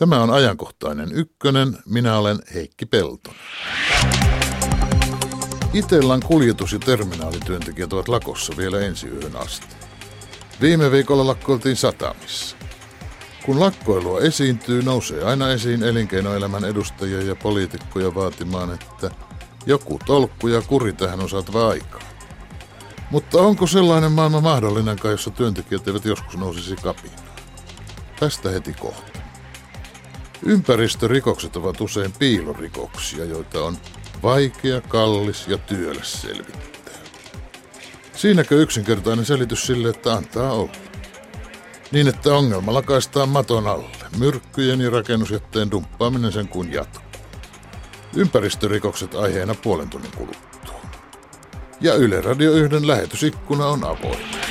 Tämä 0.00 0.22
on 0.22 0.30
ajankohtainen 0.30 1.12
ykkönen. 1.12 1.78
Minä 1.86 2.18
olen 2.18 2.38
Heikki 2.54 2.86
Peltonen. 2.86 3.40
Itellan 5.72 6.20
kuljetus- 6.26 6.72
ja 6.72 6.78
terminaalityöntekijät 6.78 7.92
ovat 7.92 8.08
lakossa 8.08 8.52
vielä 8.56 8.80
ensi 8.80 9.08
yön 9.08 9.36
asti. 9.36 9.66
Viime 10.60 10.90
viikolla 10.90 11.26
lakkoiltiin 11.26 11.76
satamissa. 11.76 12.56
Kun 13.46 13.60
lakkoilua 13.60 14.20
esiintyy, 14.20 14.82
nousee 14.82 15.24
aina 15.24 15.50
esiin 15.50 15.82
elinkeinoelämän 15.82 16.64
edustajia 16.64 17.22
ja 17.22 17.36
poliitikkoja 17.36 18.14
vaatimaan, 18.14 18.74
että 18.74 19.10
joku 19.66 19.98
tolkku 20.06 20.48
ja 20.48 20.62
kuri 20.62 20.92
tähän 20.92 21.20
on 21.20 21.28
saatava 21.28 21.68
aikaan. 21.68 22.06
Mutta 23.10 23.38
onko 23.38 23.66
sellainen 23.66 24.12
maailma 24.12 24.40
mahdollinenkaan, 24.40 25.12
jossa 25.12 25.30
työntekijät 25.30 25.88
eivät 25.88 26.04
joskus 26.04 26.36
nousisi 26.36 26.76
kapinaan? 26.76 27.20
Tästä 28.20 28.50
heti 28.50 28.72
kohta. 28.72 29.19
Ympäristörikokset 30.42 31.56
ovat 31.56 31.80
usein 31.80 32.12
piilorikoksia, 32.18 33.24
joita 33.24 33.64
on 33.64 33.76
vaikea, 34.22 34.80
kallis 34.80 35.48
ja 35.48 35.58
työläs 35.58 36.22
selvittää. 36.22 36.94
Siinäkö 38.12 38.62
yksinkertainen 38.62 39.24
selitys 39.24 39.66
sille, 39.66 39.88
että 39.88 40.12
antaa 40.12 40.52
olla? 40.52 40.72
Niin, 41.92 42.08
että 42.08 42.34
ongelma 42.34 42.74
lakaistaan 42.74 43.28
maton 43.28 43.66
alle. 43.66 43.96
Myrkkyjen 44.18 44.80
ja 44.80 44.90
rakennusjätteen 44.90 45.70
dumppaaminen 45.70 46.32
sen 46.32 46.48
kun 46.48 46.72
jatkuu. 46.72 47.02
Ympäristörikokset 48.16 49.14
aiheena 49.14 49.54
puolen 49.54 49.90
tunnin 49.90 50.12
kuluttua. 50.16 50.80
Ja 51.80 51.94
Yle 51.94 52.20
Radio 52.20 52.52
1 52.52 52.86
lähetysikkuna 52.86 53.66
on 53.66 53.84
avoin. 53.84 54.49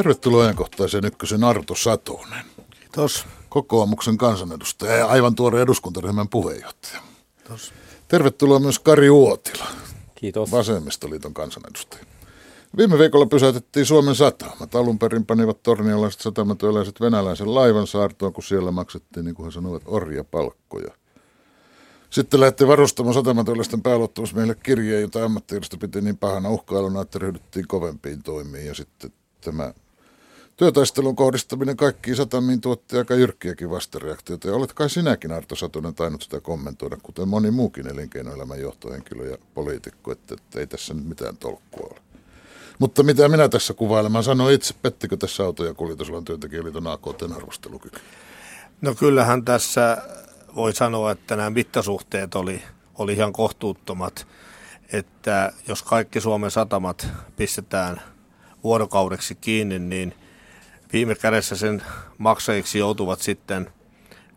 Tervetuloa 0.00 0.42
ajankohtaiseen 0.42 1.04
ykkösen 1.04 1.44
Arto 1.44 1.74
Satonen. 1.74 2.44
Kiitos. 2.70 3.24
Kokoomuksen 3.48 4.18
kansanedustaja 4.18 4.96
ja 4.96 5.06
aivan 5.06 5.34
tuore 5.34 5.62
eduskuntaryhmän 5.62 6.28
puheenjohtaja. 6.28 7.02
Kiitos. 7.36 7.72
Tervetuloa 8.08 8.58
myös 8.58 8.78
Kari 8.78 9.10
Uotila, 9.10 9.66
Kiitos. 10.14 10.52
vasemmistoliiton 10.52 11.34
kansanedustaja. 11.34 12.04
Viime 12.76 12.98
viikolla 12.98 13.26
pysäytettiin 13.26 13.86
Suomen 13.86 14.14
satamat. 14.14 14.74
Alun 14.74 14.98
perin 14.98 15.26
panivat 15.26 15.62
tornialaiset 15.62 16.20
satamatyöläiset 16.20 17.00
venäläisen 17.00 17.54
laivan 17.54 17.86
saartoon, 17.86 18.32
kun 18.32 18.44
siellä 18.44 18.70
maksettiin, 18.70 19.24
niin 19.24 19.34
kuin 19.34 19.44
he 19.44 19.50
sanoivat, 19.50 19.82
orjapalkkoja. 19.86 20.94
Sitten 22.10 22.40
lähti 22.40 22.66
varustamo 22.66 23.12
satamatyöläisten 23.12 23.82
pääluottamusmiehelle 23.82 24.54
kirjeen, 24.54 25.02
jota 25.02 25.24
ammattijärjestö 25.24 25.76
piti 25.76 26.00
niin 26.00 26.18
pahana 26.18 26.50
uhkailuna, 26.50 27.00
että 27.00 27.18
ryhdyttiin 27.18 27.68
kovempiin 27.68 28.22
toimiin. 28.22 28.66
Ja 28.66 28.74
sitten 28.74 29.12
tämä 29.40 29.72
työtaistelun 30.56 31.16
kohdistaminen 31.16 31.76
kaikkiin 31.76 32.16
satamiin 32.16 32.60
tuotti 32.60 32.98
aika 32.98 33.14
jyrkkiäkin 33.14 33.70
vastareaktioita. 33.70 34.48
Ja 34.48 34.54
olet 34.54 34.72
kai 34.72 34.90
sinäkin, 34.90 35.32
Arto 35.32 35.56
Satunen, 35.56 35.94
tainnut 35.94 36.22
sitä 36.22 36.40
kommentoida, 36.40 36.96
kuten 37.02 37.28
moni 37.28 37.50
muukin 37.50 37.86
elinkeinoelämän 37.86 38.60
johtohenkilö 38.60 39.30
ja 39.30 39.38
poliitikko, 39.54 40.12
että, 40.12 40.34
että 40.34 40.60
ei 40.60 40.66
tässä 40.66 40.94
nyt 40.94 41.04
mitään 41.04 41.36
tolkkua 41.36 41.86
ole. 41.90 42.00
Mutta 42.78 43.02
mitä 43.02 43.28
minä 43.28 43.48
tässä 43.48 43.74
kuvailen, 43.74 44.12
mä 44.12 44.22
sanoin 44.22 44.54
itse, 44.54 44.74
pettikö 44.82 45.16
tässä 45.16 45.44
auto- 45.44 45.64
ja 45.64 45.74
kuljetusalan 45.74 46.24
työntekijäliiton 46.24 46.86
AKTn 46.86 47.32
arvostelukyky? 47.32 48.00
No 48.80 48.94
kyllähän 48.94 49.44
tässä 49.44 49.98
voi 50.54 50.74
sanoa, 50.74 51.10
että 51.10 51.36
nämä 51.36 51.50
mittasuhteet 51.50 52.34
oli, 52.34 52.62
oli 52.94 53.12
ihan 53.12 53.32
kohtuuttomat, 53.32 54.26
että 54.92 55.52
jos 55.68 55.82
kaikki 55.82 56.20
Suomen 56.20 56.50
satamat 56.50 57.08
pistetään 57.36 58.02
vuorokaudeksi 58.64 59.34
kiinni, 59.34 59.78
niin 59.78 60.14
viime 60.92 61.14
kädessä 61.14 61.56
sen 61.56 61.82
maksajiksi 62.18 62.78
joutuvat 62.78 63.20
sitten 63.20 63.72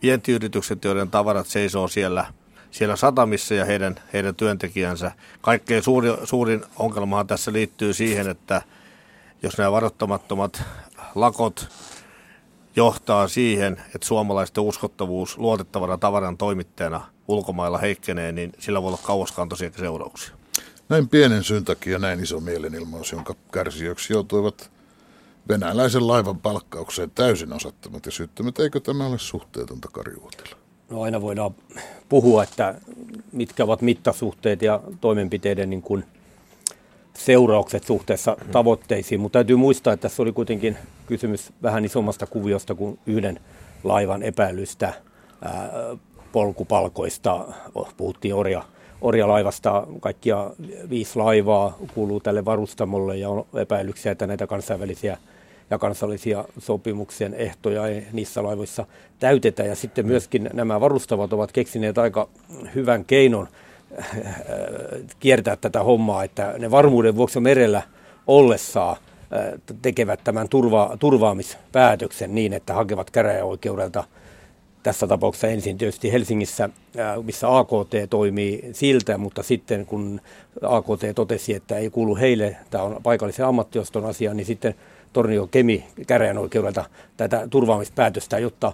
vientiyritykset, 0.01 0.83
joiden 0.83 1.09
tavarat 1.09 1.47
seisoo 1.47 1.87
siellä, 1.87 2.25
siellä 2.71 2.95
satamissa 2.95 3.53
ja 3.53 3.65
heidän, 3.65 3.95
heidän 4.13 4.35
työntekijänsä. 4.35 5.11
Kaikkein 5.41 5.83
suuri, 5.83 6.09
suurin 6.23 6.65
ongelmahan 6.79 7.27
tässä 7.27 7.53
liittyy 7.53 7.93
siihen, 7.93 8.29
että 8.29 8.61
jos 9.43 9.57
nämä 9.57 9.71
varoittamattomat 9.71 10.63
lakot 11.15 11.67
johtaa 12.75 13.27
siihen, 13.27 13.81
että 13.95 14.07
suomalaisten 14.07 14.63
uskottavuus 14.63 15.37
luotettavana 15.37 15.97
tavaran 15.97 16.37
toimittajana 16.37 17.01
ulkomailla 17.27 17.77
heikkenee, 17.77 18.31
niin 18.31 18.53
sillä 18.59 18.81
voi 18.81 18.87
olla 18.87 18.99
kauaskantoisia 19.03 19.71
seurauksia. 19.77 20.35
Näin 20.89 21.09
pienen 21.09 21.43
syyn 21.43 21.65
takia 21.65 21.99
näin 21.99 22.19
iso 22.19 22.39
mielenilmaus, 22.39 23.11
jonka 23.11 23.35
kärsijöksi 23.51 24.13
joutuivat 24.13 24.72
venäläisen 25.47 26.07
laivan 26.07 26.39
palkkaukseen 26.39 27.11
täysin 27.15 27.53
osattomat 27.53 28.05
ja 28.05 28.11
syyttömät. 28.11 28.59
Eikö 28.59 28.79
tämä 28.79 29.07
ole 29.07 29.19
suhteetonta 29.19 29.89
Karjuutila? 29.91 30.57
No 30.89 31.01
aina 31.01 31.21
voidaan 31.21 31.55
puhua, 32.09 32.43
että 32.43 32.75
mitkä 33.31 33.63
ovat 33.63 33.81
mittasuhteet 33.81 34.61
ja 34.61 34.79
toimenpiteiden 35.01 35.69
niin 35.69 35.81
kuin 35.81 36.03
seuraukset 37.13 37.83
suhteessa 37.83 38.37
tavoitteisiin, 38.51 39.21
mutta 39.21 39.39
täytyy 39.39 39.55
muistaa, 39.55 39.93
että 39.93 40.01
tässä 40.01 40.23
oli 40.23 40.31
kuitenkin 40.31 40.77
kysymys 41.05 41.53
vähän 41.63 41.85
isommasta 41.85 42.25
kuviosta 42.25 42.75
kuin 42.75 42.99
yhden 43.05 43.39
laivan 43.83 44.23
epäilystä 44.23 44.93
ää, 45.41 45.69
polkupalkoista. 46.31 47.45
Oh, 47.75 47.93
puhuttiin 47.97 48.35
orja, 48.35 48.63
orjalaivasta, 49.01 49.87
kaikkia 49.99 50.51
viisi 50.89 51.19
laivaa 51.19 51.77
kuuluu 51.93 52.19
tälle 52.19 52.45
varustamolle 52.45 53.17
ja 53.17 53.29
on 53.29 53.45
epäilyksiä, 53.55 54.11
että 54.11 54.27
näitä 54.27 54.47
kansainvälisiä 54.47 55.17
ja 55.73 55.77
kansallisia 55.79 56.45
sopimuksen 56.57 57.33
ehtoja 57.33 57.87
ei 57.87 58.07
niissä 58.13 58.43
laivoissa 58.43 58.85
täytetä. 59.19 59.63
Ja 59.63 59.75
sitten 59.75 60.05
myöskin 60.07 60.49
nämä 60.53 60.81
varustavat 60.81 61.33
ovat 61.33 61.51
keksineet 61.51 61.97
aika 61.97 62.29
hyvän 62.75 63.05
keinon 63.05 63.47
kiertää 65.19 65.55
tätä 65.55 65.83
hommaa, 65.83 66.23
että 66.23 66.53
ne 66.57 66.71
varmuuden 66.71 67.15
vuoksi 67.15 67.39
merellä 67.39 67.81
ollessaan 68.27 68.97
tekevät 69.81 70.19
tämän 70.23 70.49
turva, 70.49 70.97
turvaamispäätöksen 70.99 72.35
niin, 72.35 72.53
että 72.53 72.73
hakevat 72.73 73.11
käräjäoikeudelta 73.11 74.03
tässä 74.83 75.07
tapauksessa 75.07 75.47
ensin 75.47 75.77
tietysti 75.77 76.11
Helsingissä, 76.11 76.69
missä 77.23 77.57
AKT 77.57 77.93
toimii 78.09 78.69
siltä, 78.71 79.17
mutta 79.17 79.43
sitten 79.43 79.85
kun 79.85 80.21
AKT 80.61 81.15
totesi, 81.15 81.53
että 81.53 81.77
ei 81.77 81.89
kuulu 81.89 82.15
heille, 82.15 82.57
tämä 82.69 82.83
on 82.83 82.99
paikallisen 83.03 83.45
ammattioston 83.45 84.05
asia, 84.05 84.33
niin 84.33 84.45
sitten 84.45 84.75
Tornio 85.13 85.47
Kemi 85.47 85.83
käräjänoikeudelta 86.07 86.85
tätä 87.17 87.47
turvaamispäätöstä, 87.49 88.39
jotta, 88.39 88.73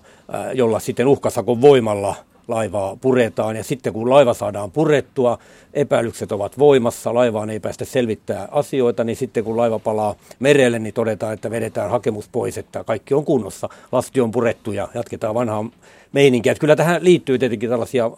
jolla 0.54 0.80
sitten 0.80 1.08
uhkasakon 1.08 1.62
voimalla 1.62 2.16
laivaa 2.50 2.96
puretaan. 2.96 3.56
Ja 3.56 3.64
sitten 3.64 3.94
kun 3.94 4.10
laiva 4.10 4.34
saadaan 4.34 4.72
purettua, 4.72 5.38
epäilykset 5.74 6.32
ovat 6.32 6.60
voimassa, 6.60 7.14
laivaan 7.14 7.50
ei 7.50 7.60
päästä 7.60 7.86
selvittää 7.86 8.48
asioita, 8.52 9.04
niin 9.04 9.16
sitten 9.16 9.44
kun 9.44 9.58
laiva 9.58 9.80
palaa 9.80 10.16
merelle, 10.40 10.80
niin 10.80 10.94
todetaan, 10.94 11.34
että 11.34 11.52
vedetään 11.52 11.90
hakemus 11.90 12.30
pois, 12.30 12.58
että 12.58 12.84
kaikki 12.84 13.14
on 13.14 13.26
kunnossa, 13.26 13.70
lasti 13.92 14.22
on 14.22 14.32
purettu 14.32 14.72
ja 14.72 14.88
jatketaan 14.94 15.36
vanhaa 15.36 15.66
meininkiä. 16.12 16.56
Kyllä 16.56 16.76
tähän 16.76 17.04
liittyy 17.04 17.40
tietenkin 17.40 17.70
tällaisia 17.70 18.12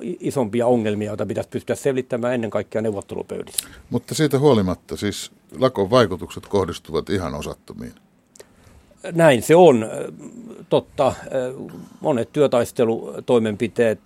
isompia 0.00 0.66
ongelmia, 0.66 1.10
joita 1.10 1.26
pitäisi 1.26 1.50
pystyä 1.50 1.76
selvittämään 1.76 2.34
ennen 2.34 2.50
kaikkea 2.50 2.82
neuvottelupöydissä. 2.82 3.68
Mutta 3.90 4.14
siitä 4.14 4.38
huolimatta 4.38 4.96
siis 4.96 5.32
lakon 5.58 5.90
vaikutukset 5.90 6.46
kohdistuvat 6.46 7.10
ihan 7.10 7.34
osattomiin. 7.34 7.92
Näin 9.12 9.42
se 9.42 9.56
on. 9.56 9.88
Totta, 10.68 11.14
monet 12.00 12.32
työtaistelutoimenpiteet 12.32 13.98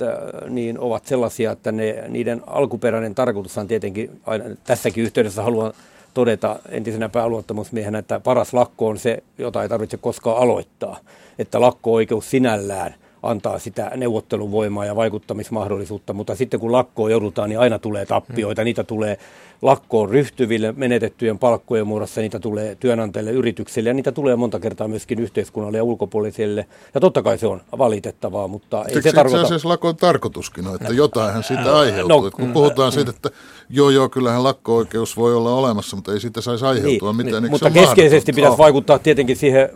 niin 0.49 0.79
ovat 0.79 1.07
sellaisia, 1.07 1.53
että 1.53 1.73
ne, 1.73 2.05
niiden 2.09 2.43
alkuperäinen 2.47 3.15
tarkoitus 3.15 3.59
on 3.59 3.69
tietenkin, 3.69 4.21
aina 4.27 4.45
tässäkin 4.65 5.05
yhteydessä 5.05 5.43
haluan 5.43 5.73
todeta 6.15 6.59
entisenä 6.69 7.09
pääluottamusmiehenä, 7.09 7.99
että 7.99 8.21
paras 8.21 8.55
lakko 8.55 8.89
on 8.89 8.99
se, 8.99 9.23
jota 9.39 9.63
ei 9.63 9.69
tarvitse 9.69 9.97
koskaan 9.97 10.43
aloittaa. 10.43 10.99
Että 11.39 11.61
lakko-oikeus 11.61 12.31
sinällään 12.31 12.95
antaa 13.23 13.59
sitä 13.59 13.91
neuvotteluvoimaa 13.97 14.85
ja 14.85 14.97
vaikuttamismahdollisuutta, 14.97 16.13
mutta 16.13 16.37
sitten 16.37 16.61
kun 16.61 16.73
lakkoon 16.73 17.11
joudutaan, 17.11 17.49
niin 17.49 17.59
aina 17.59 17.79
tulee 17.79 18.07
tappioita. 18.07 18.65
Niitä 18.65 18.85
tulee 18.85 19.19
lakkoon 19.63 20.09
ryhtyville 20.11 20.75
menetettyjen 20.77 21.39
palkkojen 21.39 21.87
muodossa, 21.87 22.21
niitä 22.21 22.39
tulee 22.39 22.75
työnantajille, 22.75 23.31
yrityksille 23.31 23.91
ja 23.91 23.95
niitä 23.95 24.13
tulee 24.13 24.37
monta 24.37 24.61
kertaa 24.61 24.89
myöskin 24.89 25.19
yhteiskunnalle 25.21 25.77
ja 25.77 25.85
ulkopuolisille. 25.85 26.67
Ja 26.95 27.01
totta 27.01 27.23
kai 27.23 27.39
se 27.39 27.47
on 27.47 27.61
valitettavaa, 27.79 28.49
mutta 28.49 28.79
ei 28.79 28.85
Eikö 28.89 29.03
se 29.03 29.13
tarkoita... 29.13 29.47
asiassa 29.47 29.69
lakon 29.69 29.97
tarkoituskin 29.97 30.67
on, 30.67 30.75
että 30.75 30.93
jotainhan 30.95 31.43
siitä 31.43 31.77
aiheutuu. 31.79 32.21
No, 32.23 32.31
kun 32.31 32.53
puhutaan 32.53 32.93
siitä, 32.93 33.11
että 33.11 33.31
joo 33.71 33.91
joo, 33.91 34.09
kyllähän 34.09 34.45
lakko-oikeus 34.45 35.17
voi 35.17 35.35
olla 35.35 35.55
olemassa, 35.55 35.97
mutta 35.97 36.13
ei 36.13 36.21
siitä 36.21 36.41
saisi 36.41 36.65
aiheutua 36.65 37.13
niin, 37.13 37.27
mitään. 37.27 37.43
Niin, 37.43 37.51
mutta 37.51 37.71
keskeisesti 37.71 38.33
pitäisi 38.33 38.59
vaikuttaa 38.59 38.99
tietenkin 38.99 39.37
siihen 39.37 39.63
äh, 39.63 39.71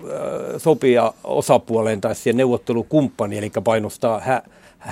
sopia 0.58 1.12
osapuoleen 1.25 2.00
tai 2.00 2.14
siihen 2.14 2.37
neuvottelukumppaniin, 2.37 3.36
eli 3.38 3.50
painostaa 3.65 4.21
hä, 4.21 4.43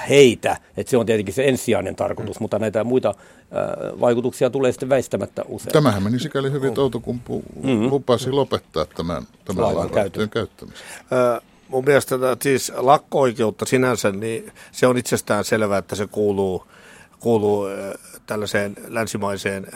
heitä, 0.08 0.56
että 0.76 0.90
se 0.90 0.96
on 0.96 1.06
tietenkin 1.06 1.34
se 1.34 1.44
ensisijainen 1.48 1.96
tarkoitus, 1.96 2.40
mutta 2.40 2.58
näitä 2.58 2.84
muita 2.84 3.14
vaikutuksia 4.00 4.50
tulee 4.50 4.72
sitten 4.72 4.88
väistämättä 4.88 5.42
usein. 5.48 5.72
Tämähän 5.72 6.02
meni 6.02 6.18
sikäli 6.18 6.52
hyvin, 6.52 6.68
että 6.68 6.80
Outokumpu 6.80 7.42
mm-hmm. 7.62 7.90
lupasi 7.90 8.30
lopettaa 8.30 8.84
tämän, 8.84 9.22
tämän 9.44 9.64
laivan 9.64 9.90
käyttämisen. 9.90 10.46
Ö, 11.12 11.40
mun 11.68 11.84
mielestä 11.84 12.16
siis 12.42 12.72
lakko-oikeutta 12.76 13.64
sinänsä, 13.66 14.10
niin 14.10 14.52
se 14.72 14.86
on 14.86 14.98
itsestään 14.98 15.44
selvää, 15.44 15.78
että 15.78 15.96
se 15.96 16.06
kuuluu, 16.06 16.66
kuuluu 17.20 17.66
tällaiseen 18.26 18.74
länsimaiseen 18.88 19.66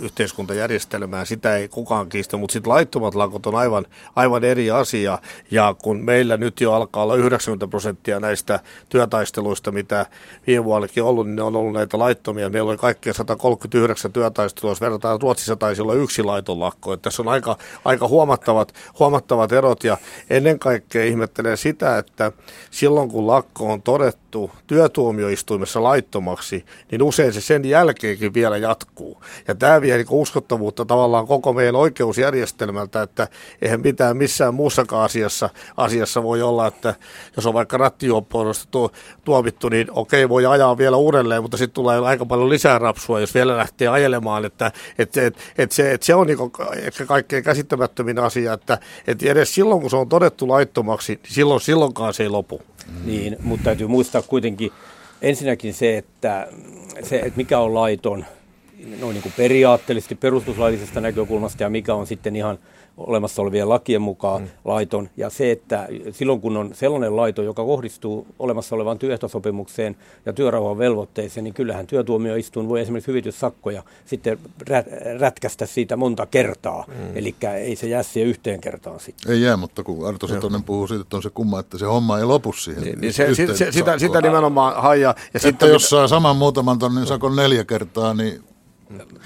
yhteiskuntajärjestelmään, 0.00 1.26
sitä 1.26 1.56
ei 1.56 1.68
kukaan 1.68 2.08
kiistä, 2.08 2.36
mutta 2.36 2.52
sitten 2.52 2.72
laittomat 2.72 3.14
lakot 3.14 3.46
on 3.46 3.54
aivan, 3.54 3.86
aivan 4.16 4.44
eri 4.44 4.70
asia, 4.70 5.18
ja 5.50 5.74
kun 5.82 6.04
meillä 6.04 6.36
nyt 6.36 6.60
jo 6.60 6.72
alkaa 6.72 7.02
olla 7.02 7.16
90 7.16 7.66
prosenttia 7.66 8.20
näistä 8.20 8.60
työtaisteluista, 8.88 9.72
mitä 9.72 10.06
viime 10.46 10.64
vuonnakin 10.64 11.02
ollut, 11.02 11.26
niin 11.26 11.36
ne 11.36 11.42
on 11.42 11.56
ollut 11.56 11.72
näitä 11.72 11.98
laittomia. 11.98 12.50
Meillä 12.50 12.70
oli 12.70 12.76
kaikkea 12.76 13.12
139 13.12 14.12
työtaistelua, 14.12 14.70
jos 14.70 14.80
verrataan 14.80 15.20
Ruotsissa 15.20 15.56
taisi 15.56 15.82
olla 15.82 15.94
yksi 15.94 16.22
laiton 16.22 16.60
lakko, 16.60 16.92
että 16.92 17.02
tässä 17.02 17.22
on 17.22 17.28
aika, 17.28 17.56
aika 17.84 18.08
huomattavat, 18.08 18.74
huomattavat 18.98 19.52
erot, 19.52 19.84
ja 19.84 19.96
ennen 20.30 20.58
kaikkea 20.58 21.04
ihmettelee 21.04 21.56
sitä, 21.56 21.98
että 21.98 22.32
silloin 22.70 23.08
kun 23.08 23.26
lakko 23.26 23.72
on 23.72 23.82
todettu 23.82 24.50
työtuomioistuimessa 24.66 25.82
laittomaksi, 25.82 26.64
niin 26.90 27.02
usein 27.02 27.32
se 27.32 27.40
sen 27.40 27.64
jälkeen 27.64 27.97
jälkeenkin 27.98 28.34
vielä 28.34 28.56
jatkuu. 28.56 29.22
Ja 29.48 29.54
tämä 29.54 29.80
vie 29.80 29.96
niin 29.96 30.06
uskottavuutta 30.10 30.84
tavallaan 30.84 31.26
koko 31.26 31.52
meidän 31.52 31.76
oikeusjärjestelmältä, 31.76 33.02
että 33.02 33.28
eihän 33.62 33.80
mitään 33.80 34.16
missään 34.16 34.54
muussakaan 34.54 35.04
asiassa, 35.04 35.50
asiassa 35.76 36.22
voi 36.22 36.42
olla, 36.42 36.66
että 36.66 36.94
jos 37.36 37.46
on 37.46 37.54
vaikka 37.54 37.76
rattijuoppoilusta 37.76 38.68
tu, 38.70 38.90
tuomittu, 39.24 39.68
niin 39.68 39.86
okei, 39.90 40.28
voi 40.28 40.46
ajaa 40.46 40.78
vielä 40.78 40.96
uudelleen, 40.96 41.42
mutta 41.42 41.56
sitten 41.56 41.74
tulee 41.74 41.98
aika 41.98 42.26
paljon 42.26 42.48
lisää 42.48 42.78
rapsua, 42.78 43.20
jos 43.20 43.34
vielä 43.34 43.56
lähtee 43.56 43.88
ajelemaan, 43.88 44.44
että 44.44 44.72
et, 44.98 45.16
et, 45.16 45.36
et 45.58 45.72
se, 45.72 45.92
et 45.92 46.02
se 46.02 46.14
on 46.14 46.26
niin 46.26 46.38
ehkä 46.82 47.06
kaikkein 47.06 47.44
käsittämättömin 47.44 48.18
asia, 48.18 48.52
että 48.52 48.78
et 49.06 49.22
edes 49.22 49.54
silloin, 49.54 49.80
kun 49.80 49.90
se 49.90 49.96
on 49.96 50.08
todettu 50.08 50.48
laittomaksi, 50.48 51.20
niin 51.22 51.34
silloin, 51.34 51.60
silloinkaan 51.60 52.14
se 52.14 52.22
ei 52.22 52.28
lopu. 52.28 52.62
Niin, 53.04 53.36
mutta 53.42 53.64
täytyy 53.64 53.86
muistaa 53.86 54.22
kuitenkin 54.22 54.72
ensinnäkin 55.22 55.74
se, 55.74 55.98
että 55.98 56.48
se, 57.02 57.16
että 57.16 57.36
mikä 57.36 57.58
on 57.58 57.74
laiton 57.74 58.24
noin 59.00 59.14
niin 59.14 59.22
kuin 59.22 59.32
periaatteellisesti 59.36 60.14
perustuslaillisesta 60.14 61.00
näkökulmasta 61.00 61.62
ja 61.62 61.70
mikä 61.70 61.94
on 61.94 62.06
sitten 62.06 62.36
ihan 62.36 62.58
olemassa 62.98 63.42
olevien 63.42 63.68
lakien 63.68 64.02
mukaan 64.02 64.42
mm. 64.42 64.48
laiton. 64.64 65.08
Ja 65.16 65.30
se, 65.30 65.50
että 65.50 65.88
silloin 66.12 66.40
kun 66.40 66.56
on 66.56 66.70
sellainen 66.72 67.16
laito, 67.16 67.42
joka 67.42 67.64
kohdistuu 67.64 68.26
olemassa 68.38 68.76
olevaan 68.76 68.98
työehtosopimukseen 68.98 69.96
ja 70.26 70.32
työrauhan 70.32 70.78
velvoitteeseen, 70.78 71.44
niin 71.44 71.54
kyllähän 71.54 71.86
työtuomioistuin 71.86 72.68
voi 72.68 72.80
esimerkiksi 72.80 73.08
hyvityssakkoja 73.08 73.82
sitten 74.04 74.38
rät- 74.70 75.18
rätkästä 75.20 75.66
siitä 75.66 75.96
monta 75.96 76.26
kertaa. 76.26 76.84
Mm. 76.88 77.16
Eli 77.16 77.34
ei 77.56 77.76
se 77.76 77.88
jää 77.88 78.02
siihen 78.02 78.28
yhteen 78.28 78.60
kertaan 78.60 79.00
sitten. 79.00 79.32
Ei 79.32 79.42
jää, 79.42 79.56
mutta 79.56 79.82
kun 79.82 80.08
Arto 80.08 80.26
Satonen 80.26 80.62
puhuu 80.62 80.86
siitä, 80.86 81.02
että 81.02 81.16
on 81.16 81.22
se 81.22 81.30
kumma, 81.30 81.60
että 81.60 81.78
se 81.78 81.86
homma 81.86 82.18
ei 82.18 82.24
lopu 82.24 82.52
siihen. 82.52 82.82
Niin, 82.82 83.00
niin 83.00 83.12
se, 83.12 83.34
se, 83.34 83.56
se, 83.56 83.72
sitä, 83.72 83.98
sitä 83.98 84.20
nimenomaan 84.20 84.82
haija. 84.82 85.08
Ja 85.08 85.14
että 85.34 85.38
sitten, 85.38 85.68
jos 85.68 85.90
saa 85.90 86.08
saman 86.08 86.36
muutaman 86.36 86.78
tonnin 86.78 87.06
sakon 87.06 87.36
neljä 87.36 87.64
kertaa, 87.64 88.14
niin 88.14 88.42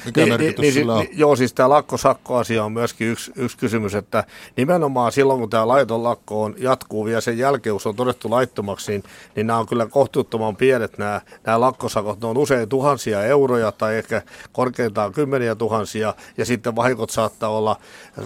mikä 0.06 0.20
niin, 0.20 0.28
merkitys 0.28 0.58
niin, 0.58 0.72
sillä 0.72 0.94
on? 0.94 1.04
Niin, 1.04 1.18
joo, 1.18 1.36
siis 1.36 1.52
tämä 1.54 1.68
lakkosakkoasia 1.68 2.64
on 2.64 2.72
myöskin 2.72 3.08
yksi, 3.08 3.32
yksi 3.36 3.58
kysymys, 3.58 3.94
että 3.94 4.24
nimenomaan 4.56 5.12
silloin, 5.12 5.40
kun 5.40 5.50
tämä 5.50 5.68
laiton 5.68 6.02
lakko 6.02 6.42
on, 6.42 6.54
jatkuu 6.58 7.04
vielä 7.04 7.20
sen 7.20 7.38
jälkeen, 7.38 7.74
kun 7.74 7.80
se 7.80 7.88
on 7.88 7.96
todettu 7.96 8.30
laittomaksi, 8.30 8.92
niin, 8.92 9.04
niin 9.36 9.46
nämä 9.46 9.58
on 9.58 9.66
kyllä 9.66 9.86
kohtuuttoman 9.86 10.56
pienet 10.56 10.98
nämä, 10.98 11.20
nämä 11.46 11.60
lakkosakot. 11.60 12.20
Ne 12.20 12.26
on 12.26 12.38
usein 12.38 12.68
tuhansia 12.68 13.24
euroja 13.24 13.72
tai 13.72 13.96
ehkä 13.96 14.22
korkeintaan 14.52 15.12
kymmeniä 15.12 15.54
tuhansia, 15.54 16.14
ja 16.38 16.44
sitten 16.44 16.76
vahingot 16.76 17.10
saattaa 17.10 17.50
olla 17.50 17.76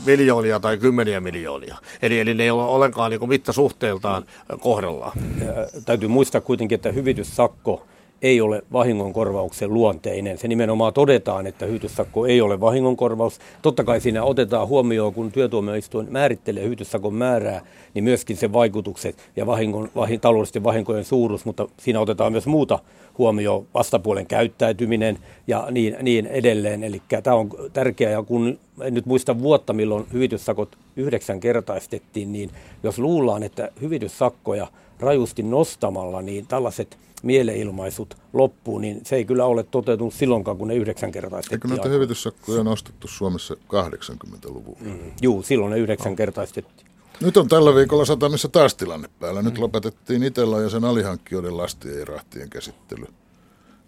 miljoonia 0.07 0.61
tai 0.61 0.79
kymmeniä 0.79 1.21
miljoonia. 1.21 1.77
Eli, 2.03 2.21
eli 2.21 2.35
ne 2.35 2.43
ei 2.43 2.51
ole 2.51 2.65
ollenkaan 2.65 3.11
niin 3.11 3.29
mittasuhteiltaan 3.29 4.25
kohdellaan. 4.61 5.13
Ja, 5.41 5.83
täytyy 5.85 6.09
muistaa 6.09 6.41
kuitenkin, 6.41 6.77
että 6.77 6.93
hyvityssakko 6.93 7.87
ei 8.27 8.41
ole 8.41 8.63
vahingonkorvauksen 8.73 9.75
luonteinen. 9.75 10.39
Se 10.39 10.49
nimenomaan 10.49 10.93
todetaan, 10.93 11.47
että 11.47 11.67
hyvityssakko 11.67 12.27
ei 12.27 12.41
ole 12.41 12.61
vahingonkorvaus. 12.61 13.39
Totta 13.63 13.85
kai 13.85 14.01
siinä 14.01 14.25
otetaan 14.25 14.69
huomioon, 14.69 15.15
kun 15.15 15.33
työtuomioistuin 15.33 16.07
määrittelee 16.11 16.65
hyvityssakon 16.65 17.15
määrää, 17.15 17.67
niin 17.95 18.05
myöskin 18.05 18.37
sen 18.37 18.53
vaikutukset 18.53 19.17
ja 19.37 19.47
vahingon, 19.47 19.89
vahin, 19.97 20.21
taloudellisten 20.21 20.65
vahinkojen 20.65 21.05
suuruus, 21.05 21.45
mutta 21.45 21.69
siinä 21.79 22.01
otetaan 22.01 22.33
myös 22.33 22.47
muuta 22.47 22.79
huomioon, 23.19 23.67
vastapuolen 23.75 24.27
käyttäytyminen 24.27 25.19
ja 25.47 25.67
niin, 25.71 25.97
niin 26.03 26.27
edelleen. 26.27 26.85
Eli 26.85 27.03
tämä 27.23 27.37
on 27.37 27.51
tärkeää, 27.73 28.13
ja 28.13 28.23
kun 28.23 28.59
en 28.81 28.95
nyt 28.95 29.07
muista 29.07 29.39
vuotta, 29.39 29.73
milloin 29.73 30.07
hyvityssakot 30.13 30.77
yhdeksänkertaistettiin, 30.97 32.33
niin 32.33 32.51
jos 32.83 32.99
luullaan, 32.99 33.43
että 33.43 33.69
hyvityssakkoja 33.81 34.67
rajusti 35.01 35.43
nostamalla, 35.43 36.23
niin 36.23 36.47
tällaiset 36.47 36.99
mieleilmaisut 37.23 38.17
loppuu, 38.33 38.79
niin 38.79 39.01
se 39.05 39.17
ei 39.17 39.25
kyllä 39.25 39.45
ole 39.45 39.63
toteutunut 39.63 40.15
silloinkaan, 40.15 40.57
kun 40.57 40.69
ne 40.69 40.75
yhdeksänkertaistettiin. 40.75 41.73
Eikö 41.73 41.83
näitä 41.83 41.95
hyvityssakkoja 41.95 42.65
nostettu 42.65 43.09
Suomessa 43.09 43.55
80-luvulla? 43.55 44.79
Mm, 44.81 45.13
juu, 45.23 45.43
silloin 45.43 45.71
ne 45.71 45.79
yhdeksänkertaistettiin. 45.79 46.87
Nyt 47.21 47.37
on 47.37 47.49
tällä 47.49 47.75
viikolla 47.75 48.05
satamissa 48.05 48.49
taas 48.49 48.75
tilanne 48.75 49.09
päällä. 49.21 49.43
Nyt 49.43 49.55
mm. 49.55 49.61
lopetettiin 49.61 50.23
Itella 50.23 50.61
ja 50.61 50.69
sen 50.69 50.85
alihankkijoiden 50.85 51.57
lastien 51.57 51.99
ja 51.99 52.05
rahtien 52.05 52.51
käsittely. 52.51 53.05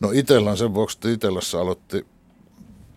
No 0.01 0.11
Itellan 0.15 0.57
sen 0.57 0.75
vuoksi, 0.75 0.99
että 0.99 1.11
Itellassa 1.11 1.61
aloitti 1.61 2.07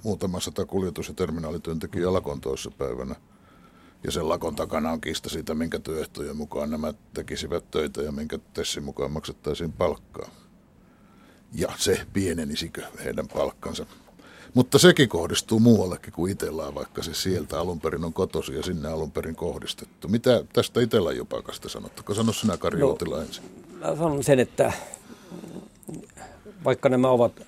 muutama 0.03 0.39
sata 0.39 0.65
kuljetus- 0.65 1.07
ja 1.07 1.13
terminaalityöntekijä 1.13 2.13
lakon 2.13 2.41
toisessa 2.41 2.71
päivänä– 2.77 3.15
ja 4.03 4.11
sen 4.11 4.29
lakon 4.29 4.55
takana 4.55 4.91
on 4.91 5.01
kiista 5.01 5.29
siitä, 5.29 5.53
minkä 5.53 5.79
työehtojen 5.79 6.37
mukaan 6.37 6.71
nämä 6.71 6.93
tekisivät 7.13 7.71
töitä 7.71 8.01
ja 8.01 8.11
minkä 8.11 8.39
tessin 8.53 8.83
mukaan 8.83 9.11
maksettaisiin 9.11 9.73
palkkaa. 9.73 10.29
Ja 11.53 11.71
se 11.77 12.05
pienenisikö 12.13 12.83
heidän 13.03 13.27
palkkansa. 13.27 13.85
Mutta 14.53 14.79
sekin 14.79 15.09
kohdistuu 15.09 15.59
muuallekin 15.59 16.13
kuin 16.13 16.31
itsellään, 16.31 16.75
vaikka 16.75 17.03
se 17.03 17.13
sieltä 17.13 17.59
alun 17.59 17.81
perin 17.81 18.03
on 18.03 18.13
kotosi 18.13 18.55
ja 18.55 18.63
sinne 18.63 18.89
alun 18.89 19.11
perin 19.11 19.35
kohdistettu. 19.35 20.07
Mitä 20.07 20.43
tästä 20.53 20.81
itsellä 20.81 21.11
jopakasta 21.11 21.69
sanottu? 21.69 22.15
Sano 22.15 22.33
sinä 22.33 22.57
Kari 22.57 22.79
no, 22.79 22.97
ensin. 23.21 23.43
Mä 23.79 23.95
sanon 23.95 24.23
sen, 24.23 24.39
että 24.39 24.73
vaikka 26.63 26.89
nämä 26.89 27.09
ovat 27.09 27.41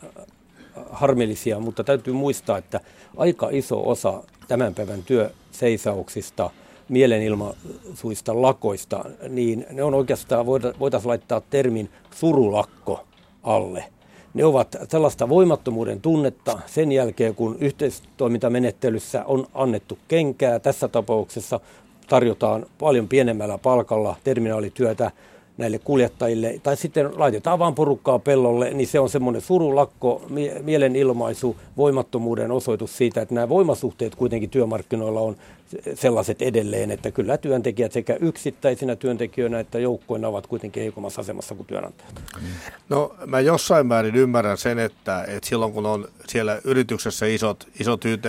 harmillisia, 0.91 1.59
mutta 1.59 1.83
täytyy 1.83 2.13
muistaa, 2.13 2.57
että 2.57 2.79
aika 3.17 3.49
iso 3.51 3.89
osa 3.89 4.23
tämän 4.57 4.75
päivän 4.75 5.03
työseisauksista, 5.03 6.49
mielenilmaisuista 6.89 8.41
lakoista, 8.41 9.05
niin 9.29 9.65
ne 9.71 9.83
on 9.83 9.93
oikeastaan, 9.93 10.45
voitaisiin 10.45 11.09
laittaa 11.09 11.41
termin 11.49 11.89
surulakko 12.11 13.03
alle. 13.43 13.85
Ne 14.33 14.45
ovat 14.45 14.75
sellaista 14.89 15.29
voimattomuuden 15.29 16.01
tunnetta 16.01 16.59
sen 16.65 16.91
jälkeen, 16.91 17.35
kun 17.35 17.57
yhteistoimintamenettelyssä 17.59 19.23
on 19.25 19.47
annettu 19.53 19.97
kenkää. 20.07 20.59
Tässä 20.59 20.87
tapauksessa 20.87 21.59
tarjotaan 22.07 22.65
paljon 22.79 23.07
pienemmällä 23.07 23.57
palkalla 23.57 24.15
terminaalityötä 24.23 25.11
näille 25.57 25.79
kuljettajille, 25.79 26.59
tai 26.63 26.77
sitten 26.77 27.19
laitetaan 27.19 27.59
vaan 27.59 27.75
porukkaa 27.75 28.19
pellolle, 28.19 28.69
niin 28.73 28.87
se 28.87 28.99
on 28.99 29.09
semmoinen 29.09 29.41
surulakko, 29.41 30.21
mielenilmaisu, 30.61 31.55
voimattomuuden 31.77 32.51
osoitus 32.51 32.97
siitä, 32.97 33.21
että 33.21 33.35
nämä 33.35 33.49
voimasuhteet 33.49 34.15
kuitenkin 34.15 34.49
työmarkkinoilla 34.49 35.19
on 35.21 35.35
sellaiset 35.93 36.41
edelleen, 36.41 36.91
että 36.91 37.11
kyllä 37.11 37.37
työntekijät 37.37 37.91
sekä 37.91 38.17
yksittäisinä 38.21 38.95
työntekijöinä 38.95 39.59
että 39.59 39.79
joukkoina 39.79 40.27
ovat 40.27 40.47
kuitenkin 40.47 40.83
heikommassa 40.83 41.21
asemassa 41.21 41.55
kuin 41.55 41.67
työnantajat. 41.67 42.13
No 42.89 43.15
mä 43.25 43.39
jossain 43.39 43.87
määrin 43.87 44.15
ymmärrän 44.15 44.57
sen, 44.57 44.79
että, 44.79 45.23
että 45.27 45.49
silloin 45.49 45.73
kun 45.73 45.85
on 45.85 46.07
siellä 46.27 46.61
yrityksessä 46.63 47.25
isot, 47.25 47.67
isot 47.79 48.05
YT, 48.05 48.25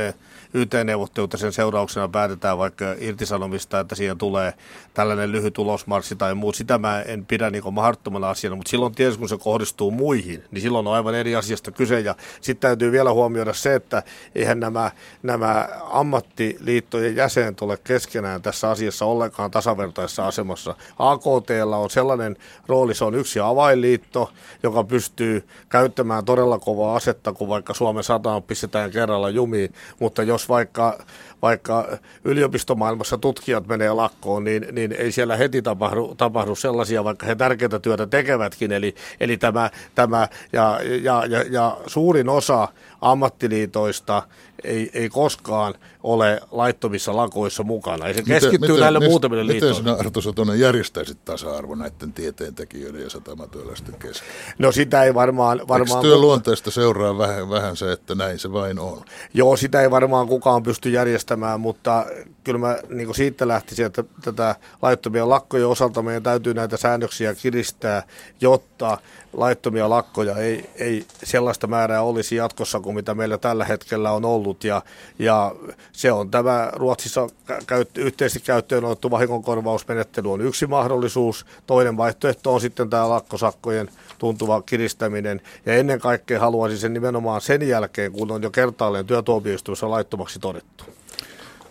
YT-neuvottelut 0.54 1.34
sen 1.36 1.52
seurauksena 1.52 2.08
päätetään 2.08 2.58
vaikka 2.58 2.84
irtisanomista, 2.98 3.80
että 3.80 3.94
siihen 3.94 4.18
tulee 4.18 4.54
tällainen 4.94 5.32
lyhyt 5.32 5.58
ulosmarssi 5.58 6.16
tai 6.16 6.34
muu. 6.34 6.52
Sitä 6.52 6.78
mä 6.78 7.02
en 7.02 7.26
pidä 7.26 7.50
niin 7.50 7.74
mahdottomana 7.74 8.30
asiana, 8.30 8.56
mutta 8.56 8.70
silloin 8.70 8.94
tietysti 8.94 9.18
kun 9.18 9.28
se 9.28 9.38
kohdistuu 9.38 9.90
muihin, 9.90 10.44
niin 10.50 10.62
silloin 10.62 10.86
on 10.86 10.94
aivan 10.94 11.14
eri 11.14 11.36
asiasta 11.36 11.70
kyse. 11.70 12.00
Ja 12.00 12.14
sitten 12.40 12.68
täytyy 12.68 12.92
vielä 12.92 13.12
huomioida 13.12 13.52
se, 13.52 13.74
että 13.74 14.02
eihän 14.34 14.60
nämä, 14.60 14.90
nämä 15.22 15.68
ammattiliittojen 15.90 17.16
jäsenet 17.16 17.62
ole 17.62 17.78
keskenään 17.84 18.42
tässä 18.42 18.70
asiassa 18.70 19.04
ollenkaan 19.04 19.50
tasavertaisessa 19.50 20.26
asemassa. 20.26 20.74
AKT 20.98 21.50
on 21.76 21.90
sellainen 21.90 22.36
rooli, 22.66 22.94
se 22.94 23.04
on 23.04 23.14
yksi 23.14 23.40
avainliitto, 23.40 24.32
joka 24.62 24.84
pystyy 24.84 25.48
käyttämään 25.68 26.24
todella 26.24 26.58
kovaa 26.58 26.96
asetta, 26.96 27.32
kun 27.32 27.48
vaikka 27.48 27.74
Suomen 27.74 28.04
sataan 28.04 28.42
pistetään 28.42 28.90
kerralla 28.90 29.30
jumiin, 29.30 29.74
mutta 30.00 30.22
jos 30.22 30.43
jos 30.44 30.48
vaikka, 30.48 30.98
vaikka 31.42 31.98
yliopistomaailmassa 32.24 33.18
tutkijat 33.18 33.66
menee 33.66 33.92
lakkoon, 33.92 34.44
niin, 34.44 34.66
niin 34.72 34.92
ei 34.92 35.12
siellä 35.12 35.36
heti 35.36 35.62
tapahdu, 35.62 36.14
tapahdu 36.16 36.54
sellaisia, 36.54 37.04
vaikka 37.04 37.26
he 37.26 37.34
tärkeää 37.34 37.78
työtä 37.82 38.06
tekevätkin. 38.06 38.72
Eli, 38.72 38.94
eli 39.20 39.36
tämä, 39.36 39.70
tämä 39.94 40.28
ja, 40.52 40.80
ja, 41.02 41.24
ja, 41.26 41.44
ja 41.50 41.76
suurin 41.86 42.28
osa 42.28 42.68
ammattiliitoista 43.00 44.22
ei, 44.64 44.90
ei 44.92 45.08
koskaan 45.08 45.74
ole 46.02 46.40
laittomissa 46.50 47.16
lakoissa 47.16 47.62
mukana. 47.62 48.06
Ei 48.06 48.14
se 48.14 48.20
miten, 48.20 48.34
keskittyy 48.34 48.68
miten, 48.68 48.80
näille 48.80 49.00
muutamille 49.00 49.46
liitoille. 49.46 49.78
Miten 49.78 49.94
sinä 49.94 50.00
Arto 50.00 50.20
Sotonen 50.20 50.60
järjestäisit 50.60 51.24
tasa-arvo 51.24 51.74
näiden 51.74 52.12
tieteentekijöiden 52.12 53.02
ja 53.02 53.10
satamatyöläisten 53.10 53.94
kesken? 53.94 54.28
No 54.58 54.72
sitä 54.72 55.04
ei 55.04 55.14
varmaan... 55.14 55.60
varmaan 55.68 56.04
Eikö 56.04 56.16
luonteesta 56.16 56.70
seuraa 56.70 57.18
vähän, 57.18 57.50
vähän 57.50 57.76
se, 57.76 57.92
että 57.92 58.14
näin 58.14 58.38
se 58.38 58.52
vain 58.52 58.78
on? 58.78 59.04
Joo, 59.34 59.56
sitä 59.56 59.82
ei 59.82 59.90
varmaan 59.90 60.28
kukaan 60.28 60.62
pysty 60.62 60.90
järjestämään, 60.90 61.60
mutta 61.60 62.06
kyllä 62.44 62.58
mä 62.58 62.78
niin 62.88 63.14
siitä 63.14 63.48
lähtisin, 63.48 63.86
että 63.86 64.04
tätä 64.22 64.54
laittomia 64.82 65.28
lakkojen 65.28 65.68
osalta 65.68 66.02
meidän 66.02 66.22
täytyy 66.22 66.54
näitä 66.54 66.76
säännöksiä 66.76 67.34
kiristää, 67.34 68.02
jotta 68.40 68.98
laittomia 69.36 69.90
lakkoja 69.90 70.36
ei, 70.36 70.70
ei 70.76 71.06
sellaista 71.24 71.66
määrää 71.66 72.02
olisi 72.02 72.36
jatkossa 72.36 72.80
kuin 72.80 72.94
mitä 72.94 73.14
meillä 73.14 73.38
tällä 73.38 73.64
hetkellä 73.64 74.12
on 74.12 74.24
ollut. 74.24 74.64
Ja, 74.64 74.82
ja 75.18 75.54
se 75.92 76.12
on 76.12 76.30
tämä 76.30 76.70
Ruotsissa 76.72 77.28
käyt, 77.66 77.98
yhteisesti 77.98 78.40
käyttöön 78.40 78.84
otettu 78.84 79.10
vahingonkorvausmenettely 79.10 80.32
on 80.32 80.40
yksi 80.40 80.66
mahdollisuus. 80.66 81.46
Toinen 81.66 81.96
vaihtoehto 81.96 82.54
on 82.54 82.60
sitten 82.60 82.90
tämä 82.90 83.08
lakkosakkojen 83.08 83.90
tuntuva 84.18 84.62
kiristäminen. 84.62 85.40
Ja 85.66 85.74
ennen 85.74 86.00
kaikkea 86.00 86.40
haluaisin 86.40 86.78
sen 86.78 86.94
nimenomaan 86.94 87.40
sen 87.40 87.68
jälkeen, 87.68 88.12
kun 88.12 88.30
on 88.30 88.42
jo 88.42 88.50
kertaalleen 88.50 89.06
työtuomioistuimessa 89.06 89.90
laittomaksi 89.90 90.38
todettu. 90.38 90.84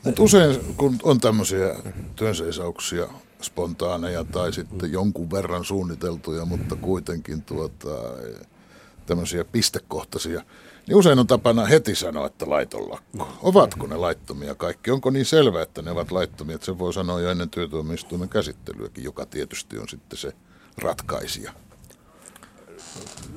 Mutta 0.03 0.23
usein 0.23 0.75
kun 0.77 0.95
on 1.03 1.19
tämmöisiä 1.19 1.75
työnseisauksia, 2.15 3.07
spontaaneja 3.43 4.23
tai 4.23 4.53
sitten 4.53 4.91
jonkun 4.91 5.31
verran 5.31 5.65
suunniteltuja, 5.65 6.45
mutta 6.45 6.75
kuitenkin 6.75 7.41
tuota, 7.41 7.89
tämmöisiä 9.05 9.45
pistekohtaisia, 9.45 10.43
niin 10.87 10.95
usein 10.95 11.19
on 11.19 11.27
tapana 11.27 11.65
heti 11.65 11.95
sanoa, 11.95 12.27
että 12.27 12.49
laiton 12.49 12.91
lakko. 12.91 13.27
Ovatko 13.41 13.87
ne 13.87 13.95
laittomia 13.95 14.55
kaikki? 14.55 14.91
Onko 14.91 15.09
niin 15.09 15.25
selvää, 15.25 15.61
että 15.61 15.81
ne 15.81 15.91
ovat 15.91 16.11
laittomia, 16.11 16.55
että 16.55 16.65
se 16.65 16.79
voi 16.79 16.93
sanoa 16.93 17.21
jo 17.21 17.31
ennen 17.31 17.49
työtuomioistuimen 17.49 18.29
käsittelyäkin, 18.29 19.03
joka 19.03 19.25
tietysti 19.25 19.77
on 19.77 19.89
sitten 19.89 20.17
se 20.17 20.33
ratkaisija? 20.77 21.53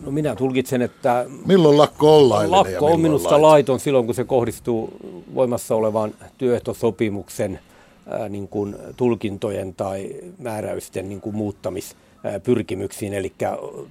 No 0.04 0.10
minä 0.10 0.36
tulkitsen, 0.36 0.82
että... 0.82 1.26
Milloin 1.46 1.78
lakko 1.78 2.18
on 2.18 2.28
laillinen 2.28 2.72
Lakko 2.72 2.86
on 2.86 3.00
minusta 3.00 3.30
laiton? 3.30 3.42
laiton 3.42 3.80
silloin, 3.80 4.06
kun 4.06 4.14
se 4.14 4.24
kohdistuu 4.24 4.96
voimassa 5.34 5.74
olevan 5.74 6.14
työehtosopimuksen 6.38 7.60
ää, 8.06 8.28
niin 8.28 8.48
kuin 8.48 8.76
tulkintojen 8.96 9.74
tai 9.74 10.16
määräysten 10.38 11.08
niin 11.08 11.20
kuin 11.20 11.36
muuttamis 11.36 11.96
pyrkimyksiin, 12.42 13.14
eli 13.14 13.32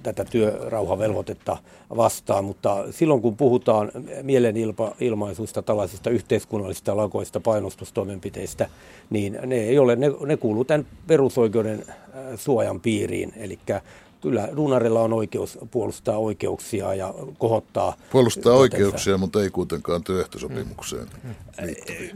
tätä 0.02 0.24
työrauhavelvoitetta 0.24 1.56
vastaan, 1.96 2.44
mutta 2.44 2.84
silloin 2.90 3.22
kun 3.22 3.36
puhutaan 3.36 3.90
mielenilmaisuista, 4.22 5.62
tällaisista 5.62 6.10
yhteiskunnallisista 6.10 6.96
lakoista, 6.96 7.40
painostustoimenpiteistä, 7.40 8.68
niin 9.10 9.38
ne, 9.46 9.56
ei 9.56 9.78
ole, 9.78 9.96
ne, 9.96 10.06
ne 10.26 10.36
kuuluu 10.36 10.64
tämän 10.64 10.86
perusoikeuden 11.06 11.84
suojan 12.36 12.80
piiriin, 12.80 13.32
eli 13.36 13.58
kyllä 14.20 14.48
duunarilla 14.56 15.00
on 15.00 15.12
oikeus 15.12 15.58
puolustaa 15.70 16.18
oikeuksia 16.18 16.94
ja 16.94 17.14
kohottaa. 17.38 17.96
Puolustaa 18.12 18.42
tätä. 18.42 18.54
oikeuksia, 18.54 19.18
mutta 19.18 19.42
ei 19.42 19.50
kuitenkaan 19.50 20.04
työehtosopimukseen. 20.04 21.06
Mm. 21.24 21.34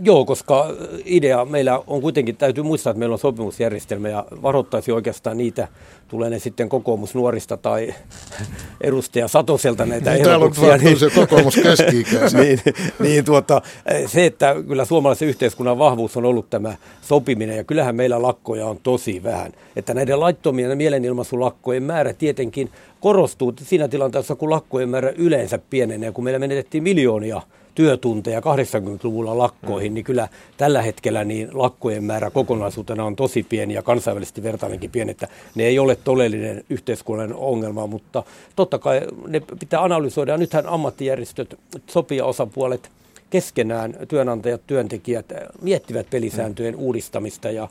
Joo, 0.03 0.25
koska 0.25 0.67
idea 1.05 1.45
meillä 1.45 1.83
on 1.87 2.01
kuitenkin, 2.01 2.37
täytyy 2.37 2.65
muistaa, 2.65 2.91
että 2.91 2.99
meillä 2.99 3.13
on 3.13 3.19
sopimusjärjestelmä 3.19 4.09
ja 4.09 4.25
varoittaisi 4.43 4.93
oikeastaan 4.93 5.39
niitä, 5.39 5.69
tulee 6.11 6.31
ne 6.31 6.39
sitten 6.39 6.69
kokoomus 6.69 7.15
nuorista 7.15 7.57
tai 7.57 7.95
edustaja 8.81 9.29
Satoselta 9.29 9.87
näitä 9.87 10.11
niin, 10.11 10.29
ehdotuksia. 10.29 10.77
Niin, 10.77 10.99
se 10.99 11.11
kokoomus 11.11 11.57
keski 11.57 12.07
niin, 12.43 12.61
niin 12.99 13.25
tuota, 13.25 13.63
se, 14.07 14.27
että 14.27 14.55
kyllä 14.69 14.85
suomalaisen 14.85 15.29
yhteiskunnan 15.29 15.79
vahvuus 15.79 16.17
on 16.17 16.25
ollut 16.25 16.51
tämä 16.51 16.77
sopiminen 17.03 17.57
ja 17.57 17.65
kyllähän 17.65 17.97
meillä 17.97 18.23
lakkoja 18.23 18.67
on 18.67 18.79
tosi 18.83 19.23
vähän. 19.23 19.53
Että 19.77 19.95
näiden 19.95 20.21
laittomien 20.21 20.79
mielenilmaisulakkojen 20.79 21.83
määrä 21.83 22.13
tietenkin 22.13 22.71
korostuu 23.01 23.55
siinä 23.63 23.89
tilanteessa, 23.89 24.37
kun 24.37 24.51
lakkojen 24.51 24.89
määrä 24.89 25.13
yleensä 25.17 25.59
pienenee, 25.71 26.13
kun 26.13 26.25
meillä 26.25 26.39
menetettiin 26.39 26.83
miljoonia 26.83 27.43
työtunteja 27.75 28.41
80-luvulla 28.41 29.39
lakkoihin, 29.39 29.93
mm. 29.93 29.95
niin 29.95 30.05
kyllä 30.05 30.29
tällä 30.57 30.83
hetkellä 30.83 31.25
niin 31.25 31.49
lakkojen 31.53 32.05
määrä 32.05 32.31
kokonaisuutena 32.31 33.05
on 33.05 33.17
tosi 33.17 33.43
pieni 33.43 33.75
ja 33.75 33.83
kansainvälisesti 33.83 34.43
vertainenkin 34.43 34.91
pieni, 34.91 35.11
että 35.11 35.29
ne 35.55 35.65
ei 35.65 35.79
ole 35.79 35.97
todellinen 35.97 36.65
yhteiskunnallinen 36.71 37.39
ongelma, 37.39 37.87
mutta 37.87 38.23
totta 38.57 38.79
kai 38.79 39.01
ne 39.29 39.41
pitää 39.61 39.83
analysoida. 39.83 40.37
Nythän 40.37 40.67
ammattijärjestöt, 40.67 41.59
sopijaosapuolet 41.87 42.91
keskenään 43.31 43.97
työnantajat, 44.09 44.67
työntekijät 44.67 45.27
miettivät 45.63 46.11
pelisääntöjen 46.11 46.77
uudistamista 46.77 47.51
ja 47.51 47.69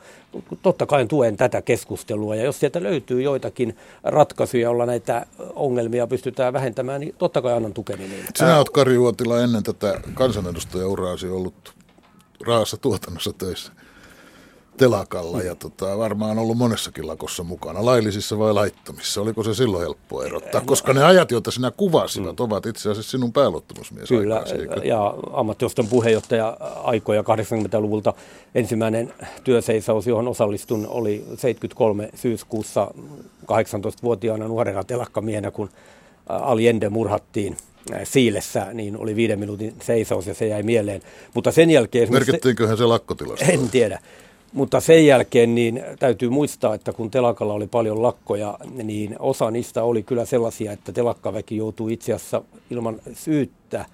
totta 0.61 0.85
kai 0.85 1.05
tuen 1.05 1.37
tätä 1.37 1.61
keskustelua. 1.61 2.35
Ja 2.35 2.43
jos 2.43 2.59
sieltä 2.59 2.83
löytyy 2.83 3.21
joitakin 3.21 3.77
ratkaisuja, 4.03 4.63
joilla 4.63 4.85
näitä 4.85 5.25
ongelmia 5.55 6.07
pystytään 6.07 6.53
vähentämään, 6.53 7.01
niin 7.01 7.15
totta 7.17 7.41
kai 7.41 7.53
annan 7.53 7.73
tukeni 7.73 8.07
niin. 8.07 8.25
Sinä 8.35 8.57
olet 8.57 8.69
Kari 8.69 8.97
Uotila 8.97 9.41
ennen 9.41 9.63
tätä 9.63 9.99
kansanedustajauraasi 10.13 11.27
ollut 11.27 11.73
raassa 12.47 12.77
tuotannossa 12.77 13.33
töissä 13.33 13.71
telakalla 14.79 15.41
ja 15.41 15.55
tota, 15.55 15.97
varmaan 15.97 16.39
ollut 16.39 16.57
monessakin 16.57 17.07
lakossa 17.07 17.43
mukana, 17.43 17.85
laillisissa 17.85 18.39
vai 18.39 18.53
laittomissa. 18.53 19.21
Oliko 19.21 19.43
se 19.43 19.53
silloin 19.53 19.83
helppo 19.83 20.23
erottaa? 20.23 20.61
Koska 20.61 20.93
ne 20.93 21.03
ajat, 21.03 21.31
joita 21.31 21.51
sinä 21.51 21.71
kuvasivat, 21.71 22.39
mm. 22.39 22.43
ovat 22.43 22.65
itse 22.65 22.91
asiassa 22.91 23.11
sinun 23.11 23.33
pääluottamusmies 23.33 24.09
Kyllä, 24.09 24.35
aikasi, 24.35 24.87
ja 24.87 25.13
ammattioston 25.33 25.87
puheenjohtaja 25.87 26.57
aikoja 26.83 27.21
80-luvulta 27.21 28.13
ensimmäinen 28.55 29.13
työseisaus, 29.43 30.07
johon 30.07 30.27
osallistun, 30.27 30.87
oli 30.87 31.25
73 31.27 32.09
syyskuussa 32.15 32.91
18-vuotiaana 33.43 34.47
nuorena 34.47 34.83
telakkamiehenä, 34.83 35.51
kun 35.51 35.69
Aliende 36.27 36.89
murhattiin 36.89 37.57
Siilessä, 38.03 38.67
niin 38.73 38.97
oli 38.97 39.15
viiden 39.15 39.39
minuutin 39.39 39.73
seisaus 39.81 40.27
ja 40.27 40.33
se 40.33 40.47
jäi 40.47 40.63
mieleen. 40.63 41.01
Mutta 41.33 41.51
sen 41.51 41.69
jälkeen... 41.69 42.11
Merkittiinköhän 42.11 42.77
se 42.77 42.85
lakkotilasta? 42.85 43.45
En 43.45 43.69
tiedä. 43.69 43.99
Mutta 44.53 44.79
sen 44.79 45.05
jälkeen 45.05 45.55
niin 45.55 45.83
täytyy 45.99 46.29
muistaa, 46.29 46.75
että 46.75 46.93
kun 46.93 47.11
telakalla 47.11 47.53
oli 47.53 47.67
paljon 47.67 48.01
lakkoja, 48.01 48.57
niin 48.83 49.15
osa 49.19 49.51
niistä 49.51 49.83
oli 49.83 50.03
kyllä 50.03 50.25
sellaisia, 50.25 50.71
että 50.71 50.91
telakkaväki 50.91 51.57
joutui 51.57 51.93
itse 51.93 52.13
asiassa 52.13 52.41
ilman 52.69 53.01
syyttä 53.13 53.85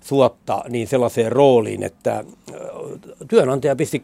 suotta 0.00 0.64
niin 0.68 0.88
sellaiseen 0.88 1.32
rooliin, 1.32 1.82
että 1.82 2.24
työnantaja 3.28 3.76
pisti 3.76 4.02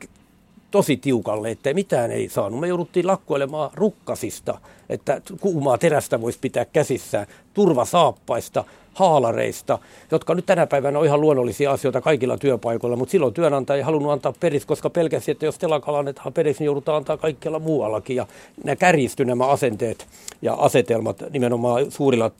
tosi 0.70 0.96
tiukalle, 0.96 1.50
että 1.50 1.74
mitään 1.74 2.10
ei 2.10 2.28
saanut. 2.28 2.60
Me 2.60 2.68
jouduttiin 2.68 3.06
lakkoilemaan 3.06 3.70
rukkasista, 3.74 4.60
että 4.88 5.22
kuumaa 5.40 5.78
terästä 5.78 6.20
voisi 6.20 6.38
pitää 6.38 6.64
käsissään, 6.64 7.26
turvasaappaista, 7.54 8.64
haalareista, 8.94 9.78
jotka 10.10 10.34
nyt 10.34 10.46
tänä 10.46 10.66
päivänä 10.66 10.98
on 10.98 11.04
ihan 11.04 11.20
luonnollisia 11.20 11.72
asioita 11.72 12.00
kaikilla 12.00 12.38
työpaikoilla, 12.38 12.96
mutta 12.96 13.12
silloin 13.12 13.34
työnantaja 13.34 13.76
ei 13.76 13.82
halunnut 13.82 14.12
antaa 14.12 14.34
periksi, 14.40 14.66
koska 14.68 14.90
pelkäsi, 14.90 15.30
että 15.30 15.46
jos 15.46 15.58
telakalla 15.58 15.98
annetaan 15.98 16.32
periksi, 16.32 16.60
niin 16.60 16.66
joudutaan 16.66 16.96
antaa 16.96 17.16
kaikkialla 17.16 17.58
muuallakin. 17.58 18.16
Ja 18.16 18.26
nämä 18.64 18.76
kärjistyi 18.76 19.26
nämä 19.26 19.46
asenteet 19.46 20.06
ja 20.42 20.54
asetelmat 20.54 21.22
nimenomaan 21.30 21.90
suurilla 21.90 22.30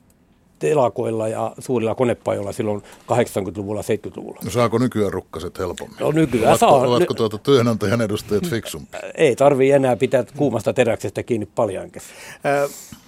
telakoilla 0.59 1.29
ja 1.29 1.53
suurilla 1.59 1.95
konepajoilla 1.95 2.53
silloin 2.53 2.83
80-luvulla, 3.13 3.83
70-luvulla. 3.83 4.41
No 4.45 4.51
saako 4.51 4.79
nykyään 4.79 5.13
rukkaset 5.13 5.59
helpommin? 5.59 5.97
No 6.01 6.13
nykyään 6.13 6.49
ovatko, 6.49 6.67
saa. 6.67 6.89
Ovatko 6.89 7.15
tuota 7.15 7.39
työnantajan 7.39 8.01
edustajat 8.01 8.47
fiksumpia? 8.51 9.01
Ei 9.15 9.37
tarvii 9.37 9.71
enää 9.71 9.97
pitää 9.97 10.25
kuumasta 10.37 10.73
teräksestä 10.73 11.23
kiinni 11.23 11.49
paljaankin. 11.55 12.03
Kari 12.43 13.00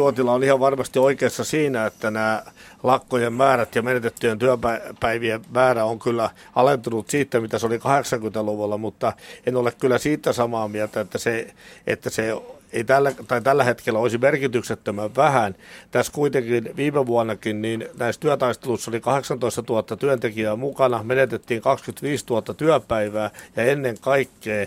Uotila 0.00 0.32
on 0.32 0.44
ihan 0.44 0.60
varmasti 0.60 0.98
oikeassa 0.98 1.44
siinä, 1.44 1.86
että 1.86 2.10
nämä 2.10 2.42
lakkojen 2.82 3.32
määrät 3.32 3.74
ja 3.74 3.82
menetettyjen 3.82 4.38
työpäivien 4.38 5.40
määrä 5.50 5.84
on 5.84 5.98
kyllä 5.98 6.30
alentunut 6.54 7.10
siitä, 7.10 7.40
mitä 7.40 7.58
se 7.58 7.66
oli 7.66 7.76
80-luvulla, 7.76 8.78
mutta 8.78 9.12
en 9.46 9.56
ole 9.56 9.72
kyllä 9.72 9.98
siitä 9.98 10.32
samaa 10.32 10.68
mieltä, 10.68 11.00
että 11.00 11.18
se, 11.18 11.54
että 11.86 12.10
se 12.10 12.32
ei 12.76 12.84
tällä, 12.84 13.12
tai 13.28 13.40
tällä 13.40 13.64
hetkellä 13.64 13.98
olisi 13.98 14.18
merkityksettömän 14.18 15.16
vähän. 15.16 15.54
Tässä 15.90 16.12
kuitenkin 16.12 16.70
viime 16.76 17.06
vuonnakin 17.06 17.62
niin 17.62 17.88
näissä 17.98 18.20
työtaisteluissa 18.20 18.90
oli 18.90 19.00
18 19.00 19.62
000 19.68 19.82
työntekijää 19.82 20.56
mukana, 20.56 21.02
menetettiin 21.02 21.62
25 21.62 22.24
000 22.30 22.42
työpäivää 22.42 23.30
ja 23.56 23.62
ennen 23.62 23.96
kaikkea 24.00 24.66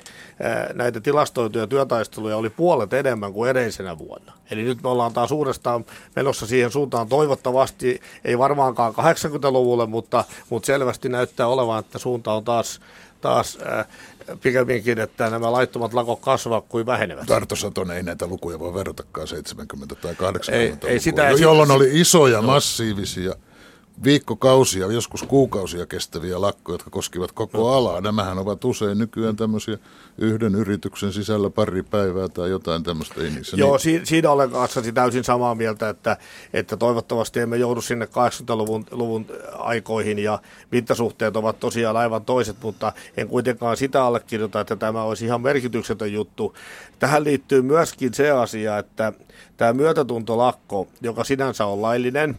näitä 0.74 1.02
tilastoituja 1.02 1.68
työtaisteluja 1.68 2.38
oli 2.38 2.50
puolet 2.50 2.94
enemmän 2.94 3.34
kuin 3.34 3.50
edellisenä 3.50 3.98
vuonna. 3.98 4.34
Eli 4.52 4.64
nyt 4.64 4.84
me 4.84 4.90
ollaan 4.90 5.14
taas 5.14 5.32
uudestaan 5.32 5.86
menossa 6.16 6.48
siihen 6.48 6.72
suuntaan 6.72 7.08
toivottavasti, 7.08 8.02
ei 8.26 8.38
varmaankaan 8.38 8.94
80-luvulle, 8.94 9.86
mutta, 9.86 10.24
mutta 10.50 10.66
selvästi 10.66 11.10
näyttää 11.10 11.48
olevan, 11.48 11.80
että 11.80 12.00
suunta 12.00 12.34
on 12.34 12.44
taas, 12.44 12.80
taas 13.22 13.58
pikemminkin, 14.42 15.00
että 15.00 15.30
nämä 15.30 15.52
laittomat 15.52 15.94
lakot 15.94 16.20
kasvavat 16.20 16.66
kuin 16.70 16.86
vähenevät. 16.86 17.26
Tarto 17.26 17.56
Satonen 17.56 17.98
ei 17.98 18.04
näitä 18.04 18.28
lukuja 18.28 18.60
voi 18.60 18.74
verratakaan 18.74 19.28
70- 19.92 19.96
tai 19.96 20.16
80 20.16 20.88
ei, 20.88 20.94
ei 20.94 21.00
sitä, 21.00 21.30
jolloin 21.30 21.72
oli 21.72 22.02
isoja, 22.02 22.42
massiivisia– 22.42 23.34
viikkokausia, 24.04 24.92
joskus 24.92 25.24
kuukausia 25.24 25.86
kestäviä 25.86 26.42
lakkoja, 26.42 26.74
jotka 26.74 26.90
koskivat 26.90 27.32
koko 27.32 27.58
no. 27.58 27.68
alaa. 27.68 28.02
Nämähän 28.02 28.38
ovat 28.38 28.66
usein 28.66 28.98
nykyään 28.98 29.36
tämmöisiä 29.36 29.78
yhden 30.18 30.56
yrityksen 30.56 31.14
sisällä 31.14 31.50
pari 31.50 31.84
päivää 31.84 32.30
tai 32.30 32.50
jotain 32.50 32.84
tämmöistä. 32.84 33.22
Ei 33.22 33.30
niissä 33.30 33.58
Joo, 33.58 33.80
niin... 33.86 34.06
siinä 34.06 34.32
olen 34.32 34.50
kanssasi 34.50 34.92
täysin 34.92 35.24
samaa 35.24 35.56
mieltä, 35.56 35.90
että, 35.90 36.18
että 36.54 36.78
toivottavasti 36.78 37.40
emme 37.40 37.58
joudu 37.58 37.82
sinne 37.82 38.06
80-luvun 38.06 38.86
luvun 38.92 39.26
aikoihin 39.58 40.20
ja 40.20 40.40
mittasuhteet 40.72 41.36
ovat 41.36 41.60
tosiaan 41.60 41.98
aivan 41.98 42.26
toiset, 42.26 42.56
mutta 42.62 42.94
en 43.18 43.28
kuitenkaan 43.28 43.78
sitä 43.78 44.04
allekirjoita, 44.04 44.62
että 44.62 44.76
tämä 44.76 45.04
olisi 45.04 45.26
ihan 45.26 45.42
merkityksetön 45.42 46.14
juttu. 46.14 46.56
Tähän 47.00 47.24
liittyy 47.24 47.62
myöskin 47.62 48.14
se 48.14 48.32
asia, 48.32 48.78
että 48.78 49.14
tämä 49.58 49.74
myötätuntolakko, 49.74 50.88
joka 51.02 51.24
sinänsä 51.24 51.66
on 51.66 51.82
laillinen, 51.82 52.38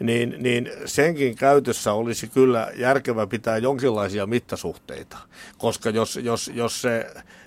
niin, 0.00 0.36
niin 0.38 0.70
senkin 1.02 1.36
käytössä 1.36 1.92
olisi 1.92 2.26
kyllä 2.26 2.70
järkevä 2.76 3.26
pitää 3.26 3.58
jonkinlaisia 3.58 4.26
mittasuhteita, 4.26 5.16
koska 5.58 5.90
jos, 5.90 6.16
jos, 6.22 6.50
jos 6.54 6.82
se 6.82 7.06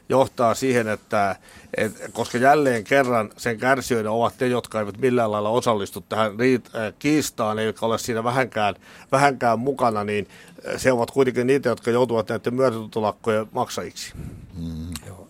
johtaa 0.10 0.54
siihen, 0.54 0.88
että 0.88 1.36
et, 1.78 1.92
koska 2.14 2.38
jälleen 2.38 2.84
kerran 2.84 3.30
sen 3.38 3.58
kärsijöiden 3.58 4.12
ovat 4.12 4.38
te, 4.38 4.48
jotka 4.48 4.80
eivät 4.80 4.98
millään 4.98 5.32
lailla 5.32 5.50
osallistu 5.50 6.02
tähän 6.02 6.40
riit, 6.40 6.66
äh, 6.76 6.94
kiistaan, 7.00 7.60
eivätkä 7.60 7.86
ole 7.86 7.98
siinä 7.98 8.24
vähänkään, 8.24 8.76
vähänkään 9.12 9.60
mukana, 9.60 10.04
niin 10.04 10.28
äh, 10.68 10.74
se 10.78 10.92
ovat 10.92 11.12
kuitenkin 11.12 11.48
niitä, 11.48 11.70
jotka 11.70 11.92
joutuvat 11.92 12.30
näiden 12.30 12.54
myötätuntolakkojen 12.54 13.48
maksajiksi. 13.52 14.14
Mm. 14.58 14.88
Joo 15.08 15.28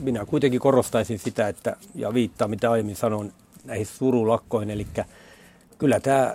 minä 0.00 0.26
kuitenkin 0.26 0.60
korostaisin 0.60 1.18
sitä, 1.18 1.48
että, 1.48 1.76
ja 1.94 2.14
viittaa 2.14 2.48
mitä 2.48 2.70
aiemmin 2.70 2.96
sanon 2.96 3.32
näihin 3.64 3.86
surulakkoihin, 3.86 4.70
eli 4.70 4.86
kyllä 5.80 6.00
tämä 6.00 6.34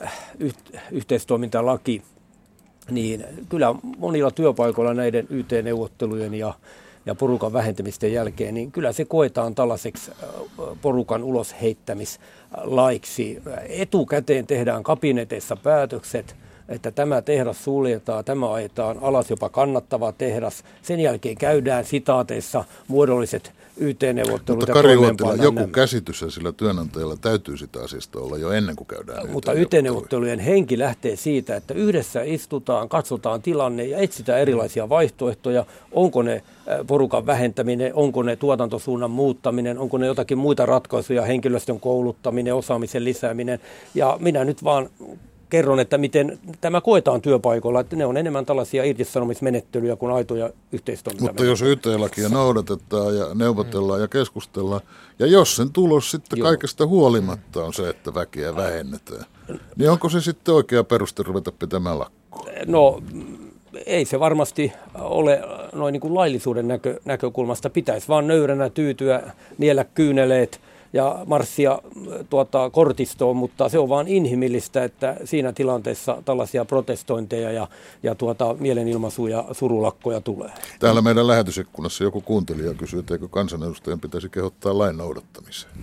yhteistoimintalaki, 0.92 2.02
niin 2.92 3.26
kyllä 3.50 3.76
monilla 3.98 4.32
työpaikoilla 4.32 4.94
näiden 4.94 5.28
YT-neuvottelujen 5.30 6.34
ja, 6.34 6.54
ja 7.06 7.16
porukan 7.16 7.54
vähentämisten 7.54 8.14
jälkeen, 8.14 8.54
niin 8.54 8.72
kyllä 8.72 8.92
se 8.92 9.06
koetaan 9.06 9.56
tällaiseksi 9.56 10.12
porukan 10.82 11.24
ulosheittämislaiksi. 11.24 13.42
Etukäteen 13.70 14.48
tehdään 14.48 14.84
kabineteissa 14.84 15.56
päätökset– 15.56 16.36
että 16.70 16.92
tämä 16.92 17.22
tehdas 17.22 17.64
suljetaan, 17.64 18.26
tämä 18.26 18.54
ajetaan 18.54 18.98
alas 19.02 19.30
jopa 19.30 19.50
kannattava 19.50 20.12
tehdas. 20.12 20.64
Sen 20.82 21.00
jälkeen 21.00 21.36
käydään 21.36 21.86
sitaateissa 21.86 22.64
muodolliset 22.88 23.54
YT-neuvottelut. 23.78 24.60
Mutta 24.60 24.74
Kari 24.74 24.96
Uotila, 24.98 25.36
joku 25.36 25.60
nämä. 25.60 25.68
käsitys 25.72 26.26
sillä 26.30 26.52
työnantajalla 26.52 27.16
täytyy 27.22 27.58
sitä 27.58 27.80
asiasta 27.80 28.20
olla 28.20 28.38
jo 28.38 28.52
ennen 28.52 28.76
kuin 28.76 28.88
käydään 28.88 29.30
Mutta 29.30 29.54
YT-neuvottelujen 29.54 30.40
henki 30.40 30.80
lähtee 30.80 31.16
siitä, 31.16 31.56
että 31.56 31.74
yhdessä 31.74 32.22
istutaan, 32.24 32.90
katsotaan 32.90 33.42
tilanne 33.42 33.86
ja 33.86 33.98
etsitään 33.98 34.40
erilaisia 34.40 34.90
vaihtoehtoja. 34.90 35.66
Onko 35.92 36.22
ne 36.22 36.44
porukan 36.88 37.26
vähentäminen, 37.26 37.94
onko 37.94 38.24
ne 38.24 38.36
tuotantosuunnan 38.36 39.12
muuttaminen, 39.12 39.78
onko 39.78 39.98
ne 39.98 40.06
jotakin 40.06 40.38
muita 40.38 40.66
ratkaisuja, 40.66 41.22
henkilöstön 41.22 41.80
kouluttaminen, 41.80 42.56
osaamisen 42.56 43.04
lisääminen. 43.04 43.60
Ja 43.96 44.18
minä 44.20 44.46
nyt 44.46 44.64
vaan 44.64 44.90
kerron, 45.56 45.80
että 45.80 45.98
miten 45.98 46.40
tämä 46.62 46.82
koetaan 46.82 47.22
työpaikoilla, 47.22 47.80
että 47.80 47.96
ne 47.96 48.06
on 48.06 48.18
enemmän 48.18 48.46
tällaisia 48.46 48.84
irtisanomismenettelyjä 48.84 49.96
kuin 49.96 50.12
aitoja 50.12 50.50
yhteistoimintaa. 50.72 51.28
Mutta 51.28 51.46
jos 51.46 51.62
YT-lakia 51.62 52.30
noudatetaan 52.30 53.18
ja 53.18 53.26
neuvotellaan 53.34 54.00
mm. 54.00 54.04
ja 54.04 54.08
keskustellaan, 54.08 54.82
ja 55.20 55.28
jos 55.28 55.56
sen 55.56 55.72
tulos 55.72 56.12
sitten 56.12 56.40
Joo. 56.40 56.46
kaikesta 56.46 56.88
huolimatta 56.88 57.64
on 57.64 57.74
se, 57.74 57.90
että 57.90 58.14
väkeä 58.14 58.56
vähennetään, 58.56 59.26
niin 59.76 59.90
onko 59.90 60.10
se 60.10 60.22
sitten 60.22 60.54
oikea 60.54 60.84
peruste 60.84 61.24
ruveta 61.24 61.52
pitämään 61.52 62.00
lakkoa? 62.00 62.46
No 62.66 63.02
ei 63.86 64.06
se 64.06 64.20
varmasti 64.20 64.72
ole 65.00 65.42
noin 65.74 65.94
niin 65.94 66.02
kuin 66.02 66.16
laillisuuden 66.16 66.68
näkö, 66.68 67.00
näkökulmasta. 67.06 67.70
Pitäisi 67.70 68.08
vaan 68.08 68.28
nöyränä 68.28 68.70
tyytyä, 68.70 69.32
niellä 69.58 69.84
kyyneleet– 69.84 70.62
ja 70.96 71.20
marssia 71.26 71.80
tuota, 72.30 72.70
kortistoon, 72.70 73.38
mutta 73.38 73.70
se 73.70 73.80
on 73.80 73.90
vain 73.90 74.08
inhimillistä, 74.08 74.84
että 74.84 75.18
siinä 75.24 75.54
tilanteessa 75.54 76.22
tällaisia 76.26 76.66
protestointeja 76.66 77.52
ja, 77.52 77.68
ja 78.04 78.16
tuota, 78.16 78.56
mielenilmaisuja, 78.60 79.46
surulakkoja 79.52 80.22
tulee. 80.22 80.52
Täällä 80.80 81.02
meidän 81.02 81.28
lähetysikkunassa 81.28 82.04
joku 82.04 82.22
kuuntelija 82.22 82.74
kysyy, 82.74 83.00
että 83.00 83.14
eikö 83.14 83.28
kansanedustajan 83.28 84.00
pitäisi 84.00 84.30
kehottaa 84.30 84.78
lain 84.78 84.98
noudattamiseen, 84.98 85.74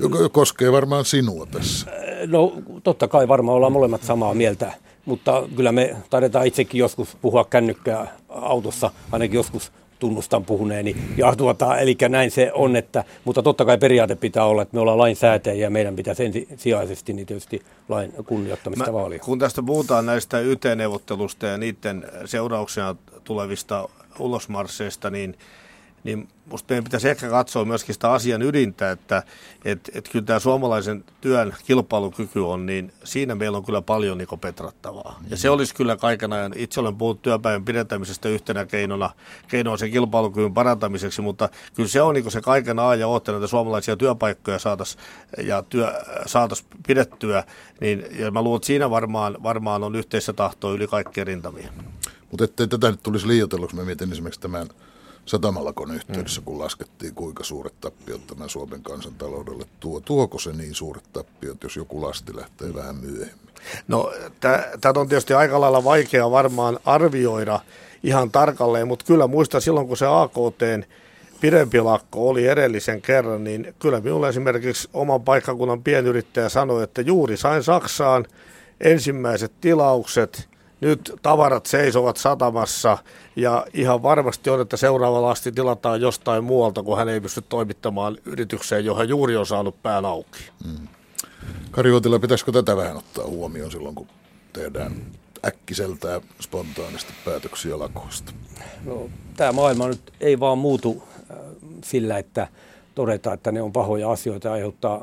joka 0.00 0.28
koskee 0.28 0.72
varmaan 0.72 1.04
sinua 1.04 1.46
tässä. 1.46 1.86
No 2.26 2.52
totta 2.82 3.08
kai 3.08 3.28
varmaan 3.28 3.56
ollaan 3.56 3.72
molemmat 3.72 4.02
samaa 4.02 4.34
mieltä, 4.34 4.72
mutta 5.04 5.48
kyllä 5.56 5.72
me 5.72 5.96
taidetaan 6.10 6.46
itsekin 6.46 6.78
joskus 6.78 7.16
puhua 7.22 7.44
kännykkää 7.44 8.16
autossa, 8.28 8.90
ainakin 9.12 9.36
joskus 9.36 9.72
tunnustan 10.02 10.44
puhuneeni. 10.44 10.96
Ja 11.16 11.36
tuota, 11.36 11.78
eli 11.78 11.96
näin 12.08 12.30
se 12.30 12.50
on, 12.54 12.76
että, 12.76 13.04
mutta 13.24 13.42
totta 13.42 13.64
kai 13.64 13.78
periaate 13.78 14.16
pitää 14.16 14.44
olla, 14.44 14.62
että 14.62 14.74
me 14.74 14.80
ollaan 14.80 14.98
lainsäätäjiä 14.98 15.66
ja 15.66 15.70
meidän 15.70 15.96
pitäisi 15.96 16.24
ensisijaisesti 16.24 17.12
niin 17.12 17.26
tietysti 17.26 17.62
lain 17.88 18.12
kunnioittamista 18.26 18.86
Mä, 18.86 18.92
vaalia. 18.92 19.18
Kun 19.18 19.38
tästä 19.38 19.62
puhutaan 19.62 20.06
näistä 20.06 20.40
YT-neuvottelusta 20.40 21.46
ja 21.46 21.58
niiden 21.58 22.04
seurauksena 22.24 22.96
tulevista 23.24 23.88
ulosmarsseista, 24.18 25.10
niin 25.10 25.36
niin 26.04 26.28
musta 26.46 26.72
meidän 26.72 26.84
pitäisi 26.84 27.08
ehkä 27.08 27.28
katsoa 27.28 27.64
myöskin 27.64 27.94
sitä 27.94 28.12
asian 28.12 28.42
ydintä, 28.42 28.90
että 28.90 29.22
et, 29.64 29.90
et 29.94 30.08
kyllä 30.08 30.24
tämä 30.24 30.38
suomalaisen 30.38 31.04
työn 31.20 31.54
kilpailukyky 31.66 32.40
on, 32.40 32.66
niin 32.66 32.92
siinä 33.04 33.34
meillä 33.34 33.58
on 33.58 33.64
kyllä 33.64 33.82
paljon 33.82 34.18
niin 34.18 34.28
petrattavaa. 34.40 35.20
Ja 35.30 35.36
se 35.36 35.50
olisi 35.50 35.74
kyllä 35.74 35.96
kaiken 35.96 36.32
ajan, 36.32 36.52
itse 36.56 36.80
olen 36.80 36.96
puhunut 36.96 37.22
työpäivän 37.22 37.64
pidentämisestä 37.64 38.28
yhtenä 38.28 38.66
keinona, 38.66 39.10
keinoa 39.48 39.76
sen 39.76 39.90
kilpailukyvyn 39.90 40.54
parantamiseksi, 40.54 41.22
mutta 41.22 41.48
kyllä 41.74 41.88
se 41.88 42.02
on 42.02 42.14
niin 42.14 42.30
se 42.30 42.40
kaiken 42.40 42.78
ajan 42.78 43.00
ja 43.00 43.08
oottena, 43.08 43.38
että 43.38 43.46
suomalaisia 43.46 43.96
työpaikkoja 43.96 44.58
saataisiin 44.58 45.02
ja 45.44 45.62
työ, 45.62 45.92
saatais 46.26 46.64
pidettyä, 46.86 47.44
niin 47.80 48.06
ja 48.18 48.30
mä 48.30 48.42
luulen, 48.42 48.56
että 48.56 48.66
siinä 48.66 48.90
varmaan, 48.90 49.36
varmaan 49.42 49.84
on 49.84 49.96
yhteistä 49.96 50.32
tahtoa 50.32 50.72
yli 50.72 50.86
kaikkien 50.86 51.26
rintamia. 51.26 51.68
Mutta 52.30 52.44
ettei 52.44 52.68
tätä 52.68 52.90
nyt 52.90 53.02
tulisi 53.02 53.28
liioitelluksi, 53.28 53.76
mä 53.76 53.84
mietin 53.84 54.12
esimerkiksi 54.12 54.40
tämän 54.40 54.68
satamalakon 55.26 55.94
yhteydessä, 55.94 56.40
mm. 56.40 56.44
kun 56.44 56.58
laskettiin, 56.58 57.14
kuinka 57.14 57.44
suuret 57.44 57.80
tappiot 57.80 58.26
tämä 58.26 58.48
Suomen 58.48 58.82
kansantaloudelle 58.82 59.64
tuo. 59.80 60.00
Tuoko 60.00 60.38
se 60.38 60.52
niin 60.52 60.74
suuret 60.74 61.04
tappiot, 61.12 61.62
jos 61.62 61.76
joku 61.76 62.02
lasti 62.02 62.36
lähtee 62.36 62.74
vähän 62.74 62.96
myöhemmin? 62.96 63.48
No, 63.88 64.12
tämä 64.80 64.92
on 64.96 65.08
tietysti 65.08 65.34
aika 65.34 65.60
lailla 65.60 65.84
vaikea 65.84 66.30
varmaan 66.30 66.78
arvioida 66.84 67.60
ihan 68.02 68.30
tarkalleen, 68.30 68.88
mutta 68.88 69.04
kyllä 69.04 69.26
muista 69.26 69.60
silloin, 69.60 69.88
kun 69.88 69.96
se 69.96 70.06
AKT 70.06 70.88
pidempi 71.40 71.80
lakko 71.80 72.28
oli 72.28 72.46
edellisen 72.46 73.02
kerran, 73.02 73.44
niin 73.44 73.74
kyllä 73.78 74.00
minulle 74.00 74.28
esimerkiksi 74.28 74.88
oman 74.92 75.22
paikkakunnan 75.22 75.82
pienyrittäjä 75.82 76.48
sanoi, 76.48 76.82
että 76.82 77.02
juuri 77.02 77.36
sain 77.36 77.62
Saksaan 77.62 78.26
ensimmäiset 78.80 79.52
tilaukset– 79.60 80.48
nyt 80.82 81.12
tavarat 81.22 81.66
seisovat 81.66 82.16
satamassa 82.16 82.98
ja 83.36 83.66
ihan 83.74 84.02
varmasti 84.02 84.50
on, 84.50 84.60
että 84.60 84.76
seuraava 84.76 85.22
lasti 85.22 85.52
tilataan 85.52 86.00
jostain 86.00 86.44
muualta, 86.44 86.82
kun 86.82 86.98
hän 86.98 87.08
ei 87.08 87.20
pysty 87.20 87.42
toimittamaan 87.48 88.18
yritykseen, 88.24 88.84
johon 88.84 89.08
juuri 89.08 89.36
on 89.36 89.46
saanut 89.46 89.82
pään 89.82 90.04
auki. 90.04 90.38
Mm. 90.64 90.88
Kari 91.70 91.92
Uotila, 91.92 92.18
pitäisikö 92.18 92.52
tätä 92.52 92.76
vähän 92.76 92.96
ottaa 92.96 93.26
huomioon 93.26 93.70
silloin, 93.70 93.94
kun 93.94 94.06
tehdään 94.52 94.92
äkkiseltä 95.46 96.08
ja 96.08 96.20
spontaanisti 96.40 97.12
päätöksiä 97.24 97.78
lakoista? 97.78 98.32
No, 98.84 99.10
tämä 99.36 99.52
maailma 99.52 99.88
nyt 99.88 100.12
ei 100.20 100.40
vaan 100.40 100.58
muutu 100.58 101.02
äh, 101.30 101.36
sillä, 101.84 102.18
että 102.18 102.48
todetaan, 102.94 103.34
että 103.34 103.52
ne 103.52 103.62
on 103.62 103.72
pahoja 103.72 104.10
asioita 104.10 104.48
ja 104.48 104.54
aiheuttaa 104.54 105.00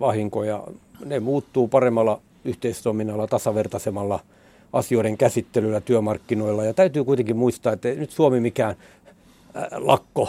vahinkoja. 0.00 0.64
Ne 1.04 1.20
muuttuu 1.20 1.68
paremmalla 1.68 2.20
yhteistoiminnalla, 2.44 3.26
tasavertaisemmalla– 3.26 4.20
asioiden 4.72 5.18
käsittelyllä 5.18 5.80
työmarkkinoilla. 5.80 6.64
Ja 6.64 6.74
täytyy 6.74 7.04
kuitenkin 7.04 7.36
muistaa, 7.36 7.72
että 7.72 7.88
nyt 7.88 8.10
Suomi 8.10 8.40
mikään 8.40 8.76
lakko, 9.76 10.28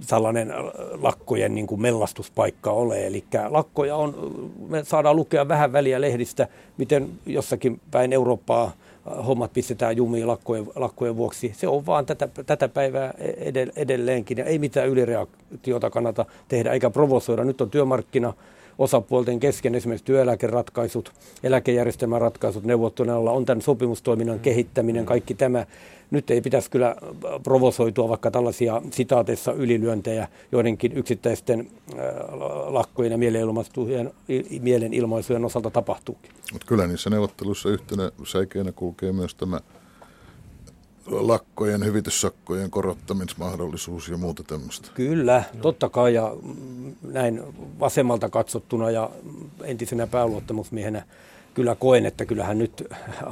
sellainen 0.00 0.52
lakkojen 1.00 1.54
niin 1.54 1.66
kuin 1.66 1.80
mellastuspaikka 1.80 2.70
ole. 2.70 3.06
Eli 3.06 3.24
lakkoja 3.48 3.96
on, 3.96 4.14
me 4.68 4.84
saadaan 4.84 5.16
lukea 5.16 5.48
vähän 5.48 5.72
väliä 5.72 6.00
lehdistä, 6.00 6.48
miten 6.78 7.08
jossakin 7.26 7.80
päin 7.90 8.12
Eurooppaa 8.12 8.72
hommat 9.26 9.52
pistetään 9.52 9.96
jumiin 9.96 10.26
lakkojen, 10.26 10.66
lakkojen 10.76 11.16
vuoksi. 11.16 11.52
Se 11.56 11.68
on 11.68 11.86
vaan 11.86 12.06
tätä, 12.06 12.28
tätä 12.46 12.68
päivää 12.68 13.14
edelleenkin 13.76 14.38
ja 14.38 14.44
ei 14.44 14.58
mitään 14.58 14.88
ylireaktiota 14.88 15.90
kannata 15.90 16.24
tehdä 16.48 16.72
eikä 16.72 16.90
provosoida. 16.90 17.44
Nyt 17.44 17.60
on 17.60 17.70
työmarkkina 17.70 18.32
osapuolten 18.80 19.40
kesken 19.40 19.74
esimerkiksi 19.74 20.04
työeläkeratkaisut, 20.04 21.12
eläkejärjestelmän 21.42 22.20
ratkaisut 22.20 22.64
neuvotteluilla 22.64 23.30
on 23.30 23.44
tämän 23.44 23.62
sopimustoiminnan 23.62 24.36
mm. 24.36 24.42
kehittäminen, 24.42 25.06
kaikki 25.06 25.34
tämä. 25.34 25.66
Nyt 26.10 26.30
ei 26.30 26.40
pitäisi 26.40 26.70
kyllä 26.70 26.96
provosoitua 27.42 28.08
vaikka 28.08 28.30
tällaisia 28.30 28.82
sitaateissa 28.90 29.52
ylilyöntejä 29.52 30.28
joidenkin 30.52 30.92
yksittäisten 30.92 31.60
äh, 31.60 32.04
lakkojen 32.66 33.12
ja 33.12 33.18
mielenilmaisujen, 33.18 34.10
mielenilmaisujen 34.60 35.44
osalta 35.44 35.70
tapahtuukin. 35.70 36.30
Mutta 36.52 36.66
kyllä 36.66 36.86
niissä 36.86 37.10
neuvotteluissa 37.10 37.68
yhtenä 37.68 38.10
säikeenä 38.24 38.72
kulkee 38.72 39.12
myös 39.12 39.34
tämä 39.34 39.60
lakkojen, 41.10 41.84
hyvityssakkojen 41.84 42.70
korottamismahdollisuus 42.70 44.08
ja 44.08 44.16
muuta 44.16 44.42
tämmöistä. 44.42 44.88
Kyllä, 44.94 45.44
totta 45.62 45.88
kai 45.88 46.14
ja 46.14 46.36
näin 47.02 47.42
vasemmalta 47.80 48.28
katsottuna 48.28 48.90
ja 48.90 49.10
entisenä 49.64 50.06
pääluottamusmiehenä 50.06 51.02
kyllä 51.54 51.74
koen, 51.74 52.06
että 52.06 52.24
kyllähän 52.24 52.58
nyt 52.58 52.84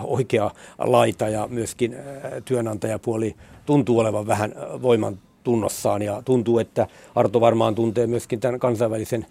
oikea 0.05 0.51
laita 0.79 1.29
ja 1.29 1.49
myöskin 1.51 1.97
työnantajapuoli 2.45 3.37
tuntuu 3.67 3.99
olevan 3.99 4.27
vähän 4.27 4.55
voiman 4.83 5.19
tunnossaan 5.45 6.03
ja 6.03 6.23
tuntuu, 6.25 6.59
että 6.59 6.87
Arto 7.15 7.41
varmaan 7.41 7.75
tuntee 7.75 8.07
myöskin 8.07 8.41
tämän 8.41 8.61
kansainvälisen 8.61 9.27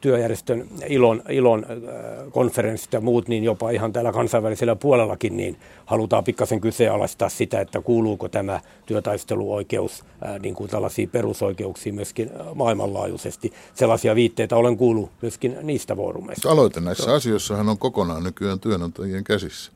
työjärjestön 0.00 0.68
ilon, 0.88 1.22
ilon 1.28 1.66
äh, 1.70 2.32
konferenssit 2.32 2.92
ja 2.92 3.00
muut, 3.00 3.28
niin 3.28 3.44
jopa 3.44 3.70
ihan 3.70 3.92
täällä 3.92 4.12
kansainvälisellä 4.12 4.76
puolellakin, 4.76 5.36
niin 5.36 5.56
halutaan 5.86 6.24
pikkasen 6.24 6.60
kyseenalaistaa 6.60 7.28
sitä, 7.28 7.60
että 7.60 7.80
kuuluuko 7.80 8.28
tämä 8.28 8.60
työtaisteluoikeus 8.86 10.04
äh, 10.26 10.40
niin 10.40 10.54
kuin 10.54 10.70
tällaisiin 10.70 11.10
perusoikeuksiin 11.10 11.94
myöskin 11.94 12.30
äh, 12.40 12.46
maailmanlaajuisesti. 12.54 13.52
Sellaisia 13.74 14.14
viitteitä 14.14 14.56
olen 14.56 14.76
kuullut 14.76 15.10
myöskin 15.22 15.56
niistä 15.62 15.96
foorumeista. 15.96 16.50
Aloite 16.50 16.80
näissä 16.80 17.14
asioissahan 17.14 17.68
on 17.68 17.78
kokonaan 17.78 18.22
nykyään 18.22 18.60
työnantajien 18.60 19.24
käsissä. 19.24 19.72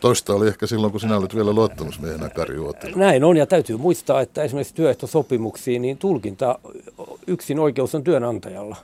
Toista 0.00 0.34
oli 0.34 0.48
ehkä 0.48 0.66
silloin, 0.66 0.90
kun 0.90 1.00
sinä 1.00 1.16
olit 1.16 1.34
vielä 1.34 1.52
luottamusmiehenä 1.52 2.28
Kari 2.28 2.56
Näin 2.96 3.24
on, 3.24 3.36
ja 3.36 3.46
täytyy 3.46 3.76
muistaa, 3.76 4.20
että 4.20 4.42
esimerkiksi 4.42 4.74
työehtosopimuksiin 4.74 5.82
niin 5.82 5.98
tulkinta 5.98 6.58
yksin 7.26 7.58
oikeus 7.58 7.94
on 7.94 8.04
työnantajalla. 8.04 8.76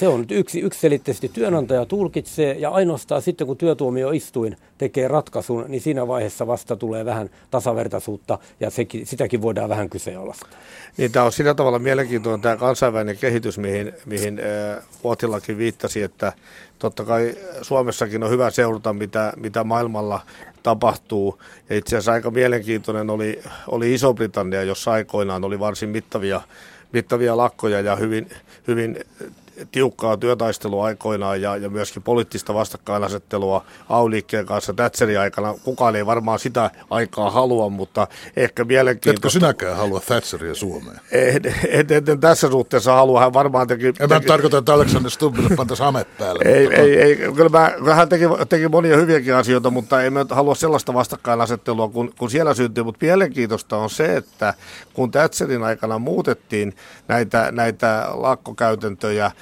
Se 0.00 0.08
on 0.08 0.20
nyt 0.20 0.30
yksi, 0.30 0.60
yksiselitteisesti 0.60 1.28
työnantaja 1.28 1.86
tulkitsee 1.86 2.52
ja 2.58 2.70
ainoastaan 2.70 3.22
sitten 3.22 3.46
kun 3.46 3.56
työtuomioistuin 3.56 4.56
tekee 4.78 5.08
ratkaisun, 5.08 5.64
niin 5.68 5.80
siinä 5.80 6.08
vaiheessa 6.08 6.46
vasta 6.46 6.76
tulee 6.76 7.04
vähän 7.04 7.30
tasavertaisuutta 7.50 8.38
ja 8.60 8.70
sekin, 8.70 9.06
sitäkin 9.06 9.42
voidaan 9.42 9.68
vähän 9.68 9.90
kyseenalaistaa. 9.90 10.50
Niin, 10.96 11.12
tämä 11.12 11.24
on 11.24 11.32
sillä 11.32 11.54
tavalla 11.54 11.78
mielenkiintoinen 11.78 12.40
tämä 12.40 12.56
kansainvälinen 12.56 13.18
kehitys, 13.18 13.58
mihin, 13.58 13.92
mihin 14.06 14.40
Vuotillakin 15.04 15.58
viittasi, 15.58 16.02
että 16.02 16.32
totta 16.78 17.04
kai 17.04 17.34
Suomessakin 17.62 18.22
on 18.22 18.30
hyvä 18.30 18.50
seurata, 18.50 18.92
mitä, 18.92 19.32
mitä 19.36 19.64
maailmalla 19.64 20.20
tapahtuu. 20.62 21.38
Ja 21.70 21.76
itse 21.76 21.96
asiassa 21.96 22.12
aika 22.12 22.30
mielenkiintoinen 22.30 23.10
oli, 23.10 23.40
oli 23.68 23.94
Iso-Britannia, 23.94 24.62
jossa 24.62 24.90
aikoinaan 24.90 25.44
oli 25.44 25.58
varsin 25.58 25.88
mittavia 25.88 26.40
mittavia 26.92 27.36
lakkoja 27.36 27.80
ja 27.80 27.96
hyvin, 27.96 28.28
hyvin 28.68 28.98
tiukkaa 29.72 30.16
työtaistelua 30.16 30.84
aikoinaan 30.84 31.42
ja, 31.42 31.56
ja 31.56 31.70
myöskin 31.70 32.02
poliittista 32.02 32.54
vastakkainasettelua 32.54 33.64
AY-liikkeen 33.88 34.46
kanssa 34.46 34.72
Thatcherin 34.72 35.20
aikana. 35.20 35.54
Kukaan 35.64 35.96
ei 35.96 36.06
varmaan 36.06 36.38
sitä 36.38 36.70
aikaa 36.90 37.30
halua, 37.30 37.68
mutta 37.68 38.06
ehkä 38.36 38.64
mielenkiintoista. 38.64 39.18
Etkö 39.18 39.30
sinäkään 39.30 39.76
halua 39.76 40.00
Thatcheria 40.00 40.54
Suomeen? 40.54 41.00
En, 41.12 41.42
en, 41.68 41.86
en, 41.90 42.04
en 42.08 42.20
tässä 42.20 42.50
suhteessa 42.50 42.92
halua. 42.92 43.20
Hän 43.20 43.32
varmaan 43.32 43.66
teki... 43.66 43.86
En 43.86 43.94
teki... 43.94 44.14
mä 44.14 44.20
tarkoita, 44.20 44.58
että 44.58 44.74
Alexander 44.74 45.10
Stubbille 45.10 45.56
pantaisi 45.56 45.82
hame 45.82 46.06
päälle. 46.18 46.44
ei, 46.44 46.64
mutta... 46.64 46.80
ei, 46.80 47.00
ei, 47.00 47.16
kyllä, 47.16 47.48
mä, 47.48 47.94
hän 47.94 48.08
teki, 48.08 48.24
teki 48.48 48.68
monia 48.68 48.96
hyviäkin 48.96 49.34
asioita, 49.34 49.70
mutta 49.70 50.02
ei 50.02 50.10
me 50.10 50.26
halua 50.30 50.54
sellaista 50.54 50.94
vastakkainasettelua, 50.94 51.88
kun, 51.88 52.12
kun 52.18 52.30
siellä 52.30 52.54
syntyy. 52.54 52.84
Mutta 52.84 53.06
mielenkiintoista 53.06 53.76
on 53.76 53.90
se, 53.90 54.16
että 54.16 54.54
kun 54.94 55.10
Thatcherin 55.10 55.62
aikana 55.62 55.98
muutettiin 55.98 56.74
näitä, 57.08 57.48
näitä 57.52 58.06
lakkokäytäntöjä, 58.14 59.30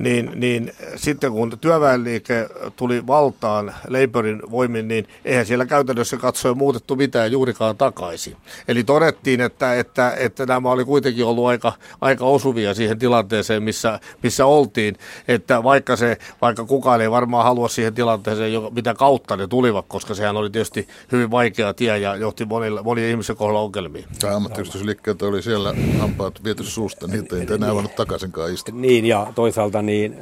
niin, 0.00 0.30
niin 0.34 0.72
sitten 0.96 1.32
kun 1.32 1.58
työväenliike 1.60 2.48
tuli 2.76 3.06
valtaan 3.06 3.74
Labourin 3.88 4.42
voimin, 4.50 4.88
niin 4.88 5.08
eihän 5.24 5.46
siellä 5.46 5.66
käytännössä 5.66 6.16
katsoen 6.16 6.58
muutettu 6.58 6.96
mitään 6.96 7.32
juurikaan 7.32 7.76
takaisin. 7.76 8.36
Eli 8.68 8.84
todettiin, 8.84 9.40
että, 9.40 9.74
että, 9.74 10.14
että 10.18 10.46
nämä 10.46 10.70
oli 10.70 10.84
kuitenkin 10.84 11.24
ollut 11.24 11.46
aika, 11.46 11.72
aika 12.00 12.24
osuvia 12.24 12.74
siihen 12.74 12.98
tilanteeseen, 12.98 13.62
missä, 13.62 14.00
missä 14.22 14.46
oltiin, 14.46 14.96
että 15.28 15.62
vaikka, 15.62 15.96
se, 15.96 16.18
vaikka 16.42 16.64
kukaan 16.64 17.00
ei 17.00 17.10
varmaan 17.10 17.44
halua 17.44 17.68
siihen 17.68 17.94
tilanteeseen, 17.94 18.52
mitä 18.74 18.94
kautta 18.94 19.36
ne 19.36 19.46
tulivat, 19.46 19.84
koska 19.88 20.14
sehän 20.14 20.36
oli 20.36 20.50
tietysti 20.50 20.88
hyvin 21.12 21.30
vaikea 21.30 21.74
tie 21.74 21.98
ja 21.98 22.16
johti 22.16 22.44
monille, 22.44 22.82
monille 22.82 23.10
ihmisen 23.10 23.36
kohdalla 23.36 23.60
ongelmiin. 23.60 24.04
Tämä 24.20 24.36
ammattiyhdistysliikkeeltä 24.36 25.26
oli 25.26 25.42
siellä 25.42 25.74
hampaat 25.98 26.44
viety 26.44 26.64
suusta, 26.64 27.06
niitä 27.06 27.36
ei 27.36 27.46
enää 27.54 27.74
voinut 27.74 27.96
takaisinkaan 27.96 28.52
istua. 28.54 28.74
Niin, 28.74 29.04
ja 29.04 29.26
toisaalta 29.34 29.82
niin 29.86 30.16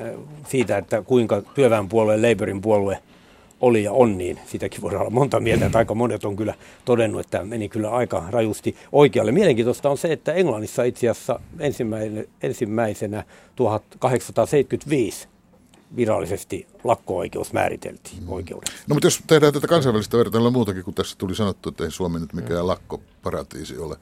siitä, 0.48 0.79
että 0.79 1.03
kuinka 1.03 1.42
työväenpuolue, 1.55 2.16
Labourin 2.16 2.61
puolue 2.61 2.98
oli 3.61 3.85
ja 3.85 3.92
on, 3.92 4.18
niin 4.18 4.38
sitäkin 4.46 4.83
voidaan 4.83 5.00
olla 5.00 5.11
monta 5.11 5.40
mieltä, 5.40 5.66
että 5.66 5.79
aika 5.79 5.94
monet 5.94 6.24
on 6.24 6.37
kyllä 6.37 6.55
todennut, 6.85 7.20
että 7.20 7.44
meni 7.44 7.68
kyllä 7.68 7.90
aika 7.90 8.24
rajusti 8.31 8.77
oikealle. 8.92 9.33
Mielenkiintoista 9.33 9.90
on 9.90 9.98
se, 9.98 10.12
että 10.12 10.33
Englannissa 10.33 10.83
itse 10.83 11.09
asiassa 11.09 11.40
ensimmäisenä 12.40 13.24
1875 13.57 15.29
virallisesti 15.96 16.66
lakko-oikeus 16.85 17.53
määriteltiin 17.53 18.22
mm. 18.22 18.33
oikeuden. 18.33 18.74
No 18.88 18.94
mutta 18.94 19.07
jos 19.07 19.20
tehdään 19.27 19.53
tätä 19.53 19.66
kansainvälistä 19.66 20.18
vertailua 20.18 20.50
muutakin, 20.50 20.85
kun 20.85 20.94
tässä 20.94 21.18
tuli 21.18 21.35
sanottu, 21.35 21.68
että 21.68 21.85
ei 21.85 21.90
Suomi 21.90 22.20
nyt 22.20 22.33
mikään 22.33 22.61
mm. 22.61 22.66
lakkoparatiisi 22.66 23.79
ole. 23.79 23.96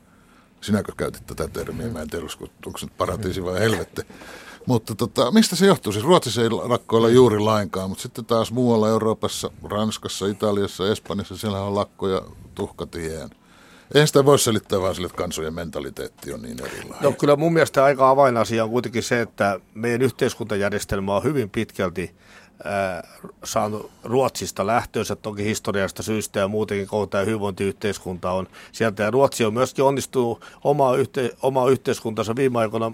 Sinäkö 0.61 0.93
käytit 0.97 1.27
tätä 1.27 1.49
termiä? 1.49 1.89
Mä 1.89 2.03
en 2.03 2.11
tiedä, 2.11 2.27
onko 2.67 2.79
se 2.79 2.87
paratiisi 2.99 3.45
vai 3.45 3.61
helvetti. 3.61 4.03
Mutta 4.67 4.95
tota, 4.95 5.31
mistä 5.31 5.57
se 5.57 5.67
johtuu? 5.67 5.93
Siis 5.93 6.05
Ruotsissa 6.05 6.43
ei 6.43 6.51
lakkoilla 6.51 7.09
juuri 7.09 7.39
lainkaan, 7.39 7.89
mutta 7.89 8.03
sitten 8.03 8.25
taas 8.25 8.53
muualla 8.53 8.89
Euroopassa, 8.89 9.51
Ranskassa, 9.65 10.27
Italiassa, 10.27 10.89
Espanjassa, 10.89 11.37
siellä 11.37 11.61
on 11.61 11.75
lakkoja 11.75 12.23
tuhkatien. 12.55 13.31
Eihän 13.95 14.07
sitä 14.07 14.25
voi 14.25 14.39
selittää 14.39 14.81
vaan 14.81 14.95
sille, 14.95 15.07
että 15.07 15.19
kansojen 15.19 15.55
mentaliteetti 15.55 16.33
on 16.33 16.43
niin 16.43 16.61
erilainen. 16.61 17.03
No 17.03 17.13
kyllä 17.13 17.37
mun 17.37 17.53
mielestä 17.53 17.85
aika 17.85 18.11
avainasia 18.11 18.65
on 18.65 18.71
kuitenkin 18.71 19.03
se, 19.03 19.21
että 19.21 19.61
meidän 19.75 20.03
yhteiskuntajärjestelmä 20.03 21.17
on 21.17 21.25
hyvin 21.25 21.51
pitkälti 21.51 22.15
äh, 22.67 23.03
saanut 23.45 23.91
Ruotsista 24.05 24.67
lähtöönsä, 24.67 25.17
toki 25.17 25.45
historiasta 25.45 26.03
syystä 26.03 26.41
ja 26.41 26.49
muutenkin 26.49 26.87
koko 26.87 27.07
tämä 27.07 27.25
hyvinvointiyhteiskunta 27.25 28.31
on 28.31 28.47
sieltä. 28.73 29.03
Ja 29.03 29.11
Ruotsi 29.11 29.45
on 29.45 29.55
myöskin 29.55 29.85
onnistunut 29.85 30.45
omaa, 30.65 30.97
yhte, 30.97 31.31
omaa 31.43 31.71
yhteiskuntansa 31.71 32.37
viime 32.37 32.59
aikoina 32.59 32.93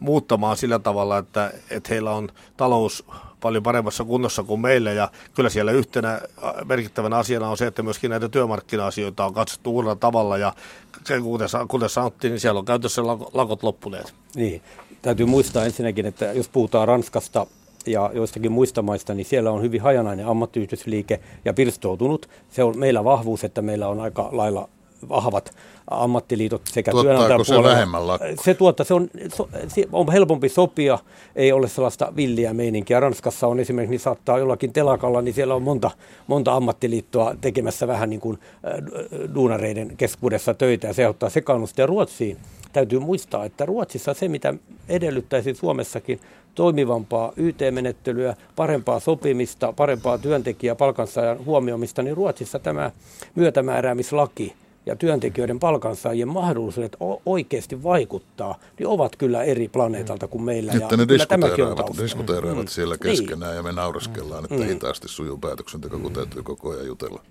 muuttamaan 0.00 0.56
sillä 0.56 0.78
tavalla, 0.78 1.18
että, 1.18 1.52
että 1.70 1.88
heillä 1.90 2.12
on 2.12 2.28
talous 2.56 3.04
paljon 3.40 3.62
paremmassa 3.62 4.04
kunnossa 4.04 4.42
kuin 4.42 4.60
meillä 4.60 4.92
ja 4.92 5.10
kyllä 5.34 5.50
siellä 5.50 5.72
yhtenä 5.72 6.20
merkittävänä 6.64 7.16
asiana 7.16 7.48
on 7.48 7.56
se, 7.56 7.66
että 7.66 7.82
myöskin 7.82 8.10
näitä 8.10 8.28
työmarkkina-asioita 8.28 9.24
on 9.24 9.34
katsottu 9.34 9.74
uudella 9.74 9.96
tavalla 9.96 10.38
ja 10.38 10.52
kuten, 10.98 11.22
kuten 11.68 11.88
sanottiin, 11.88 12.30
niin 12.30 12.40
siellä 12.40 12.58
on 12.58 12.64
käytössä 12.64 13.06
lakot 13.32 13.62
loppuneet. 13.62 14.14
Niin, 14.34 14.62
täytyy 15.02 15.26
muistaa 15.26 15.64
ensinnäkin, 15.64 16.06
että 16.06 16.24
jos 16.24 16.48
puhutaan 16.48 16.88
Ranskasta 16.88 17.46
ja 17.86 18.10
joistakin 18.14 18.52
muista 18.52 18.82
maista, 18.82 19.14
niin 19.14 19.24
siellä 19.26 19.50
on 19.50 19.62
hyvin 19.62 19.80
hajanainen 19.80 20.26
ammattiyhdistysliike 20.26 21.20
ja 21.44 21.54
pirstoutunut. 21.54 22.28
Se 22.50 22.64
on 22.64 22.78
meillä 22.78 23.04
vahvuus, 23.04 23.44
että 23.44 23.62
meillä 23.62 23.88
on 23.88 24.00
aika 24.00 24.28
lailla 24.32 24.68
vahvat 25.08 25.54
ammattiliitot 25.90 26.62
sekä 26.64 26.92
työnantajapuolella. 26.92 27.68
se 27.68 27.74
vähemmän 27.74 28.06
lakkoa? 28.06 28.28
Se 28.44 28.54
tuottaa, 28.54 28.86
se 28.86 28.94
on, 28.94 29.08
se 29.68 29.86
on 29.92 30.12
helpompi 30.12 30.48
sopia, 30.48 30.98
ei 31.36 31.52
ole 31.52 31.68
sellaista 31.68 32.12
villiä 32.16 32.54
meininkiä. 32.54 33.00
Ranskassa 33.00 33.46
on 33.46 33.60
esimerkiksi, 33.60 33.90
niin 33.90 34.00
saattaa 34.00 34.38
jollakin 34.38 34.72
telakalla, 34.72 35.22
niin 35.22 35.34
siellä 35.34 35.54
on 35.54 35.62
monta, 35.62 35.90
monta 36.26 36.54
ammattiliittoa 36.54 37.34
tekemässä 37.40 37.86
vähän 37.86 38.10
niin 38.10 38.20
kuin 38.20 38.38
duunareiden 39.34 39.96
keskuudessa 39.96 40.54
töitä 40.54 40.86
ja 40.86 40.94
se 40.94 41.08
ottaa 41.08 41.30
sekaannusta. 41.30 41.80
Ja 41.80 41.86
Ruotsiin 41.86 42.36
täytyy 42.72 42.98
muistaa, 42.98 43.44
että 43.44 43.66
Ruotsissa 43.66 44.14
se, 44.14 44.28
mitä 44.28 44.54
edellyttäisi 44.88 45.54
Suomessakin, 45.54 46.20
toimivampaa 46.54 47.32
YT-menettelyä, 47.36 48.34
parempaa 48.56 49.00
sopimista, 49.00 49.72
parempaa 49.72 50.18
työntekijä 50.18 50.74
palkansaajan 50.74 51.44
huomioimista, 51.44 52.02
niin 52.02 52.16
Ruotsissa 52.16 52.58
tämä 52.58 52.90
myötämääräämislaki– 53.34 54.52
ja 54.86 54.96
työntekijöiden 54.96 55.58
palkansaajien 55.58 56.28
mahdollisuudet 56.28 56.96
oikeasti 57.26 57.82
vaikuttaa, 57.82 58.58
niin 58.78 58.86
ovat 58.86 59.16
kyllä 59.16 59.42
eri 59.42 59.68
planeetalta 59.68 60.28
kuin 60.28 60.42
meillä. 60.42 60.72
Sitten 60.72 60.88
ja 60.90 60.96
ne 60.96 61.08
diskuteeraavat, 61.08 61.98
diskuteeraavat 62.02 62.64
mm. 62.64 62.68
siellä 62.68 62.94
niin. 62.94 63.16
keskenään 63.16 63.50
niin. 63.50 63.56
ja 63.56 63.62
me 63.62 63.72
nauraskellaan, 63.72 64.44
että 64.44 64.56
mm. 64.56 64.66
hitaasti 64.66 65.08
sujuu 65.08 65.38
päätöksenteko, 65.38 65.98
kun 65.98 66.12
täytyy 66.12 66.42
koko 66.42 66.70
ajan 66.70 66.86
jutella. 66.86 67.22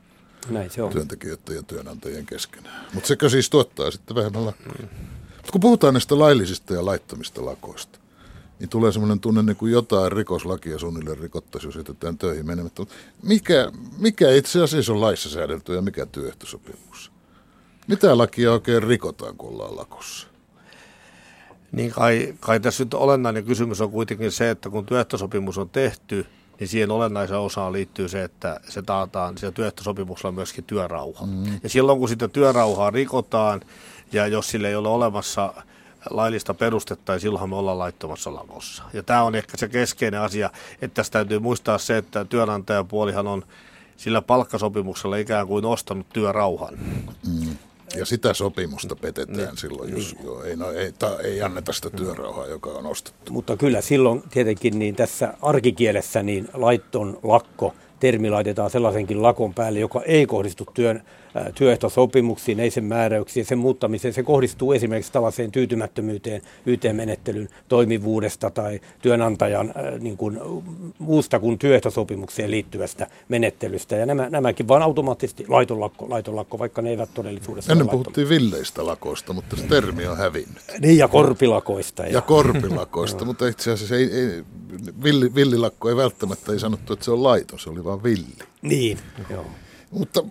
Näin 0.50 0.70
se 0.70 0.84
on. 0.84 0.92
työntekijöiden 0.92 1.56
ja 1.56 1.64
työnantajien 1.64 2.26
keskenään. 2.26 2.86
Mutta 2.94 3.08
sekö 3.08 3.30
siis 3.30 3.50
tuottaa 3.50 3.92
sitten 3.92 4.16
vähemmän 4.16 4.46
lakkoja. 4.46 4.76
Mm. 4.82 5.08
Kun 5.52 5.62
puhutaan 5.62 5.94
näistä 5.94 6.20
laillisista 6.20 6.74
ja 6.74 6.86
laittomista 6.86 7.46
lakoista, 7.46 8.00
niin 8.60 8.70
tulee 8.70 8.92
semmoinen 8.92 9.20
tunne, 9.20 9.44
niin 9.44 9.56
kuin 9.56 9.72
jotain 9.72 10.12
rikoslakia 10.12 10.80
suunnilleen 10.80 11.18
rikottaisiin, 11.18 11.68
jos 11.68 11.76
jätetään 11.76 12.18
töihin 12.18 12.46
menemättä. 12.46 12.84
Mikä, 13.24 13.72
mikä 13.98 14.32
itse 14.32 14.64
asiassa 14.64 14.94
on 14.94 15.02
laissa 15.02 15.30
säädelty 15.30 15.76
ja 15.76 15.82
mikä 15.82 16.06
työehtosopimus? 16.06 17.15
Mitä 17.88 18.18
lakia 18.18 18.52
oikein 18.52 18.84
rikotaan, 18.84 19.38
kun 19.38 19.50
ollaan 19.50 19.78
lakossa? 19.78 20.28
Niin 21.72 21.92
kai, 21.92 22.36
kai 22.40 22.60
tässä 22.60 22.84
nyt 22.84 22.94
olennainen 22.94 23.44
kysymys 23.44 23.82
on 23.82 23.92
kuitenkin 23.92 24.32
se, 24.32 24.50
että 24.50 24.70
kun 24.70 24.86
työehtosopimus 24.86 25.58
on 25.58 25.70
tehty, 25.70 26.26
niin 26.60 26.68
siihen 26.68 26.92
olennaisen 26.92 27.38
osaan 27.38 27.74
liittyy 27.74 28.10
se, 28.10 28.24
että 28.24 28.60
se 28.70 28.82
taataan 28.82 29.38
siellä 29.38 29.54
työehtosopimuksella 29.54 30.32
myöskin 30.32 30.64
työrauha. 30.64 31.26
Mm. 31.26 31.60
Ja 31.64 31.70
silloin 31.70 32.00
kun 32.00 32.10
sitä 32.10 32.28
työrauhaa 32.28 32.90
rikotaan, 32.90 33.62
ja 34.12 34.28
jos 34.28 34.48
sille 34.48 34.70
ei 34.70 34.76
ole 34.76 34.88
olemassa 34.88 35.54
laillista 36.10 36.54
perustetta, 36.54 37.14
ja 37.14 37.20
silloin 37.20 37.50
me 37.50 37.56
ollaan 37.56 37.80
laittomassa 37.80 38.34
lakossa. 38.34 38.84
Ja 38.94 39.04
tämä 39.04 39.24
on 39.24 39.36
ehkä 39.36 39.58
se 39.58 39.68
keskeinen 39.68 40.22
asia, 40.22 40.50
että 40.82 40.96
tässä 40.96 41.12
täytyy 41.12 41.40
muistaa 41.40 41.78
se, 41.78 41.98
että 41.98 42.26
työnantajapuolihan 42.26 43.28
on 43.28 43.44
sillä 43.98 44.22
palkkasopimuksella 44.22 45.18
ikään 45.18 45.48
kuin 45.48 45.66
ostanut 45.66 46.10
työrauhan. 46.14 46.74
Mm. 47.28 47.58
Ja 47.96 48.06
sitä 48.06 48.34
sopimusta 48.34 48.96
petetään 48.96 49.38
niin. 49.38 49.58
silloin, 49.58 49.92
jos 49.92 50.16
niin. 50.16 50.26
jo, 50.26 50.44
ei, 50.44 50.56
no, 50.56 50.72
ei, 50.72 50.92
ta, 50.92 51.20
ei 51.20 51.42
anneta 51.42 51.74
sitä 51.74 51.90
työrauhaa, 51.90 52.48
joka 52.48 52.70
on 52.70 52.86
ostettu. 52.86 53.34
Mutta 53.34 53.58
kyllä 53.58 53.82
silloin 53.82 54.24
tietenkin 54.30 54.80
niin 54.80 54.96
tässä 54.96 55.34
arkikielessä 55.42 56.24
niin 56.24 56.50
laitton 56.54 57.20
lakko 57.24 57.74
termi 58.00 58.30
laitetaan 58.30 58.70
sellaisenkin 58.70 59.24
lakon 59.24 59.54
päälle, 59.54 59.80
joka 59.80 60.02
ei 60.02 60.26
kohdistu 60.26 60.68
työn 60.74 61.04
työehtosopimuksiin, 61.56 62.60
ei 62.60 62.72
sen 62.72 62.84
määräyksiin, 62.84 63.46
sen 63.46 63.58
muuttamiseen. 63.58 64.14
Se 64.14 64.24
kohdistuu 64.24 64.74
esimerkiksi 64.74 65.12
tällaiseen 65.12 65.52
tyytymättömyyteen 65.52 66.42
YT-menettelyn 66.66 67.50
toimivuudesta 67.68 68.50
tai 68.50 68.80
työnantajan 69.02 69.74
niin 70.00 70.18
kuin, 70.18 70.40
muusta 71.00 71.40
kuin 71.40 71.60
työehtosopimukseen 71.60 72.52
liittyvästä 72.52 73.08
menettelystä. 73.30 73.96
Ja 73.96 74.06
nämä, 74.06 74.30
nämäkin 74.30 74.68
vaan 74.68 74.82
automaattisesti 74.82 75.46
laiton 75.48 75.80
lakko, 75.80 76.10
laiton 76.10 76.36
lakko, 76.36 76.60
vaikka 76.60 76.82
ne 76.82 76.90
eivät 76.90 77.10
todellisuudessa 77.14 77.72
Ennen 77.72 77.90
puhuttiin 77.90 78.30
villeistä 78.30 78.86
lakoista, 78.86 79.34
mutta 79.34 79.56
se 79.56 79.64
termi 79.64 80.08
on 80.08 80.18
hävinnyt. 80.18 80.62
Niin, 80.80 80.98
ja 80.98 81.08
korpilakoista. 81.08 82.04
Ja, 82.04 82.10
ja 82.10 82.22
korpilakoista, 82.22 83.26
mutta 83.26 83.48
itse 83.48 83.72
asiassa 83.72 83.96
ei, 83.96 84.12
ei, 84.12 84.44
villi, 85.04 85.36
villilakko 85.36 85.90
ei 85.90 85.96
välttämättä 85.96 86.52
ei 86.52 86.60
sanottu, 86.60 86.94
että 86.94 87.06
se 87.06 87.12
on 87.12 87.24
laiton, 87.24 87.60
se 87.60 87.70
oli 87.70 87.84
vaan 87.84 88.04
villi. 88.04 88.46
Niin, 88.62 88.98
joo. 89.30 89.46
Mutta 89.92 90.24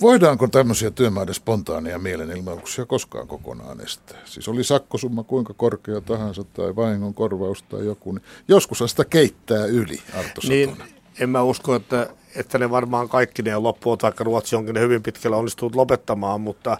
Voidaanko 0.00 0.48
tämmöisiä 0.48 0.90
työmaiden 0.90 1.34
spontaania 1.34 1.98
mielenilmauksia 1.98 2.86
koskaan 2.86 3.28
kokonaan 3.28 3.80
estää? 3.80 4.18
Siis 4.24 4.48
oli 4.48 4.64
sakkosumma 4.64 5.22
kuinka 5.22 5.54
korkea 5.54 6.00
tahansa 6.00 6.44
tai 6.44 6.76
vahingon 6.76 7.14
korvaus 7.14 7.62
tai 7.62 7.86
joku, 7.86 8.12
niin 8.12 8.22
joskus 8.48 8.82
sitä 8.86 9.04
keittää 9.04 9.64
yli, 9.64 10.00
Arto 10.14 10.40
Niin, 10.48 10.76
en 11.20 11.30
mä 11.30 11.42
usko, 11.42 11.74
että, 11.74 12.10
että 12.36 12.58
ne 12.58 12.70
varmaan 12.70 13.08
kaikki 13.08 13.42
ne 13.42 13.58
loppuvat, 13.58 14.02
vaikka 14.02 14.24
Ruotsi 14.24 14.56
onkin 14.56 14.74
ne 14.74 14.80
hyvin 14.80 15.02
pitkällä 15.02 15.36
onnistunut 15.36 15.74
lopettamaan, 15.74 16.40
mutta 16.40 16.78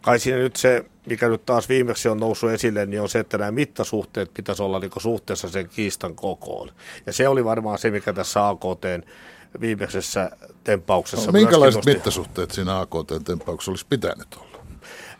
kai 0.00 0.18
siinä 0.18 0.38
nyt 0.38 0.56
se, 0.56 0.84
mikä 1.06 1.28
nyt 1.28 1.46
taas 1.46 1.68
viimeksi 1.68 2.08
on 2.08 2.20
noussut 2.20 2.50
esille, 2.50 2.86
niin 2.86 3.02
on 3.02 3.08
se, 3.08 3.18
että 3.18 3.38
nämä 3.38 3.50
mittasuhteet 3.50 4.34
pitäisi 4.34 4.62
olla 4.62 4.78
niin 4.78 4.90
suhteessa 4.98 5.48
sen 5.48 5.68
kiistan 5.68 6.14
kokoon. 6.14 6.70
Ja 7.06 7.12
se 7.12 7.28
oli 7.28 7.44
varmaan 7.44 7.78
se, 7.78 7.90
mikä 7.90 8.12
tässä 8.12 8.48
AKTn 8.48 9.02
viimeisessä 9.60 10.30
tempauksessa. 10.64 11.26
No, 11.26 11.32
minkälaiset 11.32 11.84
mittasuhteet 11.84 12.50
siinä 12.50 12.80
AKT-tempauksessa 12.80 13.70
olisi 13.70 13.86
pitänyt 13.88 14.34
olla? 14.34 14.50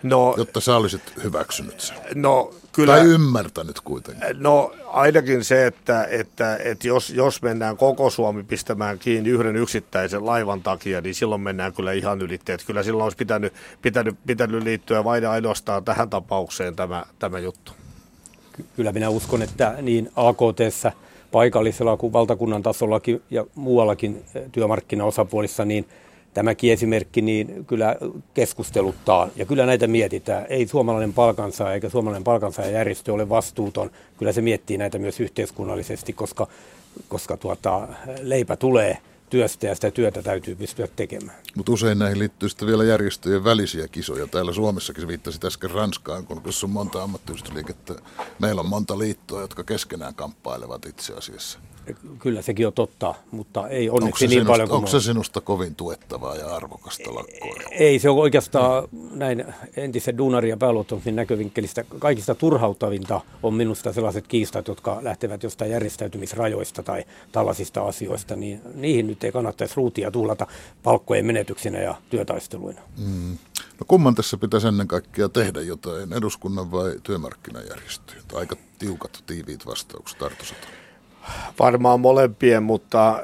No, 0.02 0.34
jotta 0.36 0.60
sä 0.60 0.76
olisit 0.76 1.02
hyväksynyt 1.22 1.80
sen? 1.80 1.96
No, 2.14 2.50
kyllä, 2.72 2.96
tai 2.96 3.06
ymmärtänyt 3.06 3.80
kuitenkin? 3.80 4.22
No 4.34 4.72
ainakin 4.86 5.44
se, 5.44 5.66
että, 5.66 6.04
että, 6.04 6.56
että 6.56 6.88
jos, 6.88 7.10
jos 7.10 7.42
mennään 7.42 7.76
koko 7.76 8.10
Suomi 8.10 8.42
pistämään 8.42 8.98
kiinni 8.98 9.30
yhden 9.30 9.56
yksittäisen 9.56 10.26
laivan 10.26 10.62
takia, 10.62 11.00
niin 11.00 11.14
silloin 11.14 11.40
mennään 11.40 11.72
kyllä 11.72 11.92
ihan 11.92 12.20
ylitteet. 12.22 12.64
Kyllä 12.64 12.82
silloin 12.82 13.04
olisi 13.04 13.16
pitänyt, 13.16 13.52
pitänyt, 13.82 14.16
pitänyt 14.26 14.62
liittyä 14.62 15.04
vain 15.04 15.28
ainoastaan 15.28 15.84
tähän 15.84 16.10
tapaukseen 16.10 16.76
tämä, 16.76 17.04
tämä 17.18 17.38
juttu. 17.38 17.72
Kyllä 18.76 18.92
minä 18.92 19.08
uskon, 19.08 19.42
että 19.42 19.74
niin 19.82 20.12
AKTssä– 20.16 20.92
paikallisella 21.32 21.96
kuin 21.96 22.12
valtakunnan 22.12 22.62
tasollakin 22.62 23.22
ja 23.30 23.46
muuallakin 23.54 24.24
eh, 24.34 24.42
työmarkkinaosapuolissa, 24.52 25.64
niin 25.64 25.84
tämäkin 26.34 26.72
esimerkki 26.72 27.22
niin 27.22 27.64
kyllä 27.66 27.96
keskusteluttaa 28.34 29.28
ja 29.36 29.46
kyllä 29.46 29.66
näitä 29.66 29.86
mietitään. 29.86 30.46
Ei 30.48 30.66
suomalainen 30.66 31.12
palkansaaja 31.12 31.74
eikä 31.74 31.88
suomalainen 31.88 32.24
palkansaajajärjestö 32.24 33.12
ole 33.12 33.28
vastuuton. 33.28 33.90
Kyllä 34.18 34.32
se 34.32 34.40
miettii 34.40 34.78
näitä 34.78 34.98
myös 34.98 35.20
yhteiskunnallisesti, 35.20 36.12
koska, 36.12 36.46
koska 37.08 37.36
tuota, 37.36 37.88
leipä 38.22 38.56
tulee– 38.56 38.98
työstä 39.30 39.66
ja 39.66 39.74
sitä 39.74 39.90
työtä 39.90 40.22
täytyy 40.22 40.54
pystyä 40.54 40.86
tekemään. 40.96 41.36
Mutta 41.54 41.72
usein 41.72 41.98
näihin 41.98 42.18
liittyy 42.18 42.48
sitten 42.48 42.68
vielä 42.68 42.84
järjestöjen 42.84 43.44
välisiä 43.44 43.88
kisoja. 43.88 44.26
Täällä 44.26 44.52
Suomessakin 44.52 45.08
viittasi 45.08 45.40
äsken 45.46 45.70
Ranskaan, 45.70 46.26
kun 46.26 46.42
jos 46.44 46.64
on 46.64 46.70
monta 46.70 47.02
ammattiyhdistysliikettä. 47.02 47.94
Meillä 48.38 48.60
on 48.60 48.68
monta 48.68 48.98
liittoa, 48.98 49.40
jotka 49.40 49.64
keskenään 49.64 50.14
kamppailevat 50.14 50.86
itse 50.86 51.14
asiassa. 51.14 51.58
Kyllä 52.18 52.42
sekin 52.42 52.66
on 52.66 52.72
totta, 52.72 53.14
mutta 53.30 53.68
ei 53.68 53.90
onneksi 53.90 54.24
onko 54.24 54.30
niin 54.30 54.30
sinusta, 54.30 54.52
paljon 54.52 54.68
kuin 54.68 54.76
Onko 54.76 54.88
se 54.90 55.00
sinusta 55.00 55.40
kovin 55.40 55.74
tuettavaa 55.74 56.36
ja 56.36 56.54
arvokasta 56.56 57.14
lakkoa? 57.14 57.54
Ei, 57.70 57.98
se 57.98 58.10
on 58.10 58.18
oikeastaan 58.18 58.88
näin 59.10 59.44
entisen 59.76 60.18
duunari- 60.18 60.48
ja 60.48 60.56
pääluottamisen 60.56 61.16
näkövinkkelistä 61.16 61.84
kaikista 61.98 62.34
turhauttavinta 62.34 63.20
on 63.42 63.54
minusta 63.54 63.92
sellaiset 63.92 64.26
kiistat, 64.28 64.68
jotka 64.68 64.98
lähtevät 65.02 65.42
jostain 65.42 65.70
järjestäytymisrajoista 65.70 66.82
tai 66.82 67.04
tällaisista 67.32 67.82
asioista, 67.82 68.36
niin 68.36 68.60
niihin 68.74 69.06
nyt 69.06 69.24
ei 69.24 69.32
kannattaisi 69.32 69.74
ruutia 69.76 70.10
tuhlata 70.10 70.46
palkkojen 70.82 71.26
menetyksinä 71.26 71.78
ja 71.78 71.94
työtaisteluina. 72.10 72.80
Mm. 72.98 73.38
No 73.80 73.84
kumman 73.86 74.14
tässä 74.14 74.36
pitäisi 74.36 74.66
ennen 74.66 74.88
kaikkea 74.88 75.28
tehdä 75.28 75.60
jotain, 75.60 76.12
eduskunnan 76.12 76.72
vai 76.72 76.94
työmarkkinajärjestöjen? 77.02 78.22
Aika 78.34 78.56
tiukat, 78.78 79.24
tiiviit 79.26 79.66
vastaukset, 79.66 80.18
Tartu 80.18 80.44
Varmaan 81.58 82.00
molempien, 82.00 82.62
mutta 82.62 83.22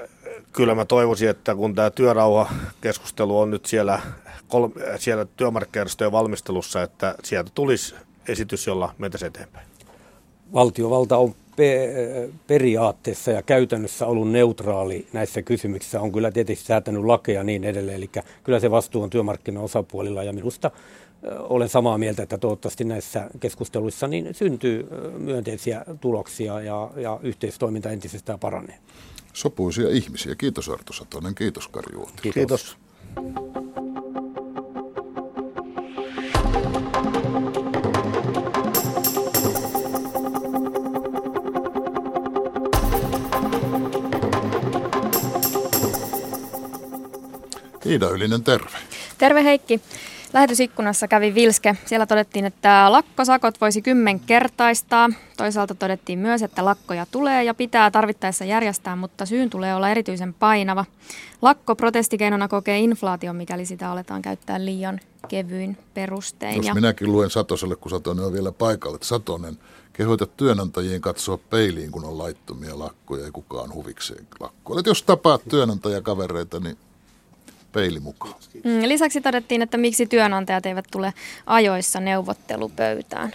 kyllä 0.52 0.74
mä 0.74 0.84
toivoisin, 0.84 1.28
että 1.28 1.54
kun 1.54 1.74
tämä 1.74 1.90
työrauha-keskustelu 1.90 3.38
on 3.38 3.50
nyt 3.50 3.66
siellä, 3.66 4.00
siellä 4.98 5.26
työmarkkinajärjestöjen 5.36 6.12
valmistelussa, 6.12 6.82
että 6.82 7.14
sieltä 7.24 7.50
tulisi 7.54 7.94
esitys, 8.28 8.66
jolla 8.66 8.94
mentäisiin 8.98 9.26
eteenpäin. 9.26 9.66
Valtiovalta 10.54 11.16
on 11.16 11.34
pe- 11.56 12.28
periaatteessa 12.46 13.30
ja 13.30 13.42
käytännössä 13.42 14.06
ollut 14.06 14.30
neutraali 14.30 15.06
näissä 15.12 15.42
kysymyksissä. 15.42 16.00
On 16.00 16.12
kyllä 16.12 16.30
tietysti 16.30 16.64
säätänyt 16.64 17.04
lakeja 17.04 17.44
niin 17.44 17.64
edelleen, 17.64 17.96
eli 17.96 18.10
kyllä 18.44 18.60
se 18.60 18.70
vastuu 18.70 19.02
on 19.02 19.10
työmarkkinaosapuolilla 19.10 20.22
ja 20.22 20.32
minusta 20.32 20.70
olen 21.38 21.68
samaa 21.68 21.98
mieltä, 21.98 22.22
että 22.22 22.38
toivottavasti 22.38 22.84
näissä 22.84 23.30
keskusteluissa 23.40 24.06
niin 24.06 24.34
syntyy 24.34 24.88
myönteisiä 25.18 25.84
tuloksia 26.00 26.60
ja, 26.60 26.90
ja 26.96 27.20
yhteistoiminta 27.22 27.90
entisestään 27.90 28.38
paranee. 28.38 28.78
Sopuisia 29.32 29.88
ihmisiä. 29.88 30.34
Kiitos 30.34 30.68
Arto 30.68 30.92
Satonen, 30.92 31.34
kiitos 31.34 31.68
Kari 31.68 31.96
Kiitos. 32.22 32.34
kiitos. 32.34 32.76
Iida 47.86 48.08
Ylinen, 48.08 48.44
terve. 48.44 48.78
Terve 49.18 49.44
Heikki. 49.44 49.80
Lähetysikkunassa 50.32 51.08
kävi 51.08 51.34
Vilske. 51.34 51.76
Siellä 51.86 52.06
todettiin, 52.06 52.44
että 52.44 52.92
lakkosakot 52.92 53.60
voisi 53.60 53.82
kymmenkertaistaa. 53.82 55.10
Toisaalta 55.36 55.74
todettiin 55.74 56.18
myös, 56.18 56.42
että 56.42 56.64
lakkoja 56.64 57.06
tulee 57.10 57.44
ja 57.44 57.54
pitää 57.54 57.90
tarvittaessa 57.90 58.44
järjestää, 58.44 58.96
mutta 58.96 59.26
syyn 59.26 59.50
tulee 59.50 59.74
olla 59.74 59.90
erityisen 59.90 60.34
painava. 60.34 60.84
Lakko 61.42 61.76
protestikeinona 61.76 62.48
kokee 62.48 62.78
inflaation, 62.78 63.36
mikäli 63.36 63.66
sitä 63.66 63.90
aletaan 63.90 64.22
käyttää 64.22 64.64
liian 64.64 65.00
kevyin 65.28 65.78
perustein. 65.94 66.64
Jos 66.64 66.74
minäkin 66.74 67.12
luen 67.12 67.30
Satoselle, 67.30 67.76
kun 67.76 67.90
Satonen 67.90 68.24
on 68.24 68.32
vielä 68.32 68.52
paikalla, 68.52 68.94
että 68.96 69.08
Satonen, 69.08 69.58
kehoita 69.92 70.26
työnantajien 70.26 71.00
katsoa 71.00 71.38
peiliin, 71.38 71.90
kun 71.90 72.04
on 72.04 72.18
laittomia 72.18 72.78
lakkoja 72.78 73.24
ja 73.24 73.32
kukaan 73.32 73.74
huvikseen 73.74 74.26
lakkoa. 74.40 74.80
Jos 74.86 75.02
tapaat 75.02 75.42
työnantajakavereita, 75.48 76.60
niin 76.60 76.78
peili 77.76 78.00
mukaan. 78.00 78.34
Mm, 78.64 78.82
lisäksi 78.88 79.20
todettiin, 79.20 79.62
että 79.62 79.76
miksi 79.76 80.06
työnantajat 80.06 80.66
eivät 80.66 80.84
tule 80.90 81.14
ajoissa 81.46 82.00
neuvottelupöytään. 82.00 83.32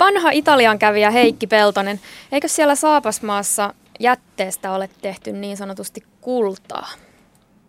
Vanha 0.00 0.30
Italian 0.30 0.78
kävijä 0.78 1.10
Heikki 1.10 1.46
Peltonen, 1.46 2.00
eikö 2.32 2.48
siellä 2.48 2.74
Saapasmaassa 2.74 3.74
jätteestä 4.00 4.72
ole 4.72 4.90
tehty 5.02 5.32
niin 5.32 5.56
sanotusti 5.56 6.02
kultaa? 6.20 6.88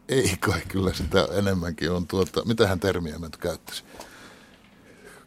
Ei 0.10 0.32
kai, 0.40 0.62
kyllä 0.68 0.94
sitä 0.94 1.28
enemmänkin 1.38 1.92
on 1.92 2.08
tuota, 2.08 2.46
mitähän 2.46 2.80
termiä 2.80 3.20
mä 3.20 3.26
nyt 3.26 3.38
käyttäisin. 3.38 3.86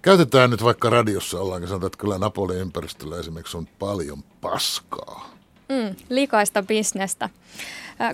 Käytetään 0.02 0.50
nyt 0.50 0.64
vaikka 0.64 0.90
radiossa 0.90 1.40
ollaan, 1.40 1.68
sanotaan, 1.68 1.86
että 1.86 1.98
kyllä 1.98 2.18
Napolin 2.18 2.58
ympäristöllä 2.58 3.18
esimerkiksi 3.18 3.56
on 3.56 3.66
paljon 3.78 4.22
paskaa. 4.40 5.38
Mm, 5.68 5.96
likaista 6.08 6.62
bisnestä. 6.62 7.28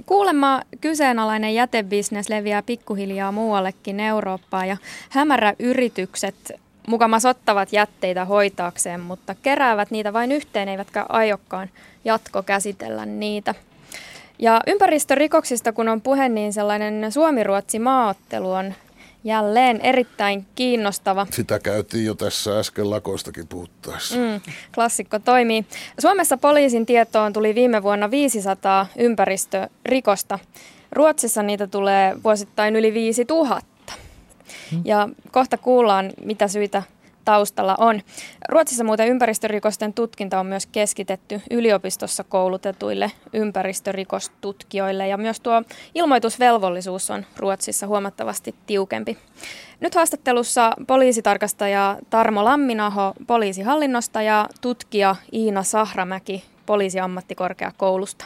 Kuulemma 0.07 0.63
kyseenalainen 0.81 1.55
jätebisnes 1.55 2.29
leviää 2.29 2.63
pikkuhiljaa 2.63 3.33
muuallekin 3.33 4.01
Eurooppaan 4.01 4.69
ja 4.69 4.77
hämäräyritykset 5.11 6.53
mukamas 6.87 7.25
ottavat 7.25 7.73
jätteitä 7.73 8.25
hoitaakseen, 8.25 9.01
mutta 9.01 9.35
keräävät 9.43 9.91
niitä 9.91 10.13
vain 10.13 10.33
yhteen, 10.33 10.69
eivätkä 10.69 11.07
aiokkaan 11.09 11.71
jatko 12.05 12.43
käsitellä 12.43 13.07
niitä. 13.07 13.55
Ja 14.39 14.61
ympäristörikoksista 14.67 15.73
kun 15.73 15.89
on 15.89 16.01
puhe, 16.01 16.29
niin 16.29 16.53
sellainen 16.53 17.13
Suomi-Ruotsi 17.13 17.79
maaottelu 17.79 18.53
on 18.53 18.75
jälleen 19.25 19.81
erittäin 19.81 20.47
kiinnostava. 20.55 21.27
Sitä 21.31 21.59
käytiin 21.59 22.05
jo 22.05 22.15
tässä 22.15 22.59
äsken 22.59 22.91
lakoistakin 22.91 23.49
puhuttaessa. 23.49 24.17
Mm, 24.17 24.41
klassikko 24.75 25.19
toimii. 25.19 25.65
Suomessa 25.99 26.37
poliisin 26.37 26.87
tietoon 26.87 27.33
tuli 27.33 27.55
viime 27.55 27.83
vuonna 27.83 28.11
500 28.11 28.87
ympäristörikosta. 28.99 30.39
Ruotsissa 30.93 31.43
niitä 31.43 31.67
tulee 31.67 32.17
vuosittain 32.25 32.77
yli 32.77 32.95
5000. 32.95 33.93
Mm. 34.73 34.83
Ja 34.85 35.09
kohta 35.31 35.59
kuullaan, 35.59 36.13
mitä 36.25 36.49
syitä 36.49 36.83
taustalla 37.25 37.75
on. 37.79 38.01
Ruotsissa 38.49 38.85
muuten 38.85 39.09
ympäristörikosten 39.09 39.93
tutkinta 39.95 40.41
on 40.41 40.47
myös 40.47 40.67
keskitetty 40.67 41.43
yliopistossa 41.51 42.25
koulutetuille 42.25 43.13
ympäristörikostutkijoille 43.33 45.09
ja 45.09 45.17
myös 45.17 45.41
tuo 45.41 45.63
ilmoitusvelvollisuus 45.95 47.11
on 47.11 47.27
Ruotsissa 47.37 47.87
huomattavasti 47.87 48.55
tiukempi. 48.67 49.19
Nyt 49.81 49.95
haastattelussa 49.95 50.73
poliisitarkastaja 50.87 51.99
Tarmo 52.11 52.45
Lamminaho 52.45 53.13
poliisihallinnosta 53.27 54.23
ja 54.23 54.49
tutkija 54.61 55.17
Iina 55.33 55.63
Sahramäki 55.63 56.45
poliisiammattikorkeakoulusta. 56.67 58.25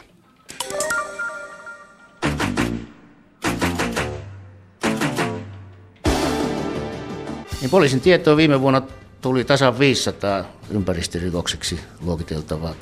Niin 7.61 7.69
poliisin 7.69 8.01
tietoa 8.01 8.37
viime 8.37 8.61
vuonna 8.61 8.81
tuli 9.21 9.43
tasan 9.43 9.79
500 9.79 10.45
ympäristörikokseksi 10.69 11.79
luokiteltavaa 12.01 12.73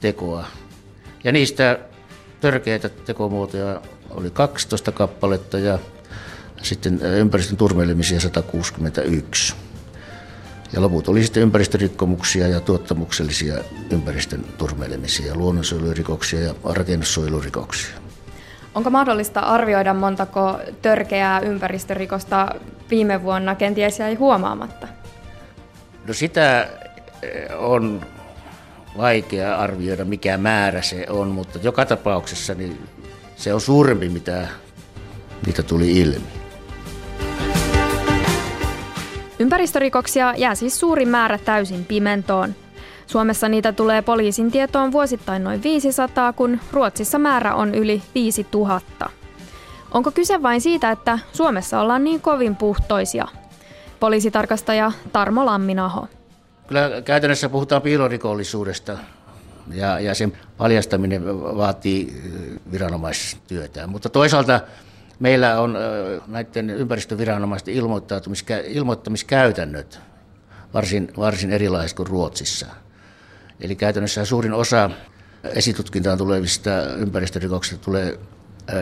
tekoa. 0.00 0.46
Ja 1.24 1.32
niistä 1.32 1.78
törkeitä 2.40 2.88
tekomuotoja 2.88 3.80
oli 4.10 4.30
12 4.30 4.92
kappaletta 4.92 5.58
ja 5.58 5.78
sitten 6.62 7.00
ympäristön 7.02 7.56
turmelemisia 7.56 8.20
161. 8.20 9.54
Ja 10.72 10.80
loput 10.80 11.08
oli 11.08 11.22
sitten 11.22 11.42
ympäristörikkomuksia 11.42 12.48
ja 12.48 12.60
tuottamuksellisia 12.60 13.54
ympäristön 13.90 14.44
turmelemisia, 14.58 15.34
luonnonsuojelurikoksia 15.34 16.40
ja 16.40 16.54
rakennussuojelurikoksia. 16.64 17.99
Onko 18.74 18.90
mahdollista 18.90 19.40
arvioida 19.40 19.94
montako 19.94 20.58
törkeää 20.82 21.40
ympäristörikosta 21.40 22.54
viime 22.90 23.22
vuonna 23.22 23.54
kenties 23.54 23.98
jäi 23.98 24.14
huomaamatta? 24.14 24.88
No 26.06 26.14
sitä 26.14 26.68
eh, 27.22 27.48
on 27.58 28.00
vaikea 28.98 29.56
arvioida, 29.56 30.04
mikä 30.04 30.36
määrä 30.36 30.82
se 30.82 31.06
on, 31.08 31.28
mutta 31.28 31.58
joka 31.62 31.86
tapauksessa 31.86 32.54
niin 32.54 32.88
se 33.36 33.54
on 33.54 33.60
suurempi, 33.60 34.08
mitä, 34.08 34.48
mitä 35.46 35.62
tuli 35.62 35.98
ilmi. 35.98 36.40
Ympäristörikoksia 39.38 40.34
jää 40.36 40.54
siis 40.54 40.80
suuri 40.80 41.06
määrä 41.06 41.38
täysin 41.38 41.84
pimentoon. 41.84 42.54
Suomessa 43.10 43.48
niitä 43.48 43.72
tulee 43.72 44.02
poliisin 44.02 44.50
tietoon 44.50 44.92
vuosittain 44.92 45.44
noin 45.44 45.62
500, 45.62 46.32
kun 46.32 46.60
Ruotsissa 46.72 47.18
määrä 47.18 47.54
on 47.54 47.74
yli 47.74 48.02
5000. 48.14 49.10
Onko 49.90 50.10
kyse 50.10 50.42
vain 50.42 50.60
siitä, 50.60 50.90
että 50.90 51.18
Suomessa 51.32 51.80
ollaan 51.80 52.04
niin 52.04 52.20
kovin 52.20 52.56
puhtoisia? 52.56 53.28
Poliisitarkastaja 54.00 54.92
Tarmo 55.12 55.46
Lamminaho. 55.46 56.08
Kyllä 56.66 57.02
käytännössä 57.04 57.48
puhutaan 57.48 57.82
piilorikollisuudesta 57.82 58.98
ja, 59.72 60.00
ja 60.00 60.14
sen 60.14 60.32
paljastaminen 60.56 61.26
vaatii 61.56 62.22
viranomaistyötä. 62.72 63.86
Mutta 63.86 64.08
toisaalta 64.08 64.60
meillä 65.18 65.60
on 65.60 65.76
näiden 66.26 66.70
ympäristöviranomaisten 66.70 67.74
ilmoittamiskäytännöt 68.66 70.00
varsin, 70.74 71.08
varsin 71.16 71.52
erilaiset 71.52 71.96
kuin 71.96 72.06
Ruotsissa. 72.06 72.66
Eli 73.60 73.76
käytännössä 73.76 74.24
suurin 74.24 74.52
osa 74.52 74.90
esitutkintaan 75.56 76.18
tulevista 76.18 76.70
ympäristörikoksista 76.98 77.84
tulee 77.84 78.18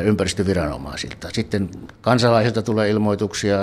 ympäristöviranomaisilta. 0.05 1.29
Sitten 1.33 1.69
kansalaisilta 2.01 2.63
tulee 2.63 2.91
ilmoituksia, 2.91 3.59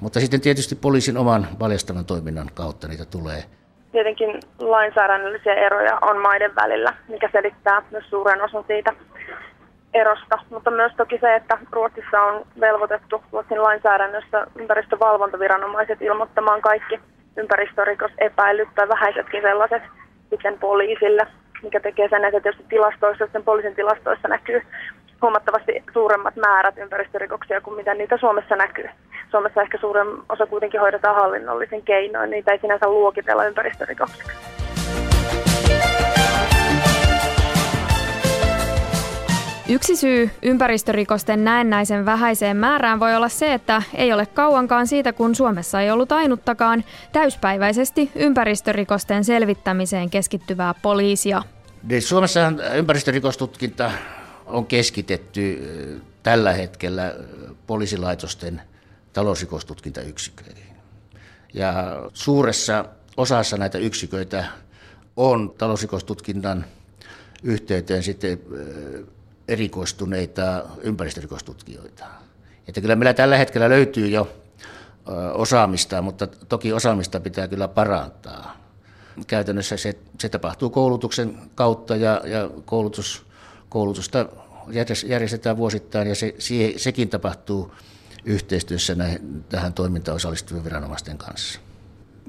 mutta 0.00 0.20
sitten 0.20 0.40
tietysti 0.40 0.74
poliisin 0.74 1.18
oman 1.18 1.46
paljastavan 1.58 2.04
toiminnan 2.04 2.50
kautta 2.54 2.88
niitä 2.88 3.04
tulee. 3.04 3.44
Tietenkin 3.92 4.40
lainsäädännöllisiä 4.58 5.54
eroja 5.54 5.98
on 6.02 6.20
maiden 6.20 6.54
välillä, 6.54 6.94
mikä 7.08 7.28
selittää 7.32 7.82
myös 7.90 8.04
suuren 8.10 8.42
osan 8.42 8.64
siitä 8.66 8.92
erosta, 9.94 10.38
mutta 10.50 10.70
myös 10.70 10.92
toki 10.96 11.18
se, 11.20 11.34
että 11.34 11.58
Ruotsissa 11.72 12.20
on 12.20 12.46
velvoitettu 12.60 13.22
Ruotsin 13.32 13.62
lainsäädännössä 13.62 14.46
ympäristövalvontaviranomaiset 14.58 16.02
ilmoittamaan 16.02 16.62
kaikki 16.62 17.00
ympäristörikosepäilyt 17.36 18.68
tai 18.74 18.88
vähäisetkin 18.88 19.42
sellaiset 19.42 19.82
sitten 20.30 20.58
poliisille, 20.58 21.26
mikä 21.62 21.80
tekee 21.80 22.08
sen, 22.08 22.24
että 22.24 22.40
tietysti 22.40 22.64
tilastoissa, 22.68 23.24
sitten 23.24 23.44
poliisin 23.44 23.74
tilastoissa 23.74 24.28
näkyy 24.28 24.62
huomattavasti 25.22 25.84
suuremmat 25.92 26.36
määrät 26.36 26.78
ympäristörikoksia 26.78 27.60
kuin 27.60 27.76
mitä 27.76 27.94
niitä 27.94 28.16
Suomessa 28.16 28.56
näkyy. 28.56 28.88
Suomessa 29.30 29.62
ehkä 29.62 29.78
suurin 29.78 30.06
osa 30.28 30.46
kuitenkin 30.46 30.80
hoidetaan 30.80 31.14
hallinnollisen 31.14 31.82
keinoin, 31.82 32.30
niitä 32.30 32.52
ei 32.52 32.58
sinänsä 32.58 32.88
luokitella 32.88 33.44
ympäristörikoksiksi. 33.44 34.67
Yksi 39.70 39.96
syy 39.96 40.30
ympäristörikosten 40.42 41.44
näennäisen 41.44 42.06
vähäiseen 42.06 42.56
määrään 42.56 43.00
voi 43.00 43.16
olla 43.16 43.28
se, 43.28 43.54
että 43.54 43.82
ei 43.94 44.12
ole 44.12 44.26
kauankaan 44.26 44.86
siitä, 44.86 45.12
kun 45.12 45.34
Suomessa 45.34 45.80
ei 45.80 45.90
ollut 45.90 46.12
ainuttakaan 46.12 46.84
täyspäiväisesti 47.12 48.10
ympäristörikosten 48.14 49.24
selvittämiseen 49.24 50.10
keskittyvää 50.10 50.74
poliisia. 50.82 51.42
Niin, 51.82 52.02
Suomessa 52.02 52.52
ympäristörikostutkinta 52.74 53.90
on 54.46 54.66
keskitetty 54.66 55.58
tällä 56.22 56.52
hetkellä 56.52 57.14
poliisilaitosten 57.66 58.62
talousrikostutkintayksiköihin. 59.12 60.76
Ja 61.54 61.72
suuressa 62.12 62.84
osassa 63.16 63.56
näitä 63.56 63.78
yksiköitä 63.78 64.44
on 65.16 65.54
talousrikostutkinnan 65.58 66.64
yhteyteen 67.42 68.02
sitten 68.02 68.38
erikoistuneita 69.48 70.64
ympäristörikostutkijoita. 70.80 72.04
Että 72.68 72.80
kyllä 72.80 72.96
meillä 72.96 73.14
tällä 73.14 73.36
hetkellä 73.36 73.68
löytyy 73.68 74.08
jo 74.08 74.28
osaamista, 75.34 76.02
mutta 76.02 76.26
toki 76.26 76.72
osaamista 76.72 77.20
pitää 77.20 77.48
kyllä 77.48 77.68
parantaa. 77.68 78.56
Käytännössä 79.26 79.76
se, 79.76 79.98
se 80.20 80.28
tapahtuu 80.28 80.70
koulutuksen 80.70 81.38
kautta 81.54 81.96
ja, 81.96 82.20
ja 82.24 82.50
koulutus, 82.64 83.26
koulutusta 83.68 84.26
järjestetään 85.06 85.56
vuosittain 85.56 86.08
ja 86.08 86.14
se, 86.14 86.34
sekin 86.76 87.08
tapahtuu 87.08 87.72
yhteistyössä 88.24 88.94
näihin, 88.94 89.44
tähän 89.48 89.72
toimintaan 89.72 90.16
osallistuvien 90.16 90.64
viranomaisten 90.64 91.18
kanssa. 91.18 91.60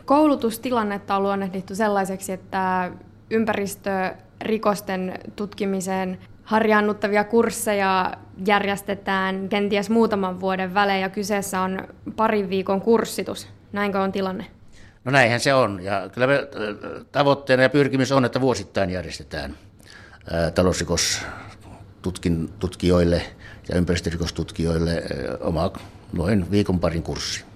Koulutustilannetta 0.05 1.15
on 1.15 1.23
luonnehdittu 1.23 1.75
sellaiseksi, 1.75 2.31
että 2.31 2.91
ympäristörikosten 3.29 5.19
tutkimiseen 5.35 6.19
harjaannuttavia 6.49 7.23
kursseja 7.23 8.11
järjestetään 8.45 9.49
kenties 9.49 9.89
muutaman 9.89 10.39
vuoden 10.39 10.73
välein 10.73 11.01
ja 11.01 11.09
kyseessä 11.09 11.61
on 11.61 11.87
parin 12.15 12.49
viikon 12.49 12.81
kurssitus. 12.81 13.47
Näinkö 13.71 13.99
on 13.99 14.11
tilanne? 14.11 14.45
No 15.03 15.11
näinhän 15.11 15.39
se 15.39 15.53
on. 15.53 15.83
Ja 15.83 16.09
kyllä 16.13 16.27
me 16.27 16.47
tavoitteena 17.11 17.63
ja 17.63 17.69
pyrkimys 17.69 18.11
on, 18.11 18.25
että 18.25 18.41
vuosittain 18.41 18.89
järjestetään 18.89 19.55
talousrikos 20.55 21.21
tutkin, 22.01 22.49
tutkijoille 22.59 23.21
ja 23.69 23.77
ympäristörikostutkijoille 23.77 25.03
oma 25.39 25.71
noin 26.13 26.51
viikon 26.51 26.79
parin 26.79 27.03
kurssi. 27.03 27.48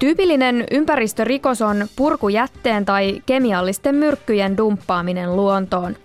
Tyypillinen 0.00 0.64
ympäristörikos 0.70 1.62
on 1.62 1.86
purkujätteen 1.96 2.84
tai 2.84 3.22
kemiallisten 3.26 3.94
myrkkyjen 3.94 4.56
dumppaaminen 4.56 5.36
luontoon. 5.36 5.96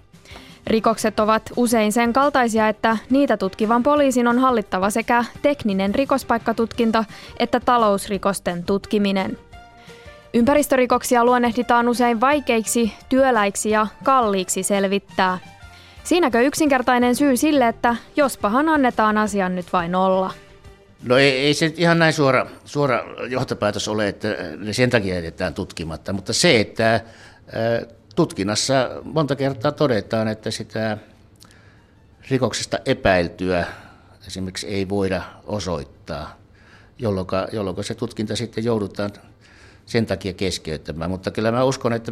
Rikokset 0.67 1.19
ovat 1.19 1.51
usein 1.55 1.91
sen 1.91 2.13
kaltaisia, 2.13 2.67
että 2.67 2.97
niitä 3.09 3.37
tutkivan 3.37 3.83
poliisin 3.83 4.27
on 4.27 4.39
hallittava 4.39 4.89
sekä 4.89 5.25
tekninen 5.41 5.95
rikospaikkatutkinta 5.95 7.05
että 7.39 7.59
talousrikosten 7.59 8.63
tutkiminen. 8.63 9.37
Ympäristörikoksia 10.33 11.25
luonnehditaan 11.25 11.89
usein 11.89 12.21
vaikeiksi, 12.21 12.93
työläiksi 13.09 13.69
ja 13.69 13.87
kalliiksi 14.03 14.63
selvittää. 14.63 15.39
Siinäkö 16.03 16.41
yksinkertainen 16.41 17.15
syy 17.15 17.37
sille, 17.37 17.67
että 17.67 17.95
jospahan 18.15 18.69
annetaan 18.69 19.17
asian 19.17 19.55
nyt 19.55 19.73
vain 19.73 19.95
olla? 19.95 20.33
No 21.03 21.17
ei, 21.17 21.31
ei 21.31 21.53
se 21.53 21.73
ihan 21.77 21.99
näin 21.99 22.13
suora, 22.13 22.45
suora 22.65 23.03
johtopäätös 23.29 23.87
ole, 23.87 24.07
että 24.07 24.27
ne 24.57 24.73
sen 24.73 24.89
takia 24.89 25.15
jätetään 25.15 25.53
tutkimatta, 25.53 26.13
mutta 26.13 26.33
se, 26.33 26.59
että 26.59 27.01
tutkinnassa 28.15 28.89
monta 29.03 29.35
kertaa 29.35 29.71
todetaan, 29.71 30.27
että 30.27 30.51
sitä 30.51 30.97
rikoksesta 32.29 32.79
epäiltyä 32.85 33.67
esimerkiksi 34.27 34.67
ei 34.67 34.89
voida 34.89 35.21
osoittaa, 35.45 36.37
jolloin, 36.97 37.27
jolloin 37.51 37.83
se 37.83 37.95
tutkinta 37.95 38.35
sitten 38.35 38.63
joudutaan 38.63 39.11
sen 39.89 40.05
takia 40.05 40.33
keskeyttämään. 40.33 41.11
Mutta 41.11 41.31
kyllä 41.31 41.51
mä 41.51 41.63
uskon 41.63 41.93
että, 41.93 42.11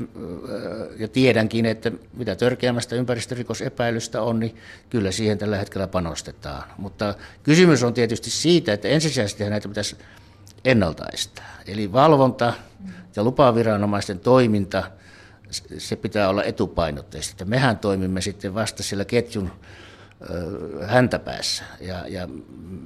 ja 1.00 1.08
tiedänkin, 1.08 1.66
että 1.66 1.92
mitä 2.14 2.36
törkeämmästä 2.36 2.96
ympäristörikosepäilystä 2.96 4.22
on, 4.22 4.40
niin 4.40 4.56
kyllä 4.90 5.12
siihen 5.12 5.38
tällä 5.38 5.58
hetkellä 5.58 5.88
panostetaan. 5.88 6.64
Mutta 6.78 7.16
kysymys 7.44 7.84
on 7.84 7.94
tietysti 7.94 8.30
siitä, 8.30 8.74
että 8.74 8.88
ensisijaisesti 8.88 9.50
näitä 9.50 9.68
pitäisi 9.68 9.98
ennaltaistaa. 10.66 11.46
Eli 11.68 11.94
valvonta 11.94 12.54
ja 13.16 13.24
lupaviranomaisten 13.24 14.20
toiminta, 14.20 14.84
se 15.78 15.96
pitää 15.96 16.30
olla 16.30 16.44
etupainotteista. 16.44 17.46
Mehän 17.46 17.78
toimimme 17.78 18.22
sitten 18.22 18.54
vasta 18.54 18.84
sillä 18.84 19.06
ketjun 19.06 19.52
häntäpäässä 20.88 21.64
ja, 21.82 22.08
ja 22.08 22.28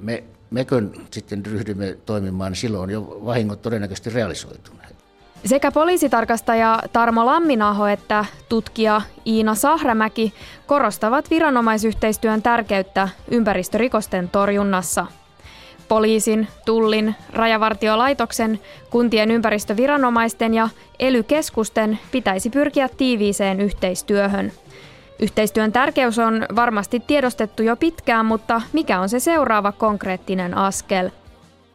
me 0.02 0.24
mekö 0.50 0.82
sitten 1.10 1.46
ryhdymme 1.46 1.96
toimimaan, 2.06 2.54
silloin 2.54 2.90
jo 2.90 3.20
vahingot 3.24 3.62
todennäköisesti 3.62 4.10
realisoituneet. 4.10 4.96
Sekä 5.44 5.72
poliisitarkastaja 5.72 6.78
Tarmo 6.92 7.26
Lamminaho 7.26 7.86
että 7.86 8.24
tutkija 8.48 9.02
Iina 9.26 9.54
Sahramäki 9.54 10.34
korostavat 10.66 11.30
viranomaisyhteistyön 11.30 12.42
tärkeyttä 12.42 13.08
ympäristörikosten 13.30 14.28
torjunnassa. 14.28 15.06
Poliisin, 15.88 16.48
tullin, 16.66 17.14
rajavartiolaitoksen, 17.32 18.60
kuntien 18.90 19.30
ympäristöviranomaisten 19.30 20.54
ja 20.54 20.68
elykeskusten 20.98 21.98
pitäisi 22.12 22.50
pyrkiä 22.50 22.88
tiiviiseen 22.88 23.60
yhteistyöhön– 23.60 24.52
Yhteistyön 25.20 25.72
tärkeys 25.72 26.18
on 26.18 26.46
varmasti 26.56 27.00
tiedostettu 27.06 27.62
jo 27.62 27.76
pitkään, 27.76 28.26
mutta 28.26 28.60
mikä 28.72 29.00
on 29.00 29.08
se 29.08 29.20
seuraava 29.20 29.72
konkreettinen 29.72 30.56
askel? 30.56 31.10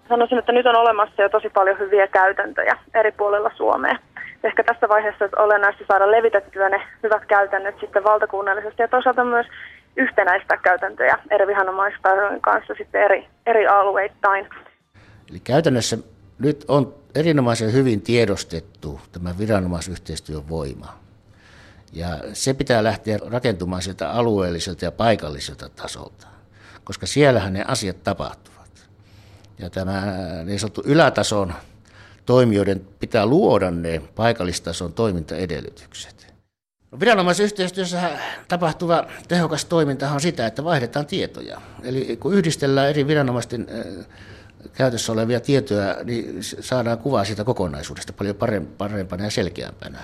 Sanoisin, 0.09 0.38
että 0.38 0.51
nyt 0.51 0.65
on 0.65 0.75
olemassa 0.75 1.21
jo 1.21 1.29
tosi 1.29 1.49
paljon 1.49 1.79
hyviä 1.79 2.07
käytäntöjä 2.07 2.77
eri 2.93 3.11
puolilla 3.11 3.51
Suomea. 3.55 3.95
Ehkä 4.43 4.63
tässä 4.63 4.89
vaiheessa 4.89 5.25
on 5.25 5.45
olennaista 5.45 5.83
saada 5.88 6.11
levitettyä 6.11 6.69
ne 6.69 6.81
hyvät 7.03 7.25
käytännöt 7.25 7.75
sitten 7.79 8.03
valtakunnallisesti 8.03 8.81
ja 8.81 8.88
toisaalta 8.88 9.23
myös 9.23 9.45
yhtenäistä 9.97 10.57
käytäntöjä 10.57 11.17
eri 11.31 11.47
viranomaistahojen 11.47 12.41
kanssa 12.41 12.73
sitten 12.77 13.01
eri, 13.01 13.27
eri 13.45 13.67
alueittain. 13.67 14.47
Eli 15.29 15.39
käytännössä 15.39 15.97
nyt 16.39 16.65
on 16.67 16.93
erinomaisen 17.15 17.73
hyvin 17.73 18.01
tiedostettu 18.01 18.99
tämä 19.11 19.29
viranomaisyhteistyön 19.39 20.49
voima. 20.49 21.07
Ja 21.93 22.19
se 22.33 22.53
pitää 22.53 22.83
lähteä 22.83 23.19
rakentumaan 23.25 23.81
sieltä 23.81 24.11
alueelliselta 24.11 24.85
ja 24.85 24.91
paikalliselta 24.91 25.69
tasolta, 25.69 26.27
koska 26.83 27.05
siellähän 27.05 27.53
ne 27.53 27.63
asiat 27.67 28.03
tapahtuvat. 28.03 28.89
Ja 29.59 29.69
tämä 29.69 30.03
niin 30.45 30.59
sanottu 30.59 30.81
ylätason 30.85 31.53
toimijoiden 32.25 32.88
pitää 32.99 33.25
luoda 33.25 33.71
ne 33.71 34.01
paikallistason 34.15 34.93
toimintaedellytykset. 34.93 36.33
No, 36.91 36.99
viranomaisyhteistyössä 36.99 38.11
tapahtuva 38.47 39.07
tehokas 39.27 39.65
toiminta 39.65 40.11
on 40.11 40.21
sitä, 40.21 40.47
että 40.47 40.63
vaihdetaan 40.63 41.05
tietoja. 41.05 41.61
Eli 41.83 42.17
kun 42.19 42.33
yhdistellään 42.33 42.89
eri 42.89 43.07
viranomaisten 43.07 43.67
käytössä 44.73 45.11
olevia 45.11 45.39
tietoja, 45.39 45.95
niin 46.03 46.38
saadaan 46.41 46.97
kuvaa 46.97 47.25
siitä 47.25 47.43
kokonaisuudesta 47.43 48.13
paljon 48.13 48.35
parempana 48.77 49.23
ja 49.23 49.31
selkeämpänä. 49.31 49.99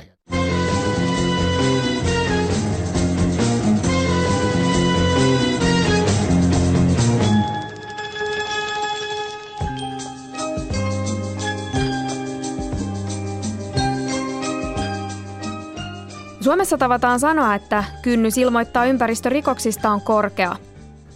Suomessa 16.44 16.78
tavataan 16.78 17.20
sanoa, 17.20 17.56
että 17.56 17.84
kynnys 18.02 18.38
ilmoittaa 18.38 18.86
ympäristörikoksista 18.86 19.90
on 19.90 20.02
korkea. 20.02 20.56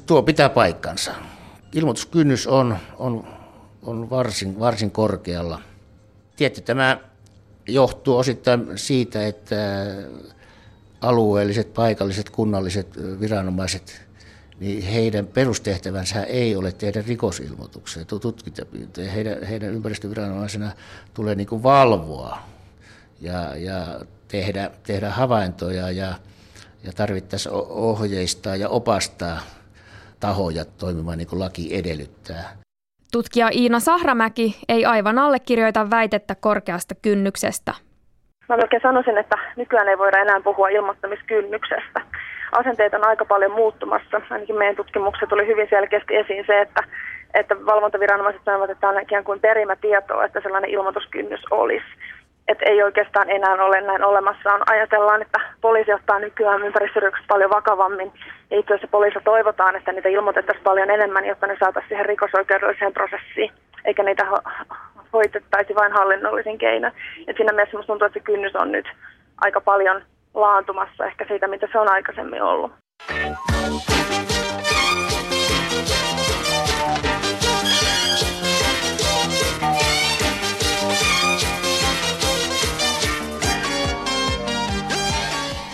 Tuo 0.05 0.23
pitää 0.23 0.49
paikkansa. 0.49 1.11
Ilmoituskynnys 1.73 2.47
on, 2.47 2.77
on, 2.97 3.27
on 3.83 4.09
varsin, 4.09 4.59
varsin 4.59 4.91
korkealla. 4.91 5.61
Tietty 6.35 6.61
tämä 6.61 6.97
johtuu 7.67 8.17
osittain 8.17 8.67
siitä, 8.75 9.27
että 9.27 9.55
alueelliset, 11.01 11.73
paikalliset, 11.73 12.29
kunnalliset 12.29 12.87
viranomaiset, 13.19 14.01
niin 14.59 14.83
heidän 14.83 15.27
perustehtävänsä 15.27 16.23
ei 16.23 16.55
ole 16.55 16.71
tehdä 16.71 17.03
rikosilmoituksia, 17.07 18.05
tutkintapyyntöjä. 18.05 19.11
Heidän, 19.11 19.43
heidän 19.43 19.73
ympäristöviranomaisena 19.73 20.71
tulee 21.13 21.35
niin 21.35 21.47
kuin 21.47 21.63
valvoa 21.63 22.37
ja, 23.21 23.55
ja 23.55 23.99
tehdä, 24.31 24.69
tehdä 24.87 25.09
havaintoja 25.09 25.91
ja, 25.91 26.07
ja 26.83 26.91
tarvittaisiin 26.97 27.55
ohjeistaa 27.69 28.55
ja 28.55 28.69
opastaa 28.69 29.37
tahoja 30.19 30.65
toimimaan 30.65 31.17
niin 31.17 31.27
kuin 31.27 31.39
laki 31.39 31.77
edellyttää. 31.77 32.43
Tutkija 33.11 33.49
Iina 33.51 33.79
Sahramäki 33.79 34.57
ei 34.69 34.85
aivan 34.85 35.19
allekirjoita 35.19 35.89
väitettä 35.89 36.35
korkeasta 36.35 36.95
kynnyksestä. 37.01 37.73
Mä 38.49 38.57
melkein 38.57 38.81
sanoisin, 38.81 39.17
että 39.17 39.35
nykyään 39.55 39.87
ei 39.87 39.97
voida 39.97 40.17
enää 40.17 40.41
puhua 40.41 40.69
ilmoittamiskynnyksestä. 40.69 42.01
Asenteet 42.51 42.93
on 42.93 43.07
aika 43.07 43.25
paljon 43.25 43.51
muuttumassa. 43.51 44.21
Ainakin 44.29 44.57
meidän 44.57 44.75
tutkimukset 44.75 45.29
tuli 45.29 45.47
hyvin 45.47 45.67
selkeästi 45.69 46.15
esiin 46.15 46.43
se, 46.47 46.61
että, 46.61 46.83
että 47.33 47.65
valvontaviranomaiset 47.65 48.41
sanovat, 48.45 48.69
että 48.69 48.81
tämä 48.81 48.93
on 48.93 49.01
ikään 49.01 49.23
kuin 49.23 49.39
perimätietoa, 49.39 50.25
että 50.25 50.41
sellainen 50.41 50.69
ilmoituskynnys 50.69 51.41
olisi 51.51 51.85
että 52.47 52.65
ei 52.65 52.83
oikeastaan 52.83 53.29
enää 53.29 53.53
ole 53.53 53.81
näin 53.81 54.03
olemassa. 54.03 54.59
Ajatellaan, 54.69 55.21
että 55.21 55.39
poliisi 55.61 55.93
ottaa 55.93 56.19
nykyään 56.19 56.63
ympäristörikokset 56.63 57.27
paljon 57.27 57.49
vakavammin. 57.49 58.11
Ja 58.51 58.59
itse 58.59 58.73
asiassa 58.73 58.91
poliisa 58.91 59.19
toivotaan, 59.23 59.75
että 59.75 59.91
niitä 59.91 60.09
ilmoitettaisiin 60.09 60.63
paljon 60.63 60.89
enemmän, 60.89 61.25
jotta 61.25 61.47
ne 61.47 61.55
saataisiin 61.59 61.89
siihen 61.89 62.05
rikosoikeudelliseen 62.05 62.93
prosessiin, 62.93 63.51
eikä 63.85 64.03
niitä 64.03 64.23
ho- 64.23 64.75
hoitettaisi 65.13 65.75
vain 65.75 65.91
hallinnollisin 65.91 66.57
keinoin. 66.57 66.93
Et 67.27 67.37
siinä 67.37 67.53
mielessä 67.53 67.73
minusta 67.73 67.87
tuntuu, 67.87 68.05
että 68.05 68.19
se 68.19 68.25
kynnys 68.25 68.55
on 68.55 68.71
nyt 68.71 68.85
aika 69.41 69.61
paljon 69.61 70.01
laantumassa 70.33 71.05
ehkä 71.05 71.25
siitä, 71.27 71.47
mitä 71.47 71.67
se 71.71 71.79
on 71.79 71.91
aikaisemmin 71.91 72.43
ollut. 72.43 72.71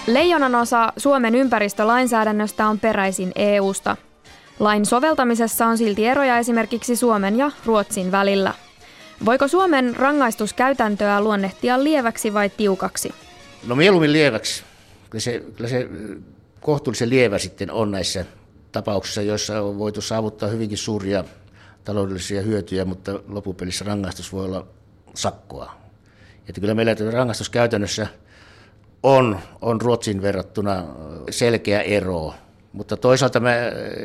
Leijonan 0.07 0.55
osa 0.55 0.93
Suomen 0.97 1.35
ympäristölainsäädännöstä 1.35 2.67
on 2.67 2.79
peräisin 2.79 3.31
EUsta. 3.35 3.97
Lain 4.59 4.85
soveltamisessa 4.85 5.65
on 5.65 5.77
silti 5.77 6.05
eroja 6.05 6.37
esimerkiksi 6.37 6.95
Suomen 6.95 7.37
ja 7.37 7.51
Ruotsin 7.65 8.11
välillä. 8.11 8.53
Voiko 9.25 9.47
Suomen 9.47 9.95
rangaistuskäytäntöä 9.95 11.21
luonnehtia 11.21 11.83
lieväksi 11.83 12.33
vai 12.33 12.49
tiukaksi? 12.49 13.13
No 13.67 13.75
mieluummin 13.75 14.13
lieväksi. 14.13 14.63
Kyllä 15.09 15.21
se, 15.21 15.43
kyllä 15.55 15.69
se 15.69 15.89
kohtuullisen 16.61 17.09
lievä 17.09 17.37
sitten 17.37 17.71
on 17.71 17.91
näissä 17.91 18.25
tapauksissa, 18.71 19.21
joissa 19.21 19.61
on 19.61 19.79
voitu 19.79 20.01
saavuttaa 20.01 20.49
hyvinkin 20.49 20.77
suuria 20.77 21.23
taloudellisia 21.83 22.41
hyötyjä, 22.41 22.85
mutta 22.85 23.19
lopupelissä 23.27 23.85
rangaistus 23.85 24.33
voi 24.33 24.45
olla 24.45 24.67
sakkoa. 25.13 25.75
Että 26.49 26.61
kyllä 26.61 26.73
meillä 26.73 26.95
rangaistuskäytännössä– 27.11 28.07
on, 29.03 29.39
on 29.61 29.81
Ruotsin 29.81 30.21
verrattuna 30.21 30.83
selkeä 31.29 31.81
ero. 31.81 32.33
Mutta 32.73 32.97
toisaalta 32.97 33.39
mä 33.39 33.55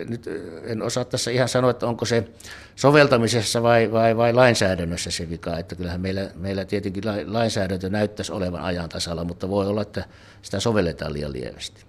nyt 0.08 0.28
en 0.64 0.82
osaa 0.82 1.04
tässä 1.04 1.30
ihan 1.30 1.48
sanoa, 1.48 1.70
että 1.70 1.86
onko 1.86 2.04
se 2.04 2.28
soveltamisessa 2.76 3.62
vai, 3.62 3.92
vai, 3.92 4.16
vai 4.16 4.32
lainsäädännössä 4.32 5.10
se 5.10 5.30
vika. 5.30 5.58
Että 5.58 5.74
kyllähän 5.74 6.00
meillä, 6.00 6.30
meillä 6.34 6.64
tietenkin 6.64 7.04
lainsäädäntö 7.26 7.90
näyttäisi 7.90 8.32
olevan 8.32 8.60
ajan 8.60 8.88
tasalla, 8.88 9.24
mutta 9.24 9.48
voi 9.48 9.66
olla, 9.66 9.82
että 9.82 10.04
sitä 10.42 10.60
sovelletaan 10.60 11.12
liian 11.12 11.32
lievästi. 11.32 11.84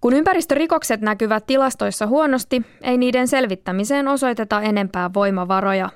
Kun 0.00 0.12
ympäristörikokset 0.12 1.00
näkyvät 1.00 1.46
tilastoissa 1.46 2.06
huonosti, 2.06 2.62
ei 2.82 2.98
niiden 2.98 3.28
selvittämiseen 3.28 4.08
osoiteta 4.08 4.60
enempää 4.60 5.10
voimavaroja. 5.14 5.90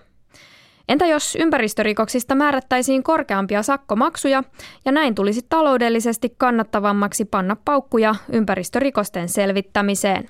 Entä 0.89 1.07
jos 1.07 1.37
ympäristörikoksista 1.41 2.35
määrättäisiin 2.35 3.03
korkeampia 3.03 3.63
sakkomaksuja 3.63 4.43
ja 4.85 4.93
näin 4.93 5.15
tulisi 5.15 5.47
taloudellisesti 5.49 6.35
kannattavammaksi 6.39 7.25
panna 7.25 7.57
paukkuja 7.65 8.15
ympäristörikosten 8.33 9.29
selvittämiseen? 9.29 10.25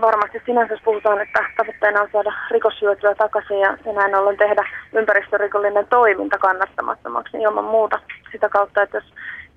Varmasti 0.00 0.42
sinänsä 0.46 0.74
puhutaan, 0.84 1.20
että 1.20 1.44
tavoitteena 1.56 2.02
on 2.02 2.08
saada 2.12 2.32
rikoshyötyä 2.50 3.14
takaisin 3.14 3.58
ja, 3.58 3.78
näin 3.92 4.14
ollen 4.14 4.36
tehdä 4.36 4.68
ympäristörikollinen 4.92 5.86
toiminta 5.86 6.38
kannattamattomaksi 6.38 7.36
ilman 7.36 7.64
muuta 7.64 8.00
sitä 8.32 8.48
kautta, 8.48 8.82
että 8.82 8.96
jos, 8.96 9.04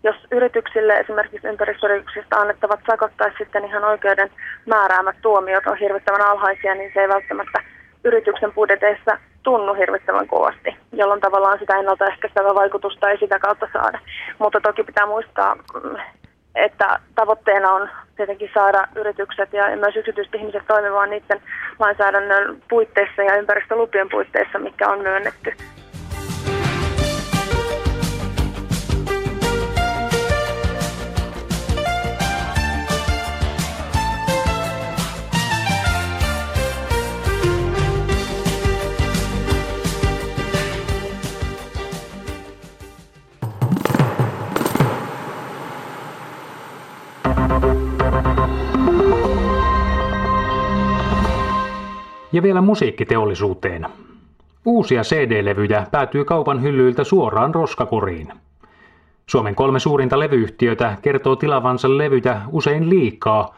jos 0.03 0.15
yrityksille 0.31 0.93
esimerkiksi 0.93 1.47
ympäristörikoksista 1.47 2.35
annettavat 2.35 2.79
sakot 2.87 3.11
tai 3.17 3.31
sitten 3.37 3.65
ihan 3.65 3.83
oikeuden 3.83 4.29
määräämät 4.65 5.15
tuomiot 5.21 5.67
on 5.67 5.77
hirvittävän 5.77 6.21
alhaisia, 6.21 6.75
niin 6.75 6.91
se 6.93 7.01
ei 7.01 7.09
välttämättä 7.09 7.63
yrityksen 8.03 8.53
budjeteissa 8.53 9.17
tunnu 9.43 9.73
hirvittävän 9.73 10.27
kovasti, 10.27 10.77
jolloin 10.91 11.21
tavallaan 11.21 11.59
sitä 11.59 11.77
ennaltaehkäistävää 11.77 12.55
vaikutusta 12.55 13.09
ei 13.09 13.17
sitä 13.17 13.39
kautta 13.39 13.67
saada. 13.73 13.99
Mutta 14.39 14.61
toki 14.61 14.83
pitää 14.83 15.05
muistaa, 15.05 15.55
että 16.55 16.99
tavoitteena 17.15 17.71
on 17.71 17.89
tietenkin 18.15 18.49
saada 18.53 18.87
yritykset 18.95 19.53
ja 19.53 19.77
myös 19.77 19.95
yksityiset 19.95 20.35
ihmiset 20.35 20.63
toimimaan 20.67 21.09
niiden 21.09 21.41
lainsäädännön 21.79 22.61
puitteissa 22.69 23.21
ja 23.23 23.35
ympäristölupien 23.35 24.09
puitteissa, 24.09 24.59
mikä 24.59 24.89
on 24.89 24.99
myönnetty. 24.99 25.53
Ja 52.31 52.43
vielä 52.43 52.61
musiikkiteollisuuteen. 52.61 53.85
Uusia 54.65 55.01
CD-levyjä 55.01 55.87
päätyy 55.91 56.25
kaupan 56.25 56.61
hyllyiltä 56.61 57.03
suoraan 57.03 57.55
roskakoriin. 57.55 58.33
Suomen 59.25 59.55
kolme 59.55 59.79
suurinta 59.79 60.19
levyyhtiötä 60.19 60.97
kertoo 61.01 61.35
tilavansa 61.35 61.97
levyjä 61.97 62.41
usein 62.51 62.89
liikaa, 62.89 63.55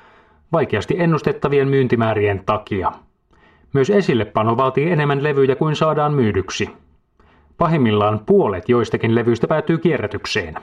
vaikeasti 0.52 0.96
ennustettavien 0.98 1.68
myyntimäärien 1.68 2.44
takia. 2.46 2.92
Myös 3.74 3.90
esillepano 3.90 4.58
vaatii 4.58 4.92
enemmän 4.92 5.24
levyjä 5.24 5.56
kuin 5.56 5.76
saadaan 5.76 6.14
myydyksi. 6.14 6.70
Pahimmillaan 7.58 8.20
puolet 8.26 8.70
joistakin 8.70 9.16
levyistä 9.16 9.48
päätyy 9.48 9.78
kierrätykseen. 9.78 10.56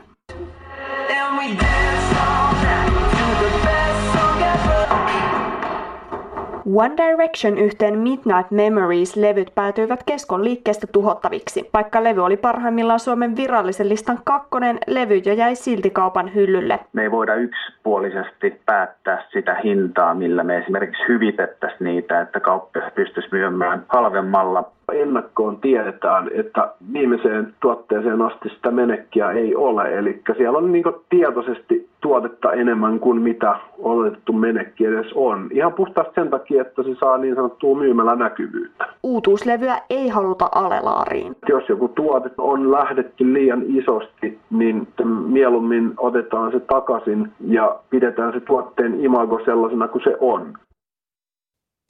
One 6.75 6.95
Direction 6.97 7.59
yhteen 7.59 7.99
Midnight 7.99 8.51
Memories-levyt 8.51 9.53
päätyivät 9.55 10.03
keskon 10.07 10.45
liikkeestä 10.45 10.87
tuhottaviksi. 10.93 11.71
Vaikka 11.75 12.05
levy 12.05 12.25
oli 12.25 12.37
parhaimmillaan 12.37 13.01
Suomen 13.01 13.37
virallisen 13.37 13.89
listan 13.89 14.19
kakkonen, 14.25 14.79
levy 14.87 15.17
jo 15.17 15.33
jäi 15.33 15.55
silti 15.55 15.91
kaupan 15.91 16.35
hyllylle. 16.35 16.79
Me 16.93 17.03
ei 17.03 17.11
voida 17.11 17.35
yksipuolisesti 17.35 18.61
päättää 18.67 19.25
sitä 19.33 19.57
hintaa, 19.65 20.15
millä 20.15 20.45
me 20.45 20.57
esimerkiksi 20.57 21.03
hyvitettäisiin 21.09 21.85
niitä, 21.85 22.21
että 22.21 22.41
kauppias 22.41 22.93
pystyisi 22.95 23.29
myymään 23.33 23.85
halvemmalla 23.89 24.71
ennakkoon 24.93 25.61
tiedetään, 25.61 26.31
että 26.35 26.69
viimeiseen 26.93 27.55
tuotteeseen 27.61 28.23
asti 28.23 28.49
sitä 28.49 28.71
menekkiä 28.71 29.31
ei 29.31 29.55
ole. 29.55 29.99
Eli 29.99 30.23
siellä 30.37 30.59
on 30.59 30.73
niin 30.73 30.85
tietoisesti 31.09 31.88
tuotetta 32.01 32.53
enemmän 32.53 33.01
kuin 33.01 33.23
mitä 33.23 33.57
oletettu 33.79 34.33
menekki 34.33 34.85
edes 34.85 35.07
on. 35.15 35.49
Ihan 35.53 35.73
puhtaasti 35.73 36.15
sen 36.15 36.31
takia, 36.31 36.63
että 36.63 36.83
se 36.83 36.89
saa 37.01 37.19
niin 37.19 37.35
sanottua 37.35 37.79
myymällä 37.79 38.17
näkyvyyttä. 38.17 38.87
Uutuuslevyä 39.03 39.81
ei 39.91 40.09
haluta 40.09 40.49
alelaariin. 40.55 41.37
Jos 41.49 41.69
joku 41.69 41.89
tuote 41.89 42.31
on 42.39 42.73
lähdetty 42.73 43.33
liian 43.33 43.63
isosti, 43.67 44.39
niin 44.51 44.89
mieluummin 45.27 45.95
otetaan 45.97 46.53
se 46.53 46.61
takaisin 46.61 47.33
ja 47.49 47.81
pidetään 47.91 48.33
se 48.33 48.41
tuotteen 48.41 49.05
imago 49.05 49.41
sellaisena 49.45 49.89
kuin 49.89 50.05
se 50.05 50.17
on. 50.21 50.55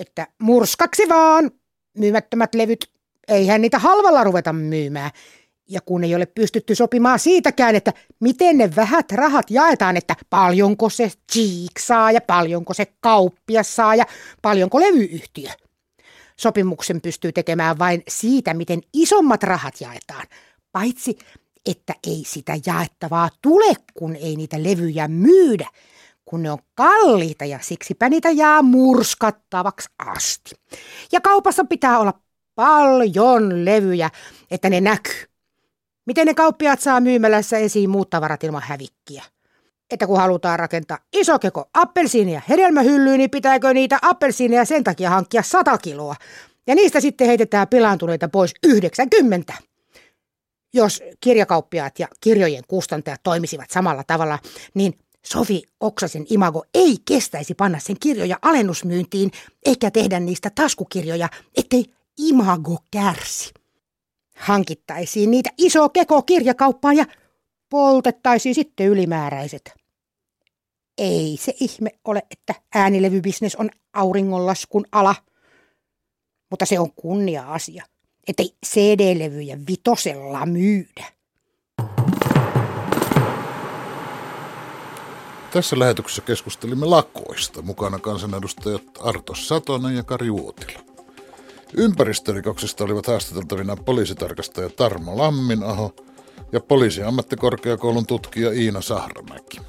Että 0.01 0.27
murskaksi 0.43 1.09
vaan! 1.09 1.51
myymättömät 1.99 2.55
levyt, 2.55 2.79
eihän 3.29 3.61
niitä 3.61 3.79
halvalla 3.79 4.25
ruveta 4.25 4.53
myymään. 4.53 5.11
Ja 5.69 5.81
kun 5.81 6.05
ei 6.05 6.15
ole 6.15 6.27
pystytty 6.27 6.75
sopimaan 6.75 7.19
siitäkään, 7.19 7.75
että 7.75 7.93
miten 8.21 8.59
ne 8.59 8.77
vähät 8.77 9.13
rahat 9.13 9.51
jaetaan, 9.51 9.97
että 9.97 10.15
paljonko 10.31 10.91
se 10.91 11.13
Cheek 11.33 11.79
saa 11.79 12.13
ja 12.13 12.21
paljonko 12.21 12.75
se 12.75 12.87
kauppias 13.01 13.77
saa 13.77 13.95
ja 13.95 14.05
paljonko 14.43 14.81
levyyhtiö. 14.81 15.51
Sopimuksen 16.37 17.01
pystyy 17.01 17.33
tekemään 17.33 17.79
vain 17.79 18.03
siitä, 18.09 18.55
miten 18.55 18.81
isommat 18.93 19.43
rahat 19.43 19.81
jaetaan. 19.81 20.27
Paitsi, 20.73 21.19
että 21.67 21.95
ei 22.07 22.23
sitä 22.27 22.53
jaettavaa 22.67 23.29
tule, 23.43 23.75
kun 23.95 24.17
ei 24.17 24.37
niitä 24.37 24.63
levyjä 24.63 25.09
myydä 25.09 25.67
kun 26.29 26.43
ne 26.43 26.51
on 26.51 26.59
kalliita 26.75 27.45
ja 27.45 27.59
siksipä 27.63 28.09
niitä 28.09 28.31
jää 28.31 28.63
murskattavaksi 28.63 29.89
asti. 29.99 30.55
Ja 31.13 31.21
kaupassa 31.21 31.65
pitää 31.65 31.99
olla 31.99 32.21
paljon 32.55 33.65
levyjä, 33.65 34.11
että 34.51 34.71
ne 34.71 34.81
näkyy. 34.81 35.28
Miten 36.09 36.27
ne 36.27 36.35
kauppiaat 36.35 36.81
saa 36.81 37.01
myymälässä 37.01 37.59
esiin 37.59 37.91
muut 37.91 38.11
tavarat 38.11 38.45
ilman 38.45 38.63
hävikkiä? 38.63 39.25
Että 39.91 40.07
kun 40.07 40.17
halutaan 40.17 40.59
rakentaa 40.59 40.99
iso 41.13 41.39
keko 41.39 41.71
appelsiinia 41.75 42.43
hedelmähyllyyn, 42.49 43.19
niin 43.19 43.31
pitääkö 43.31 43.75
niitä 43.75 43.99
appelsiineja 44.03 44.65
sen 44.65 44.85
takia 44.85 45.11
hankkia 45.11 45.43
100 45.43 45.79
kiloa? 45.79 46.15
Ja 46.67 46.75
niistä 46.75 47.01
sitten 47.01 47.27
heitetään 47.27 47.69
pilaantuneita 47.69 48.29
pois 48.29 48.55
90. 48.63 49.55
Jos 50.75 51.03
kirjakauppiaat 51.21 51.99
ja 51.99 52.09
kirjojen 52.21 52.65
kustantajat 52.69 53.21
toimisivat 53.23 53.71
samalla 53.71 54.05
tavalla, 54.07 54.39
niin 54.75 54.99
Sofi 55.27 55.63
Oksasen 55.81 56.27
imago 56.31 56.65
ei 56.75 56.97
kestäisi 57.05 57.55
panna 57.55 57.79
sen 57.79 57.97
kirjoja 58.01 58.39
alennusmyyntiin 58.43 59.31
eikä 59.67 59.91
tehdä 59.91 60.21
niistä 60.21 60.51
taskukirjoja, 60.55 61.29
ettei 61.57 61.85
imago 62.19 62.79
kärsi. 62.91 63.58
Hankittaisiin 64.39 65.31
niitä 65.31 65.51
iso 65.59 65.89
keko 65.89 66.23
kirjakauppaan 66.23 66.97
ja 66.97 67.07
poltettaisiin 67.69 68.55
sitten 68.55 68.87
ylimääräiset. 68.87 69.73
Ei 70.99 71.37
se 71.41 71.55
ihme 71.61 71.91
ole, 72.05 72.23
että 72.31 72.55
äänilevybisnes 72.75 73.57
on 73.57 73.71
auringonlaskun 73.93 74.87
ala. 74.93 75.15
Mutta 76.51 76.67
se 76.67 76.79
on 76.79 76.93
kunnia-asia, 76.93 77.85
ettei 78.29 78.55
CD-levyjä 78.67 79.59
vitosella 79.69 80.47
myydä. 80.47 81.07
Tässä 85.53 85.79
lähetyksessä 85.79 86.23
keskustelimme 86.23 86.87
lakoista, 86.87 87.63
mukana 87.63 87.99
kansanedustajat 87.99 88.83
Arto 89.01 89.35
Satonen 89.35 89.97
ja 89.97 90.03
Kari 90.03 90.33
Vuotila. 90.33 90.98
Ympäristörikoksista 91.77 92.85
olivat 92.85 93.07
haastateltavina 93.07 93.77
poliisitarkastaja 93.77 94.69
Tarmo 94.69 95.19
Lamminaho 95.19 95.95
ja 96.53 96.61
poliisiammattikorkeakoulun 96.61 98.07
tutkija 98.07 98.53
Iina 98.53 98.81
Sahramäki. 98.81 99.61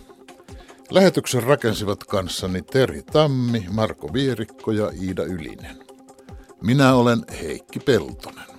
Lähetyksen 0.89 1.43
rakensivat 1.43 2.03
kanssani 2.03 2.61
Terhi 2.61 3.03
Tammi, 3.03 3.65
Marko 3.71 4.13
Vierikko 4.13 4.71
ja 4.71 4.91
Iida 5.01 5.23
Ylinen. 5.23 5.83
Minä 6.63 6.95
olen 6.95 7.25
Heikki 7.41 7.79
Peltonen. 7.79 8.58